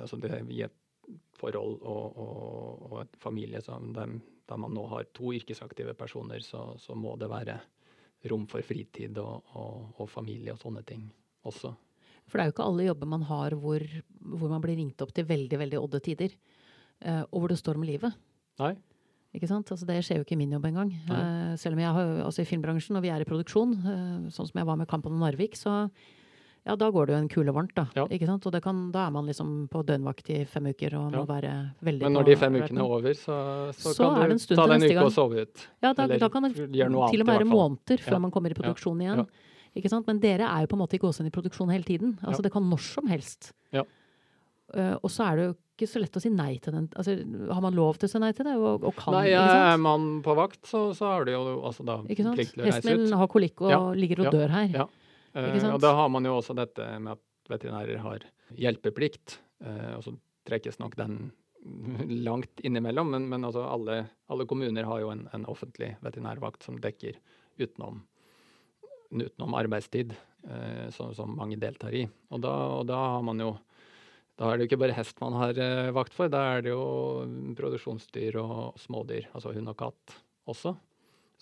altså 0.00 0.16
det 0.18 0.40
i 0.50 0.64
et 0.64 0.74
forhold 1.38 1.76
og, 1.86 2.16
og, 2.18 2.80
og 2.88 2.96
et 3.04 3.18
familie 3.22 3.60
som 3.62 3.92
der, 3.94 4.16
der, 4.48 4.58
man 4.60 4.74
nå 4.74 4.84
har 4.90 5.08
to 5.14 5.32
yrkesaktive 5.36 5.94
personer, 5.98 6.42
så, 6.44 6.72
så 6.80 6.96
må 6.98 7.14
det 7.20 7.30
være 7.30 7.58
rom 8.30 8.44
for 8.50 8.64
fritid 8.66 9.18
og, 9.18 9.54
og, 9.58 9.88
og, 9.96 10.06
familie 10.10 10.54
og 10.54 10.60
sånne 10.62 10.84
ting 10.86 11.08
også. 11.48 11.72
For 12.30 12.38
det 12.38 12.44
er 12.44 12.50
jo 12.50 12.54
ikke 12.54 12.68
alle 12.68 12.86
jobber 12.86 13.10
man 13.10 13.26
har 13.26 13.56
hvor, 13.58 13.82
hvor 14.20 14.52
man 14.52 14.62
blir 14.62 14.78
ringt 14.78 15.02
opp 15.02 15.10
til 15.14 15.26
veldig 15.26 15.58
veldig 15.64 15.80
odde 15.80 16.00
tider, 16.04 16.34
uh, 17.04 17.24
og 17.30 17.42
hvor 17.42 17.52
det 17.52 17.58
står 17.60 17.80
om 17.80 17.86
livet. 17.86 18.18
Nei. 18.62 18.76
Ikke 19.32 19.48
sant? 19.48 19.70
Altså, 19.72 19.88
det 19.88 20.02
skjer 20.04 20.20
jo 20.20 20.26
ikke 20.26 20.36
i 20.36 20.42
min 20.42 20.52
jobb 20.52 20.66
engang. 20.68 20.90
Uh, 21.08 21.54
selv 21.60 21.78
om 21.78 21.82
jeg 21.82 21.96
har, 21.96 22.10
altså 22.26 22.44
i 22.44 22.48
filmbransjen, 22.48 22.98
og 22.98 23.04
vi 23.04 23.10
er 23.12 23.24
i 23.24 23.28
produksjon, 23.28 23.78
uh, 23.80 24.32
sånn 24.32 24.50
som 24.50 24.60
jeg 24.60 24.68
var 24.68 24.78
med 24.78 24.90
Kampen 24.90 25.16
om 25.16 25.24
Narvik, 25.24 25.56
så 25.58 25.86
ja, 26.62 26.76
da 26.78 26.88
går 26.94 27.08
det 27.08 27.14
jo 27.14 27.18
en 27.18 27.28
kule 27.30 27.52
varmt, 27.54 27.72
da. 27.74 27.88
Ja. 27.96 28.04
Ikke 28.14 28.26
sant? 28.28 28.44
Og 28.46 28.56
kan, 28.62 28.82
da 28.94 29.08
er 29.08 29.14
man 29.14 29.26
liksom 29.26 29.54
på 29.70 29.80
døgnvakt 29.86 30.28
i 30.30 30.42
fem 30.46 30.68
uker 30.70 30.94
og 31.00 31.16
må 31.16 31.22
være 31.26 31.54
veldig 31.82 32.06
Men 32.06 32.14
når 32.14 32.28
de 32.28 32.36
fem 32.38 32.58
ukene 32.60 32.84
er 32.84 32.92
over, 32.98 33.16
så, 33.18 33.38
så, 33.74 33.94
så 33.96 34.10
kan 34.14 34.36
du 34.36 34.44
ta 34.54 34.66
deg 34.70 34.76
en 34.76 34.86
uke 34.86 35.06
og 35.08 35.14
sove 35.16 35.42
ut. 35.42 35.64
Ja, 35.82 35.90
da, 35.98 36.06
da 36.06 36.28
kan 36.30 36.46
det 36.46 36.52
til 36.54 36.86
og 36.86 37.02
med 37.02 37.32
være 37.32 37.48
måneder 37.50 38.04
før 38.04 38.18
ja. 38.18 38.22
man 38.22 38.34
kommer 38.34 38.54
i 38.54 38.58
produksjon 38.60 39.02
igjen. 39.02 39.24
Ikke 39.78 39.90
sant? 39.90 40.06
Men 40.06 40.22
dere 40.22 40.46
er 40.46 40.62
jo 40.62 40.70
på 40.70 40.78
en 40.78 40.84
måte 40.84 40.98
i 40.98 41.02
gåsehud 41.02 41.32
i 41.32 41.34
produksjon 41.34 41.74
hele 41.74 41.88
tiden. 41.88 42.14
Altså 42.22 42.44
Det 42.44 42.52
kan 42.54 42.64
når 42.68 42.86
som 42.86 43.10
helst. 43.10 43.50
Ja. 43.74 43.82
Uh, 44.72 44.94
og 45.02 45.10
så 45.12 45.26
er 45.26 45.36
det 45.36 45.46
jo 45.48 45.54
ikke 45.72 45.88
så 45.90 46.00
lett 46.00 46.16
å 46.16 46.20
si 46.22 46.30
nei 46.32 46.52
til 46.62 46.76
den. 46.76 46.86
Altså, 46.96 47.16
har 47.50 47.62
man 47.64 47.74
lov 47.76 47.98
til 47.98 48.06
å 48.06 48.12
si 48.12 48.20
nei 48.22 48.30
til 48.36 48.46
det? 48.46 48.54
Og, 48.60 48.86
og 48.86 48.94
kan, 48.96 49.16
nei, 49.18 49.32
er 49.34 49.80
man 49.82 50.20
på 50.24 50.36
vakt, 50.38 50.62
så, 50.68 50.90
så 50.96 51.10
har 51.10 51.26
du 51.26 51.34
jo 51.34 51.42
altså 51.58 51.84
da 51.88 51.98
plikt 52.06 52.22
til 52.22 52.30
å 52.30 52.36
reise 52.38 52.54
ut. 52.54 52.66
Hesten 52.68 53.02
min 53.02 53.16
har 53.18 53.32
kolikk 53.32 53.64
og 53.66 53.96
ligger 53.98 54.22
og 54.26 54.36
dør 54.36 54.52
her. 54.54 54.76
Ja. 54.84 54.86
Eh, 55.32 55.68
og 55.72 55.80
da 55.82 55.94
har 55.96 56.10
man 56.12 56.26
jo 56.28 56.36
også 56.38 56.56
dette 56.56 56.86
med 56.98 57.16
at 57.16 57.52
veterinærer 57.52 58.02
har 58.04 58.26
hjelpeplikt. 58.58 59.38
Eh, 59.64 59.94
og 59.96 60.04
så 60.06 60.14
trekkes 60.48 60.78
nok 60.82 60.96
den 60.98 61.30
langt 62.26 62.60
innimellom, 62.60 63.10
men, 63.14 63.28
men 63.30 63.44
altså 63.46 63.64
alle, 63.68 64.04
alle, 64.32 64.46
kommuner 64.50 64.88
har 64.88 65.02
jo 65.02 65.12
en, 65.14 65.26
en, 65.34 65.46
offentlig 65.50 65.94
veterinærvakt 66.02 66.66
som 66.66 66.80
dekker 66.82 67.18
utenom, 67.60 68.02
utenom 69.12 69.54
arbeidstid, 69.58 70.14
eh, 70.48 70.88
som, 70.94 71.14
som, 71.14 71.36
mange 71.38 71.60
deltar 71.62 71.94
i. 71.94 72.06
Og 72.32 72.42
da, 72.42 72.54
og 72.80 72.88
da, 72.90 72.98
har 73.16 73.22
man 73.26 73.42
jo 73.42 73.52
da 74.40 74.48
er 74.48 74.58
det 74.58 74.64
jo 74.64 74.72
ikke 74.72 74.80
bare 74.80 74.96
hest 74.96 75.20
man 75.22 75.36
har 75.38 75.58
eh, 75.60 75.92
vakt 75.94 76.16
for, 76.16 76.30
da 76.32 76.42
er 76.56 76.64
det 76.64 76.72
jo 76.72 76.84
produksjonsdyr 77.58 78.40
og 78.42 78.80
smådyr, 78.80 79.28
altså 79.36 79.52
hund 79.54 79.70
og 79.70 79.78
katt 79.78 80.16
også. 80.50 80.74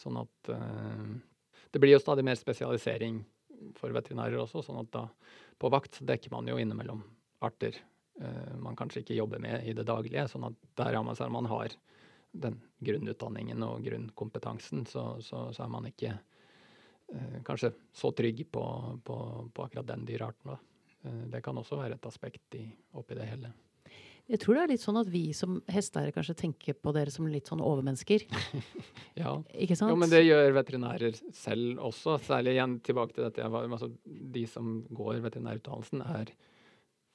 Sånn 0.01 0.19
at 0.21 0.53
eh, 0.53 1.05
det 1.71 1.81
blir 1.81 1.95
jo 1.95 2.03
stadig 2.03 2.27
mer 2.27 2.37
spesialisering 2.37 3.23
for 3.79 3.95
veterinærer 3.95 4.41
også, 4.41 4.63
sånn 4.65 4.81
at 4.83 4.91
da 4.95 5.07
på 5.61 5.71
vakt 5.73 6.01
dekker 6.07 6.33
man 6.33 6.49
jo 6.49 6.57
innimellom 6.61 7.03
arter 7.45 7.77
eh, 8.21 8.57
man 8.61 8.79
kanskje 8.79 9.05
ikke 9.05 9.19
jobber 9.19 9.43
med 9.43 9.67
i 9.69 9.75
det 9.77 9.87
daglige. 9.89 10.27
sånn 10.29 10.49
at 10.51 10.59
der 10.81 10.97
har 10.97 11.05
man, 11.05 11.17
så 11.17 11.29
man 11.29 11.49
har 11.51 11.75
den 12.33 12.61
grunnutdanningen 12.79 13.63
og 13.67 13.85
grunnkompetansen, 13.85 14.87
så, 14.87 15.17
så, 15.21 15.49
så 15.53 15.65
er 15.65 15.73
man 15.73 15.89
ikke 15.91 16.13
eh, 16.15 17.41
kanskje 17.47 17.73
så 17.93 18.13
trygg 18.17 18.47
på, 18.53 18.65
på, 19.05 19.17
på 19.55 19.67
akkurat 19.67 19.89
den 19.89 20.07
dyrearten. 20.09 20.55
Da. 20.55 20.59
Eh, 21.03 21.25
det 21.35 21.43
kan 21.45 21.59
også 21.59 21.81
være 21.81 21.99
et 21.99 22.07
aspekt 22.07 22.61
i, 22.61 22.65
oppi 22.97 23.19
det 23.19 23.29
hele. 23.33 23.53
Jeg 24.31 24.39
tror 24.45 24.57
det 24.57 24.63
er 24.63 24.71
litt 24.71 24.83
sånn 24.83 24.99
at 25.01 25.09
vi 25.11 25.23
som 25.35 25.57
hesteeiere 25.71 26.15
kanskje 26.15 26.37
tenker 26.45 26.77
på 26.79 26.93
dere 26.95 27.11
som 27.11 27.27
litt 27.27 27.49
sånn 27.51 27.63
overmennesker. 27.65 28.27
ja. 29.23 29.33
Ikke 29.59 29.75
sant? 29.79 29.91
Jo, 29.91 29.99
men 29.99 30.13
det 30.13 30.23
gjør 30.23 30.55
veterinærer 30.55 31.19
selv 31.35 31.83
også. 31.91 32.15
Særlig 32.29 32.55
igjen 32.55 32.79
tilbake 32.87 33.17
til 33.17 33.27
dette. 33.27 33.49
Altså, 33.49 33.91
de 34.05 34.45
som 34.51 34.79
går 34.95 35.19
veterinærutdannelsen, 35.27 36.05
er 36.15 36.31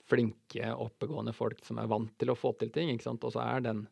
flinke, 0.05 0.73
oppegående 0.75 1.33
folk 1.33 1.63
som 1.65 1.79
er 1.81 1.89
vant 1.89 2.11
til 2.19 2.33
å 2.33 2.37
få 2.37 2.51
til 2.59 2.73
ting. 2.75 2.91
ikke 2.93 3.07
sant? 3.07 3.23
Og 3.25 3.33
så 3.33 3.45
er 3.45 3.63
den 3.65 3.85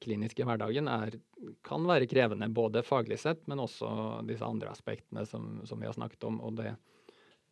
kliniske 0.00 0.46
hverdagen 0.48 0.88
er, 0.88 1.18
kan 1.66 1.84
være 1.84 2.08
krevende, 2.08 2.48
både 2.48 2.80
faglig 2.86 3.20
sett, 3.20 3.44
men 3.50 3.60
også 3.60 3.90
disse 4.28 4.46
andre 4.46 4.72
aspektene 4.72 5.26
som, 5.28 5.58
som 5.68 5.80
vi 5.80 5.88
har 5.88 5.96
snakket 5.96 6.24
om. 6.30 6.40
og 6.40 6.56
det 6.62 6.72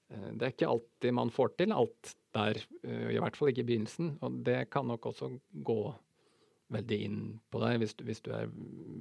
det 0.09 0.47
er 0.47 0.53
ikke 0.55 0.71
alltid 0.73 1.15
man 1.15 1.31
får 1.33 1.55
til 1.59 1.73
alt 1.77 2.15
der, 2.37 2.61
eh, 2.83 3.09
i 3.15 3.21
hvert 3.21 3.37
fall 3.37 3.51
ikke 3.53 3.65
i 3.65 3.71
begynnelsen. 3.71 4.15
Og 4.25 4.41
det 4.47 4.71
kan 4.73 4.89
nok 4.89 5.11
også 5.11 5.31
gå 5.53 5.81
veldig 6.73 6.99
inn 7.01 7.21
på 7.49 7.61
deg 7.63 7.79
hvis 7.81 7.95
du, 7.97 8.03
hvis 8.09 8.21
du 8.25 8.33
er 8.37 8.51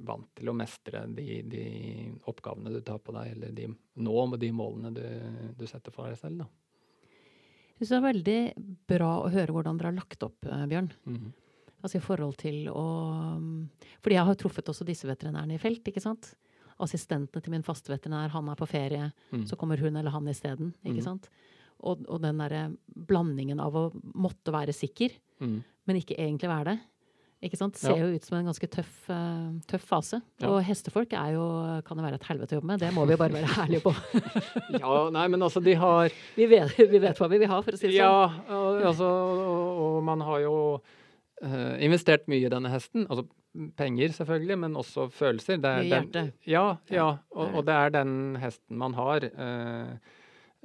vant 0.08 0.28
til 0.38 0.48
å 0.48 0.56
mestre 0.56 1.02
de, 1.12 1.42
de, 1.52 1.64
oppgavene 2.30 2.72
du 2.72 2.80
tar 2.84 3.00
på 3.04 3.12
deg, 3.16 3.34
eller 3.34 3.52
de, 3.56 3.68
nå 4.00 4.24
med 4.30 4.40
de 4.40 4.52
målene 4.56 4.92
du, 4.96 5.04
du 5.58 5.66
setter 5.68 5.92
for 5.94 6.08
deg 6.08 6.16
selv. 6.20 6.44
da. 6.44 6.48
Jeg 7.78 7.86
syns 7.86 7.92
det 7.92 7.98
er 7.98 8.08
veldig 8.08 8.40
bra 8.90 9.10
å 9.20 9.28
høre 9.32 9.54
hvordan 9.54 9.78
dere 9.78 9.92
har 9.92 10.00
lagt 10.00 10.24
opp, 10.26 10.48
eh, 10.48 10.66
Bjørn. 10.70 10.90
Mm. 11.08 11.28
Altså 11.78 12.00
i 12.00 12.02
forhold 12.02 12.34
til 12.40 12.64
å 12.72 12.84
Fordi 14.02 14.16
jeg 14.16 14.26
har 14.26 14.34
truffet 14.40 14.66
også 14.66 14.82
disse 14.88 15.06
veterinærene 15.06 15.54
i 15.54 15.62
felt, 15.62 15.86
ikke 15.86 16.02
sant 16.02 16.32
assistentene 16.82 17.42
til 17.44 17.54
min 17.54 17.64
faste 17.66 17.92
veterinær, 17.92 18.32
han 18.34 18.50
er 18.50 18.58
på 18.58 18.68
ferie, 18.70 19.08
mm. 19.32 19.46
så 19.50 19.58
kommer 19.58 19.80
hun 19.82 19.96
eller 19.98 20.14
han 20.14 20.28
isteden. 20.30 20.74
Ikke 20.84 21.00
mm. 21.00 21.06
sant? 21.06 21.30
Og, 21.78 22.04
og 22.10 22.22
den 22.22 22.40
derre 22.42 22.68
blandingen 23.08 23.62
av 23.62 23.76
å 23.78 23.88
måtte 24.18 24.54
være 24.54 24.74
sikker, 24.74 25.14
mm. 25.42 25.58
men 25.88 26.00
ikke 26.00 26.18
egentlig 26.18 26.50
være 26.50 26.72
det. 26.72 26.78
Ikke 27.38 27.54
sant? 27.54 27.76
Ser 27.78 27.94
ja. 27.94 28.02
jo 28.02 28.18
ut 28.18 28.24
som 28.26 28.34
en 28.34 28.48
ganske 28.50 28.66
tøff, 28.72 28.94
uh, 29.14 29.52
tøff 29.70 29.84
fase. 29.86 30.18
Ja. 30.42 30.48
Og 30.50 30.56
hestefolk 30.66 31.12
er 31.14 31.36
jo, 31.36 31.44
kan 31.86 32.00
jo 32.00 32.06
være 32.06 32.18
et 32.18 32.26
helvete 32.26 32.56
å 32.56 32.58
jobbe 32.58 32.70
med. 32.72 32.82
Det 32.82 32.90
må 32.96 33.04
vi 33.06 33.18
bare 33.20 33.36
være 33.36 33.52
ærlige 33.62 33.84
på. 33.84 33.92
ja, 34.74 34.94
nei, 35.14 35.26
men 35.30 35.46
altså, 35.46 35.62
de 35.62 35.76
har 35.78 36.10
vi 36.34 36.48
vet, 36.50 36.74
vi 36.78 36.98
vet, 36.98 37.14
hva 37.14 37.28
vi 37.30 37.38
vil 37.38 37.52
ha, 37.52 37.60
for 37.62 37.78
å 37.78 37.78
si 37.78 37.92
det 37.92 37.94
sånn. 37.94 38.40
Ja, 38.48 38.80
altså, 38.90 39.06
og, 39.06 39.78
og 39.84 40.00
man 40.08 40.24
har 40.26 40.42
jo 40.48 40.56
uh, 41.44 41.74
investert 41.84 42.28
mye 42.30 42.46
i 42.46 42.52
denne 42.52 42.70
hesten. 42.72 43.06
Altså 43.08 43.26
penger, 43.78 44.12
selvfølgelig, 44.14 44.58
men 44.64 44.78
også 44.78 45.08
følelser. 45.14 45.60
Det 45.62 45.74
er. 45.74 46.06
Den, 46.12 46.32
ja, 46.46 46.64
ja 46.92 47.10
og, 47.34 47.44
og, 47.52 47.60
det 47.66 47.74
er 47.74 47.94
den 47.98 48.16
hesten 48.42 48.80
man 48.80 48.96
har. 48.98 49.28
Uh, 49.34 49.94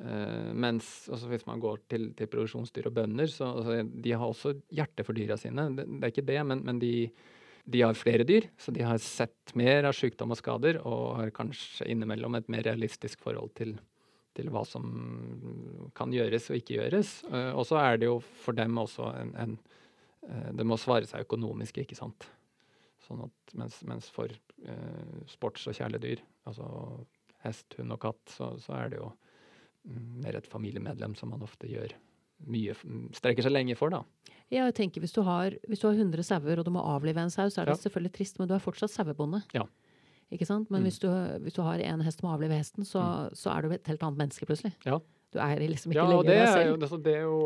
uh, 0.03 0.49
mens 0.53 1.09
altså 1.11 1.29
hvis 1.31 1.45
man 1.49 1.63
går 1.63 1.85
til, 1.89 2.09
til 2.17 2.29
produksjonsdyr 2.31 2.89
og 2.91 2.97
bønder, 2.99 3.29
så 3.31 3.51
altså, 3.53 3.79
de 3.83 4.17
har 4.17 4.25
også 4.25 4.55
hjerte 4.73 5.05
for 5.07 5.17
dyra 5.17 5.39
sine. 5.39 5.69
Det, 5.77 5.87
det, 5.87 6.01
er 6.01 6.13
ikke 6.13 6.27
det, 6.33 6.41
men, 6.49 6.65
men 6.67 6.81
de, 6.83 6.93
de, 7.63 7.85
har 7.85 7.97
flere 7.97 8.27
dyr, 8.27 8.49
så 8.57 8.75
de 8.75 8.85
har 8.85 9.01
sett 9.01 9.55
mer 9.59 9.89
av 9.89 9.97
sykdom 9.97 10.35
og 10.35 10.41
skader, 10.41 10.81
og 10.83 11.17
har 11.21 11.33
kanskje 11.35 11.89
innimellom 11.93 12.39
et 12.39 12.51
mer 12.51 12.65
realistisk 12.67 13.23
forhold 13.23 13.55
til, 13.57 13.77
til 14.37 14.49
hva 14.53 14.65
som 14.67 14.89
kan 15.97 16.13
gjøres 16.13 16.51
og 16.51 16.59
ikke 16.59 16.81
gjøres. 16.81 17.21
Uh, 17.31 17.53
og 17.55 17.65
så 17.69 17.79
er 17.81 18.01
det 18.01 18.11
jo 18.11 18.19
for 18.43 18.57
dem 18.57 18.77
også 18.81 19.13
en, 19.21 19.37
en 19.39 19.55
Det 20.23 20.65
må 20.67 20.77
svare 20.79 21.07
seg 21.09 21.25
økonomisk, 21.25 21.81
ikke 21.83 21.97
sant. 21.97 22.27
Sånn 23.03 23.25
at 23.25 23.55
mens, 23.59 23.81
mens 23.87 24.07
for 24.13 24.31
eh, 24.31 25.17
sports- 25.27 25.67
og 25.67 25.75
kjæledyr, 25.75 26.21
altså 26.47 26.67
hest, 27.43 27.75
hund 27.79 27.95
og 27.95 27.99
katt, 28.05 28.21
så, 28.31 28.53
så 28.63 28.77
er 28.77 28.93
det 28.93 29.01
jo 29.01 29.09
mm, 29.11 30.23
mer 30.23 30.39
et 30.39 30.47
familiemedlem 30.47 31.17
som 31.19 31.33
man 31.33 31.43
ofte 31.43 31.67
gjør 31.67 31.95
mye, 32.49 32.75
strekker 33.15 33.45
seg 33.45 33.53
lenge 33.53 33.75
for, 33.79 33.93
da. 33.93 34.03
Ja, 34.51 34.65
jeg 34.67 34.75
tenker 34.77 35.03
hvis 35.03 35.15
du 35.15 35.21
har, 35.25 35.55
hvis 35.69 35.81
du 35.81 35.87
har 35.89 35.97
100 35.97 36.25
sauer 36.27 36.59
og 36.59 36.67
du 36.67 36.71
må 36.75 36.83
avlive 36.83 37.23
en 37.23 37.31
sau, 37.33 37.47
så 37.51 37.61
er 37.61 37.69
det 37.69 37.77
ja. 37.77 37.83
selvfølgelig 37.85 38.13
trist, 38.17 38.39
men 38.39 38.49
du 38.49 38.55
er 38.55 38.63
fortsatt 38.63 38.93
sauebonde. 38.93 39.41
Ja. 39.55 39.65
Ikke 40.33 40.47
sant? 40.49 40.71
Men 40.73 40.81
mm. 40.83 40.87
hvis, 40.87 40.99
du, 41.03 41.09
hvis, 41.45 41.55
du, 41.55 41.61
har 41.65 41.81
en 41.83 42.03
hest 42.05 42.21
som 42.21 42.29
må 42.29 42.35
avlive 42.35 42.57
hesten, 42.57 42.87
så, 42.87 43.01
mm. 43.01 43.37
så, 43.39 43.53
er 43.53 43.63
du 43.63 43.75
et 43.75 43.91
helt 43.91 44.05
annet 44.05 44.23
menneske 44.23 44.47
plutselig. 44.49 44.73
Ja. 44.87 44.99
Du 45.33 45.39
er 45.41 45.61
liksom 45.65 45.93
ikke 45.93 46.01
ja, 46.03 46.09
lenger 46.09 46.27
deg 46.29 46.43
selv. 46.51 46.67
Jo, 46.67 46.75
det, 46.81 46.89
det, 47.05 47.13
er 47.13 47.23
jo, 47.25 47.37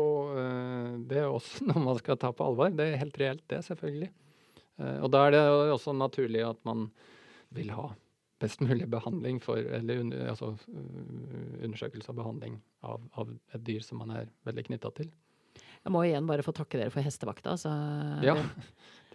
eh, 0.42 0.90
det 1.10 1.20
er 1.22 1.28
også 1.28 1.64
noe 1.70 1.84
man 1.86 2.00
skal 2.00 2.18
ta 2.20 2.32
på 2.36 2.48
alvor. 2.50 2.74
Det 2.76 2.84
er 2.84 3.00
helt 3.00 3.22
reelt, 3.22 3.44
det, 3.48 3.62
selvfølgelig. 3.68 4.10
Eh, 4.78 4.98
og 5.04 5.08
da 5.14 5.24
er 5.26 5.36
det 5.36 5.44
også 5.72 5.96
naturlig 5.96 6.44
at 6.46 6.60
man 6.68 6.90
vil 7.56 7.72
ha 7.72 7.88
best 8.38 8.60
mulig 8.62 8.86
behandling 8.90 9.40
for, 9.42 9.58
eller 9.58 10.04
altså, 10.30 10.52
uh, 10.70 11.54
undersøkelse 11.64 12.12
og 12.12 12.20
behandling 12.20 12.60
av, 12.86 13.02
av, 13.18 13.32
et 13.56 13.64
dyr 13.66 13.82
som 13.82 13.98
man 13.98 14.12
er 14.14 14.28
veldig 14.46 14.68
knytta 14.68 14.92
til. 14.94 15.08
Jeg 15.58 15.94
må 15.94 16.04
igjen 16.06 16.28
bare 16.28 16.44
få 16.46 16.54
takke 16.54 16.78
dere 16.78 16.92
for 16.94 17.02
hestevakta. 17.02 17.56
Så, 17.58 17.72
ja, 18.22 18.36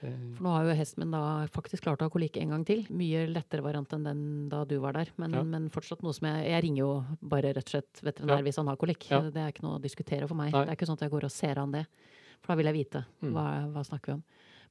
for 0.03 0.45
nå 0.45 0.53
har 0.55 0.67
jo 0.67 0.75
hesten 0.77 1.03
min 1.03 1.13
da 1.15 1.21
faktisk 1.53 1.85
klart 1.85 2.03
å 2.03 2.07
ha 2.07 2.13
kolikk 2.13 2.37
en 2.41 2.53
gang 2.55 2.65
til. 2.67 2.83
Mye 2.93 3.25
lettere 3.29 3.65
variant 3.65 3.95
enn 3.95 4.07
den 4.07 4.23
da 4.51 4.63
du 4.67 4.75
var 4.83 4.97
der. 4.97 5.11
Men, 5.21 5.35
ja. 5.37 5.43
men 5.47 5.69
fortsatt 5.73 6.03
noe 6.05 6.15
som 6.15 6.27
jeg 6.29 6.49
Jeg 6.51 6.65
ringer 6.65 6.81
jo 6.83 6.91
bare 7.19 7.53
rett 7.55 7.69
og 7.69 7.75
slett 7.77 8.03
veterinær 8.03 8.41
ja. 8.41 8.47
hvis 8.47 8.59
han 8.61 8.71
har 8.71 8.79
kolikk. 8.81 9.07
Det 9.07 9.43
er 9.43 9.53
ikke 9.53 9.65
noe 9.65 9.79
å 9.79 9.83
diskutere 9.83 10.29
for 10.29 10.39
meg. 10.39 10.51
Nei. 10.53 10.65
Det 10.65 10.73
er 10.73 10.79
ikke 10.79 10.89
sånn 10.89 10.99
at 10.99 11.05
jeg 11.07 11.13
går 11.15 11.27
og 11.29 11.33
ser 11.33 11.61
an 11.61 11.75
det. 11.75 11.85
For 12.43 12.53
da 12.53 12.59
vil 12.59 12.71
jeg 12.71 12.79
vite. 12.81 13.03
Mm. 13.23 13.31
Hva, 13.35 13.47
hva 13.73 13.85
snakker 13.87 14.13
vi 14.13 14.17
om? 14.19 14.23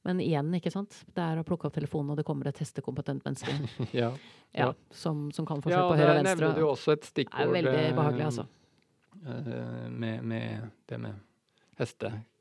Men 0.03 0.19
igjen, 0.19 0.49
ikke 0.57 0.71
sant. 0.71 0.97
Det 1.15 1.23
er 1.23 1.39
å 1.39 1.45
plukke 1.47 1.69
opp 1.69 1.75
telefonen, 1.77 2.11
og 2.11 2.19
det 2.19 2.25
kommer 2.27 2.49
et 2.51 2.59
hestekompetent 2.59 3.23
menneske 3.23 3.53
ja, 4.01 4.09
ja. 4.51 4.73
Som, 4.91 5.29
som, 5.31 5.47
kan 5.47 5.63
forskjell 5.63 5.79
ja, 5.79 5.87
på 5.87 5.95
høyre 5.95 6.09
og 6.09 6.19
venstre. 6.19 6.33
Ja, 6.33 6.35
der 6.35 6.43
nevner 6.43 6.59
du 6.59 6.67
også 6.67 6.97
et 6.97 7.07
stikkord. 7.07 7.39
Det 7.39 7.47
er 7.47 7.55
veldig 7.55 7.77
eh, 7.79 7.95
behagelig, 7.95 8.27
altså. 8.31 8.47
Uh, 9.23 9.87
med, 9.87 10.27
med, 10.27 10.69
det 10.91 10.99
med 10.99 11.21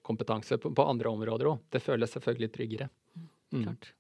hestekompetanse 0.03 0.59
på, 0.59 0.75
på 0.75 0.83
andre 0.83 1.09
områder 1.09 1.47
òg. 1.47 1.59
Det 1.71 1.81
føles 1.83 2.11
selvfølgelig 2.11 2.53
tryggere. 2.53 2.89
Mm. 3.53 3.65
Klart. 3.65 3.93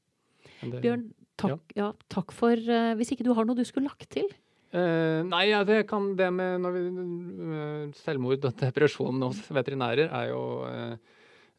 Det, 0.62 0.80
Bjørn, 0.82 1.12
takk, 1.36 1.72
ja. 1.76 1.92
takk 2.08 2.32
for 2.32 2.54
uh, 2.56 2.94
Hvis 2.96 3.12
ikke 3.12 3.24
du 3.24 3.32
har 3.34 3.44
noe 3.44 3.56
du 3.56 3.64
skulle 3.64 3.88
lagt 3.88 4.10
til? 4.10 4.28
Uh, 4.72 5.22
nei, 5.26 5.50
ja, 5.50 5.62
det 5.64 5.86
kan 5.86 6.14
det 6.16 6.30
med 6.32 6.64
vi, 6.72 6.84
uh, 6.88 7.92
selvmord 8.02 8.44
og 8.48 8.54
depresjon 8.58 9.22
hos 9.22 9.42
veterinærer 9.50 10.08
er 10.08 10.30
jo 10.32 10.44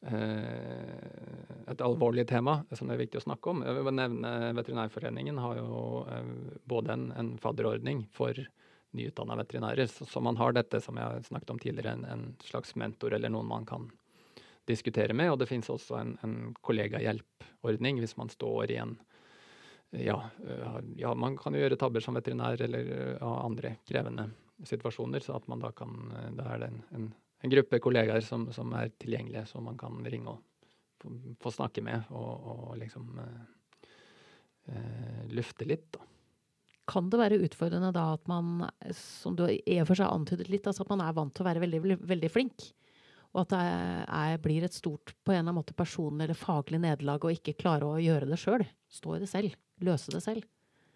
et 0.04 1.80
alvorlig 1.80 2.26
tema 2.28 2.58
som 2.76 2.90
det 2.90 2.98
er 2.98 3.06
viktig 3.06 3.22
å 3.22 3.24
snakke 3.24 3.54
om. 3.54 3.62
Jeg 3.64 3.86
vil 3.86 3.96
nevne 3.96 4.52
Veterinærforeningen 4.58 5.38
har 5.40 5.62
jo 5.62 5.78
både 6.68 6.92
en, 6.92 7.06
en 7.16 7.30
fadderordning 7.40 8.02
for 8.12 8.36
nyutdanna 8.94 9.38
veterinærer, 9.40 9.88
så, 9.88 10.06
så, 10.06 10.20
man 10.20 10.38
har 10.38 10.54
dette 10.54 10.82
som 10.82 10.98
jeg 10.98 11.08
har 11.08 11.24
snakket 11.26 11.54
om 11.54 11.60
tidligere, 11.62 11.96
en, 11.96 12.06
en, 12.06 12.26
slags 12.44 12.76
mentor 12.76 13.16
eller 13.16 13.32
noen 13.34 13.48
man 13.50 13.66
kan 13.70 13.88
diskutere 14.70 15.16
med. 15.18 15.32
Og 15.34 15.40
det 15.42 15.50
finnes 15.50 15.70
også 15.70 15.98
en, 16.00 16.14
en 16.24 16.38
kollegahjelpordning 16.62 18.00
hvis 18.04 18.16
man 18.20 18.32
står 18.32 18.76
i 18.76 18.80
en 18.84 18.96
ja, 19.94 20.16
eh, 20.48 20.80
ja, 20.98 21.12
man 21.14 21.36
kan 21.38 21.54
jo 21.54 21.62
gjøre 21.62 21.78
tabber 21.78 22.02
som 22.02 22.16
veterinær 22.18 22.62
eller 22.66 22.88
ja, 23.20 23.34
andre 23.44 23.76
krevende 23.86 24.32
situasjoner, 24.66 25.22
så 25.22 25.36
at 25.38 25.46
man 25.52 25.62
da 25.62 25.74
kan 25.76 25.92
Da 26.38 26.48
er 26.54 26.62
det 26.62 26.72
en, 26.72 26.82
en 26.96 27.12
en 27.44 27.52
gruppe 27.52 27.80
kollegaer 27.84 28.24
som, 28.24 28.48
som, 28.56 28.72
er 28.78 28.94
tilgjengelige, 29.02 29.46
som 29.52 29.66
man 29.68 29.78
kan 29.80 30.00
ringe 30.08 30.32
og 30.32 30.40
få, 31.02 31.12
få 31.44 31.52
snakke 31.52 31.84
med 31.84 32.08
og, 32.16 32.46
og 32.54 32.78
liksom 32.80 33.20
eh, 33.20 33.90
eh, 34.72 35.24
lufte 35.36 35.68
litt, 35.68 35.90
da. 35.98 36.08
Kan 36.88 37.08
det 37.12 37.20
være 37.20 37.40
utfordrende 37.40 37.94
da 37.96 38.10
at 38.18 38.26
man, 38.28 38.66
som 38.96 39.38
du 39.40 39.46
i 39.48 39.76
og 39.80 39.88
for 39.88 39.96
seg 39.96 40.10
antydet 40.12 40.50
litt, 40.52 40.66
altså 40.68 40.84
at 40.84 40.90
man 40.92 41.04
er 41.06 41.14
vant 41.16 41.32
til 41.36 41.46
å 41.46 41.48
være 41.48 41.62
veldig, 41.64 41.96
veldig 42.04 42.32
flink? 42.32 42.66
Og 43.34 43.42
at 43.42 43.54
det 43.56 43.62
er, 43.64 44.36
blir 44.44 44.66
et 44.68 44.76
stort 44.76 45.16
på 45.26 45.34
en 45.34 45.40
eller 45.40 45.48
annen 45.48 45.58
måte 45.58 45.76
personlig 45.78 46.28
eller 46.28 46.38
faglig 46.38 46.80
nederlag 46.84 47.26
å 47.26 47.34
ikke 47.34 47.56
klare 47.58 47.90
å 47.90 48.02
gjøre 48.02 48.30
det 48.30 48.38
sjøl? 48.42 48.66
Stå 48.94 49.18
i 49.18 49.24
det 49.24 49.30
selv? 49.32 49.58
Løse 49.84 50.14
det 50.14 50.22
selv? 50.26 50.46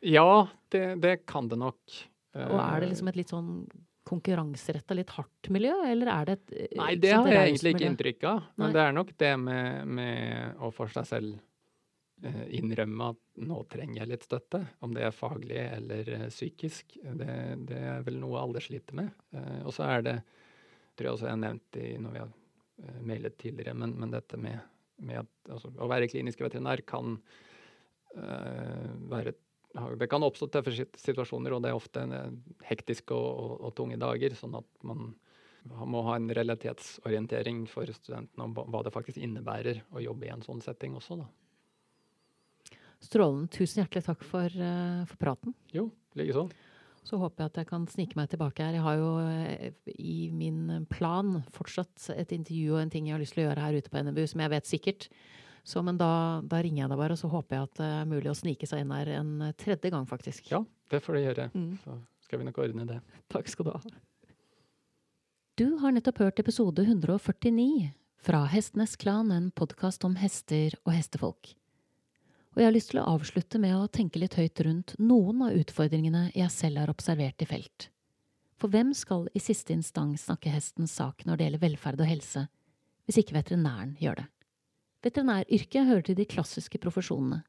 Ja, 0.06 0.46
det, 0.70 0.86
det 1.02 1.16
kan 1.26 1.50
det 1.50 1.58
nok. 1.58 2.00
Og 2.38 2.60
er 2.62 2.84
det 2.84 2.92
liksom 2.92 3.10
et 3.10 3.18
litt 3.18 3.34
sånn 3.34 3.52
konkurranseretta, 4.08 4.96
litt 4.96 5.12
hardt 5.18 5.50
miljø, 5.54 5.74
eller 5.88 6.12
er 6.14 6.30
det 6.30 6.38
et 6.38 6.56
eh, 6.56 6.78
Nei, 6.80 6.94
det 7.02 7.14
har 7.14 7.28
jeg 7.32 7.50
egentlig 7.50 7.74
ikke 7.76 7.90
inntrykk 7.92 8.26
av. 8.30 8.48
Men 8.56 8.70
Nei. 8.70 8.74
det 8.78 8.84
er 8.84 8.96
nok 8.96 9.14
det 9.24 9.34
med, 9.42 9.94
med 10.00 10.64
å 10.64 10.72
for 10.76 10.94
seg 10.94 11.10
selv 11.10 11.34
eh, 12.24 12.44
innrømme 12.60 13.12
at 13.14 13.44
nå 13.50 13.60
trenger 13.72 14.02
jeg 14.02 14.12
litt 14.14 14.28
støtte. 14.28 14.64
Om 14.86 14.96
det 14.96 15.08
er 15.10 15.16
faglig 15.16 15.60
eller 15.66 16.14
eh, 16.16 16.28
psykisk. 16.32 17.00
Det, 17.04 17.38
det, 17.68 17.82
er 17.96 18.06
vel 18.08 18.22
noe 18.22 18.46
alle 18.46 18.64
sliter 18.64 19.02
med. 19.02 19.12
Og 19.66 19.74
så 19.76 19.90
er 19.90 20.08
det, 20.08 20.18
tror 20.98 21.10
jeg 21.10 21.18
også 21.18 21.28
jeg 21.30 21.36
har 21.36 21.44
nevnt 21.44 21.80
i 21.82 21.90
når 22.02 22.16
vi 22.16 22.24
har 22.24 22.32
eh, 22.32 23.02
mailet 23.12 23.38
tidligere, 23.40 23.76
men, 23.78 23.94
men 24.02 24.14
dette 24.14 24.40
med, 24.42 24.58
med 25.06 25.22
at 25.24 25.54
altså, 25.54 25.72
å 25.78 25.90
være 25.92 26.10
klinisk 26.12 26.42
veterinær 26.46 26.84
kan 26.88 27.18
uh, 28.18 28.88
være 29.12 29.38
det 30.00 30.08
kan 30.10 30.24
oppstå 30.26 30.48
tøffe 30.50 30.72
situasjoner, 30.98 31.54
og 31.54 31.62
det 31.62 31.70
er 31.70 31.78
ofte 31.78 32.02
hektiske 32.66 33.14
og, 33.14 33.28
og, 33.28 33.52
og, 33.60 33.74
tunge 33.78 34.00
dager. 34.02 34.34
Sånn 34.34 34.56
at 34.58 34.66
man 34.88 35.12
må 35.68 36.02
ha 36.08 36.16
en 36.18 36.32
realitetsorientering 36.34 37.66
for 37.70 37.90
studentene 37.94 38.48
om 38.48 38.56
hva 38.58 38.82
det 38.86 38.94
faktisk 38.96 39.22
innebærer 39.22 39.84
å 39.94 40.02
jobbe 40.02 40.26
i 40.26 40.32
en 40.34 40.42
sånn 40.46 40.64
setting 40.66 40.96
også, 40.98 41.20
da. 41.22 41.28
Strålende. 43.04 43.52
Tusen 43.54 43.84
hjertelig 43.84 44.08
takk 44.08 44.24
for, 44.26 44.50
uh, 44.58 45.04
for 45.06 45.22
praten. 45.22 45.54
Jo, 45.76 45.92
likeså. 46.18 46.48
Så 47.08 47.20
håper 47.22 47.46
jeg 47.46 47.54
at 47.54 47.60
jeg 47.62 47.70
kan 47.70 47.88
snike 47.88 48.20
meg 48.20 48.28
tilbake 48.32 48.66
her. 48.66 48.76
Jeg 48.76 48.84
har 48.84 49.00
jo 49.00 49.12
uh, 49.24 49.92
i 49.96 50.28
min 50.36 50.86
plan 50.92 51.38
fortsatt 51.56 52.10
et 52.18 52.34
intervju 52.36 52.76
og 52.76 52.82
en 52.82 52.92
ting 52.92 53.08
jeg 53.08 53.16
har 53.16 53.24
lyst 53.24 53.38
til 53.38 53.46
å 53.46 53.50
gjøre 53.50 53.64
her 53.64 53.78
ute 53.80 53.92
på 53.94 54.02
NMBU, 54.04 54.26
som 54.28 54.44
jeg 54.44 54.54
vet 54.58 54.70
sikkert. 54.70 55.08
Så, 55.68 55.84
men 55.84 56.00
da, 56.00 56.40
da, 56.48 56.62
ringer 56.64 56.86
jeg 56.86 56.92
deg 56.94 57.00
bare, 57.00 57.16
og 57.16 57.20
så 57.20 57.30
håper 57.32 57.58
jeg 57.58 57.68
at 57.68 57.80
det 57.80 57.88
er 57.92 58.12
mulig 58.12 58.32
å 58.32 58.36
snike 58.40 58.68
seg 58.70 58.84
inn 58.84 58.94
her 58.96 59.10
en 59.18 59.32
tredje 59.60 59.92
gang, 59.92 60.06
faktisk. 60.08 60.52
Ja, 60.52 60.62
det 60.92 61.02
får 61.04 61.18
du 61.18 61.22
gjøre. 61.26 61.48
Mm. 61.56 61.74
Så 61.84 61.96
skal 62.28 62.40
vi 62.40 62.48
nok 62.48 62.60
ordne 62.64 62.86
det. 62.88 63.02
Takk 63.32 63.52
skal 63.52 63.68
du 63.68 63.74
ha. 63.76 63.82
Du 65.60 65.68
har 65.82 65.96
nettopp 65.96 66.22
hørt 66.24 66.40
episode 66.40 66.84
149 66.86 67.90
fra 68.24 68.44
Hestenes 68.52 68.96
Klan, 69.00 69.32
en 69.32 69.50
podkast 69.56 70.04
om 70.08 70.16
hester 70.22 70.76
og 70.86 70.94
hestefolk. 70.96 71.52
Og 72.58 72.64
jeg 72.64 72.72
har 72.72 72.74
lyst 72.74 72.90
til 72.90 72.98
å 72.98 73.10
avslutte 73.14 73.60
med 73.62 73.76
å 73.78 73.90
tenke 73.94 74.18
litt 74.18 74.34
høyt 74.34 74.60
rundt 74.66 74.96
noen 74.98 75.44
av 75.46 75.54
utfordringene 75.54 76.32
jeg 76.34 76.50
selv 76.50 76.82
har 76.82 76.90
observert 76.90 77.44
i 77.46 77.46
felt. 77.46 77.86
For 78.58 78.74
hvem 78.74 78.96
skal 78.98 79.28
i 79.38 79.42
siste 79.46 79.76
instans 79.76 80.24
snakke 80.26 80.50
hestens 80.50 80.96
sak 80.98 81.22
når 81.28 81.38
det 81.38 81.46
gjelder 81.46 81.62
velferd 81.62 82.02
og 82.02 82.10
helse, 82.10 82.48
hvis 83.06 83.20
ikke 83.22 83.36
veterinæren 83.36 83.92
gjør 84.02 84.24
det? 84.24 84.26
Veterinæryrket 85.06 85.86
hører 85.86 86.02
til 86.08 86.18
de 86.18 86.26
klassiske 86.26 86.82
profesjonene, 86.82 87.44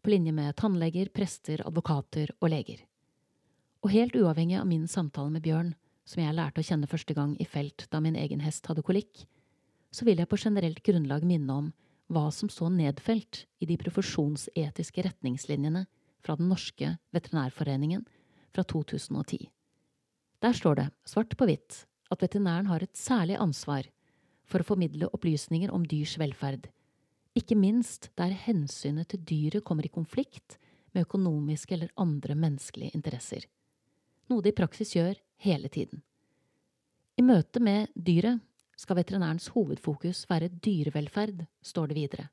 på 0.00 0.14
linje 0.14 0.32
med 0.32 0.56
tannleger, 0.56 1.10
prester, 1.12 1.60
advokater 1.68 2.32
og 2.40 2.48
leger. 2.48 2.80
Og 3.84 3.92
helt 3.92 4.16
uavhengig 4.16 4.56
av 4.62 4.70
min 4.70 4.88
samtale 4.88 5.34
med 5.34 5.44
Bjørn, 5.44 5.74
som 6.08 6.22
jeg 6.24 6.38
lærte 6.38 6.64
å 6.64 6.70
kjenne 6.70 6.88
første 6.88 7.12
gang 7.12 7.36
i 7.36 7.44
felt 7.44 7.84
da 7.92 8.00
min 8.00 8.16
egen 8.16 8.40
hest 8.40 8.64
hadde 8.72 8.86
kolikk, 8.86 9.26
så 9.92 10.08
vil 10.08 10.24
jeg 10.24 10.32
på 10.32 10.40
generelt 10.40 10.80
grunnlag 10.88 11.28
minne 11.28 11.52
om 11.52 11.68
hva 12.08 12.28
som 12.32 12.50
står 12.52 12.72
nedfelt 12.74 13.44
i 13.60 13.68
de 13.68 13.76
profesjonsetiske 13.80 15.04
retningslinjene 15.04 15.84
fra 16.24 16.36
Den 16.36 16.48
norske 16.48 16.96
veterinærforeningen 17.14 18.06
fra 18.54 18.64
2010. 18.64 19.48
Der 20.42 20.54
står 20.54 20.74
det, 20.78 20.88
svart 21.04 21.36
på 21.36 21.48
hvitt, 21.48 21.84
at 22.10 22.22
veterinæren 22.22 22.70
har 22.70 22.82
et 22.82 22.96
særlig 22.96 23.36
ansvar 23.40 23.88
for 24.48 24.62
å 24.62 24.68
formidle 24.70 25.10
opplysninger 25.12 25.70
om 25.74 25.84
dyrs 25.86 26.16
velferd, 26.20 26.70
ikke 27.36 27.58
minst 27.58 28.10
der 28.18 28.32
hensynet 28.46 29.12
til 29.12 29.22
dyret 29.28 29.64
kommer 29.66 29.86
i 29.86 29.92
konflikt 29.92 30.56
med 30.94 31.04
økonomiske 31.04 31.76
eller 31.76 31.92
andre 32.00 32.34
menneskelige 32.34 32.96
interesser, 32.96 33.44
noe 34.28 34.42
de 34.42 34.50
i 34.50 34.56
praksis 34.56 34.94
gjør 34.96 35.18
hele 35.44 35.68
tiden. 35.68 36.00
I 37.18 37.22
møte 37.26 37.60
med 37.60 37.92
dyret 37.94 38.40
skal 38.78 38.98
veterinærens 39.00 39.50
hovedfokus 39.54 40.24
være 40.30 40.52
dyrevelferd, 40.62 41.44
står 41.62 41.90
det 41.90 41.96
videre. 41.98 42.28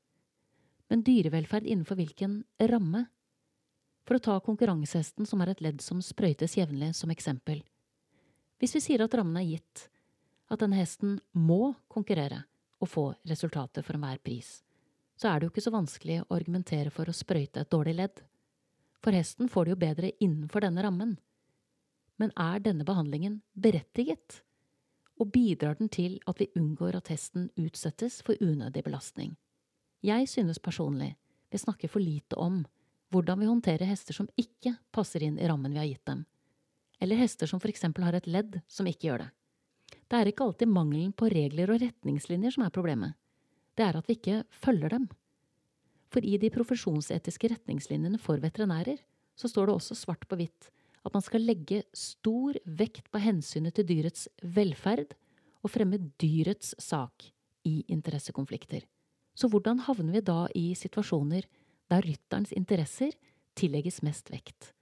Men 0.90 1.02
dyrevelferd 1.02 1.66
innenfor 1.66 1.98
hvilken 1.98 2.44
ramme? 2.70 3.06
For 4.06 4.18
å 4.18 4.22
ta 4.22 4.36
konkurransehesten, 4.38 5.26
som 5.26 5.42
er 5.42 5.50
et 5.50 5.62
ledd 5.64 5.82
som 5.82 5.98
sprøytes 6.04 6.54
jevnlig, 6.60 6.92
som 6.94 7.10
eksempel. 7.10 7.64
Hvis 8.62 8.76
vi 8.78 8.84
sier 8.84 9.02
at 9.02 9.16
rammen 9.18 9.40
er 9.40 9.48
gitt, 9.48 9.88
at 10.46 10.62
denne 10.62 10.78
hesten 10.78 11.18
må 11.34 11.74
konkurrere 11.90 12.44
og 12.78 12.92
få 12.92 13.06
resultater 13.26 13.82
for 13.82 13.98
enhver 13.98 14.22
pris, 14.22 14.60
så 15.18 15.32
er 15.32 15.40
det 15.40 15.48
jo 15.48 15.54
ikke 15.54 15.64
så 15.64 15.74
vanskelig 15.74 16.20
å 16.22 16.36
argumentere 16.36 16.92
for 16.94 17.08
å 17.08 17.16
sprøyte 17.16 17.64
et 17.64 17.72
dårlig 17.72 17.96
ledd. 17.98 18.22
For 19.02 19.16
hesten 19.16 19.50
får 19.50 19.66
det 19.66 19.74
jo 19.74 19.82
bedre 19.82 20.14
innenfor 20.22 20.62
denne 20.62 20.84
rammen. 20.86 21.16
Men 22.20 22.32
er 22.38 22.62
denne 22.62 22.86
behandlingen 22.86 23.40
berettiget? 23.52 24.45
Og 25.16 25.30
bidrar 25.32 25.78
den 25.78 25.88
til 25.88 26.18
at 26.28 26.40
vi 26.40 26.50
unngår 26.56 26.98
at 26.98 27.08
hesten 27.08 27.48
utsettes 27.56 28.20
for 28.22 28.36
unødig 28.40 28.84
belastning? 28.84 29.36
Jeg 30.04 30.28
synes 30.28 30.60
personlig 30.60 31.14
vi 31.50 31.58
snakker 31.58 31.88
for 31.88 32.02
lite 32.02 32.36
om 32.36 32.64
hvordan 33.14 33.40
vi 33.40 33.48
håndterer 33.48 33.88
hester 33.88 34.16
som 34.16 34.28
ikke 34.36 34.74
passer 34.92 35.22
inn 35.22 35.38
i 35.38 35.48
rammen 35.48 35.72
vi 35.72 35.80
har 35.80 35.88
gitt 35.88 36.04
dem, 36.08 36.24
eller 37.00 37.20
hester 37.20 37.48
som 37.48 37.62
for 37.62 37.70
eksempel 37.70 38.04
har 38.04 38.16
et 38.18 38.26
ledd 38.26 38.58
som 38.68 38.88
ikke 38.90 39.08
gjør 39.08 39.24
det. 39.24 39.28
Det 40.10 40.18
er 40.18 40.30
ikke 40.30 40.44
alltid 40.46 40.70
mangelen 40.70 41.12
på 41.14 41.30
regler 41.30 41.70
og 41.70 41.80
retningslinjer 41.82 42.56
som 42.56 42.66
er 42.66 42.74
problemet, 42.74 43.14
det 43.78 43.86
er 43.86 43.98
at 43.98 44.08
vi 44.08 44.16
ikke 44.18 44.42
følger 44.50 44.96
dem. 44.96 45.06
For 46.10 46.24
i 46.24 46.38
de 46.40 46.50
profesjonsetiske 46.54 47.50
retningslinjene 47.54 48.18
for 48.22 48.42
veterinærer 48.42 48.98
så 49.36 49.50
står 49.50 49.68
det 49.68 49.76
også 49.76 49.96
svart 49.98 50.26
på 50.28 50.38
hvitt 50.40 50.70
at 51.06 51.14
man 51.14 51.22
skal 51.22 51.44
legge 51.46 51.84
stor 51.94 52.56
vekt 52.66 53.10
på 53.14 53.22
hensynet 53.22 53.76
til 53.76 53.86
dyrets 53.86 54.26
velferd 54.42 55.14
og 55.62 55.70
fremme 55.70 56.00
dyrets 56.20 56.74
sak 56.82 57.28
i 57.66 57.80
interessekonflikter. 57.92 58.82
Så 59.36 59.50
hvordan 59.52 59.82
havner 59.86 60.16
vi 60.16 60.24
da 60.24 60.46
i 60.56 60.70
situasjoner 60.78 61.46
der 61.92 62.06
rytterens 62.06 62.54
interesser 62.56 63.14
tillegges 63.58 64.00
mest 64.06 64.32
vekt? 64.32 64.72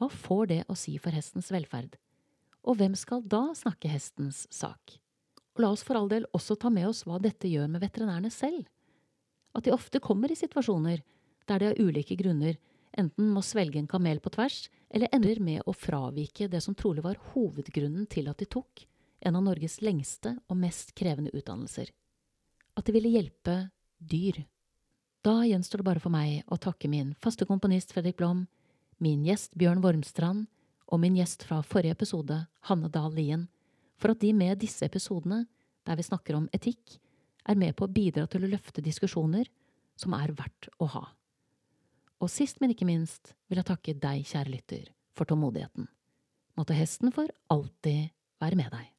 Hva 0.00 0.08
får 0.12 0.46
det 0.52 0.60
å 0.68 0.76
si 0.78 0.96
for 1.00 1.14
hestens 1.16 1.50
velferd? 1.52 1.96
Og 2.66 2.78
hvem 2.80 2.96
skal 2.98 3.24
da 3.24 3.50
snakke 3.56 3.90
hestens 3.90 4.44
sak? 4.52 4.96
Og 5.56 5.64
la 5.64 5.72
oss 5.72 5.84
for 5.86 5.96
all 5.98 6.08
del 6.12 6.26
også 6.36 6.56
ta 6.60 6.70
med 6.72 6.88
oss 6.88 7.04
hva 7.08 7.20
dette 7.22 7.48
gjør 7.48 7.68
med 7.72 7.84
veterinærene 7.84 8.32
selv. 8.32 8.66
At 9.56 9.64
de 9.64 9.72
ofte 9.72 10.02
kommer 10.04 10.32
i 10.32 10.38
situasjoner 10.38 11.00
der 11.48 11.62
de 11.62 11.70
av 11.70 11.80
ulike 11.80 12.16
grunner 12.18 12.58
enten 12.96 13.30
må 13.32 13.42
svelge 13.44 13.80
en 13.80 13.88
kamel 13.88 14.20
på 14.24 14.32
tvers, 14.34 14.66
eller 14.96 15.12
ender 15.12 15.36
med 15.44 15.60
å 15.68 15.74
fravike 15.76 16.46
det 16.48 16.62
som 16.64 16.74
trolig 16.74 17.02
var 17.04 17.18
hovedgrunnen 17.34 18.06
til 18.08 18.30
at 18.30 18.40
de 18.40 18.46
tok 18.48 18.86
en 19.28 19.36
av 19.36 19.42
Norges 19.44 19.82
lengste 19.84 20.30
og 20.48 20.56
mest 20.56 20.94
krevende 20.96 21.34
utdannelser. 21.36 21.90
At 22.72 22.88
de 22.88 22.94
ville 22.94 23.10
hjelpe 23.12 23.58
dyr. 23.98 24.38
Da 25.20 25.42
gjenstår 25.44 25.82
det 25.82 25.88
bare 25.90 26.00
for 26.00 26.14
meg 26.14 26.48
å 26.48 26.56
takke 26.56 26.88
min 26.88 27.10
faste 27.20 27.44
komponist 27.44 27.92
Fredrik 27.92 28.16
Blom, 28.16 28.46
min 28.96 29.26
gjest 29.28 29.52
Bjørn 29.60 29.84
Wormstrand 29.84 30.46
og 30.88 31.02
min 31.02 31.20
gjest 31.20 31.44
fra 31.44 31.60
forrige 31.60 31.98
episode, 31.98 32.40
Hanne 32.70 32.88
Dahl 32.88 33.12
Lien, 33.12 33.44
for 34.00 34.14
at 34.14 34.24
de 34.24 34.32
med 34.32 34.62
disse 34.64 34.88
episodene, 34.88 35.42
der 35.84 36.00
vi 36.00 36.08
snakker 36.08 36.40
om 36.40 36.48
etikk, 36.56 36.96
er 37.44 37.60
med 37.60 37.76
på 37.76 37.84
å 37.84 37.92
bidra 37.92 38.24
til 38.32 38.48
å 38.48 38.52
løfte 38.56 38.80
diskusjoner 38.80 39.52
som 40.00 40.16
er 40.16 40.32
verdt 40.32 40.72
å 40.80 40.88
ha. 40.96 41.04
Og 42.22 42.32
sist, 42.32 42.60
men 42.62 42.72
ikke 42.72 42.88
minst, 42.88 43.34
vil 43.48 43.60
jeg 43.60 43.68
takke 43.68 43.94
deg, 44.00 44.24
kjære 44.24 44.52
lytter, 44.54 44.90
for 45.16 45.28
tålmodigheten. 45.28 45.88
Måtte 46.56 46.76
hesten 46.76 47.12
for 47.12 47.28
alltid 47.52 48.08
være 48.40 48.56
med 48.56 48.72
deg. 48.72 48.95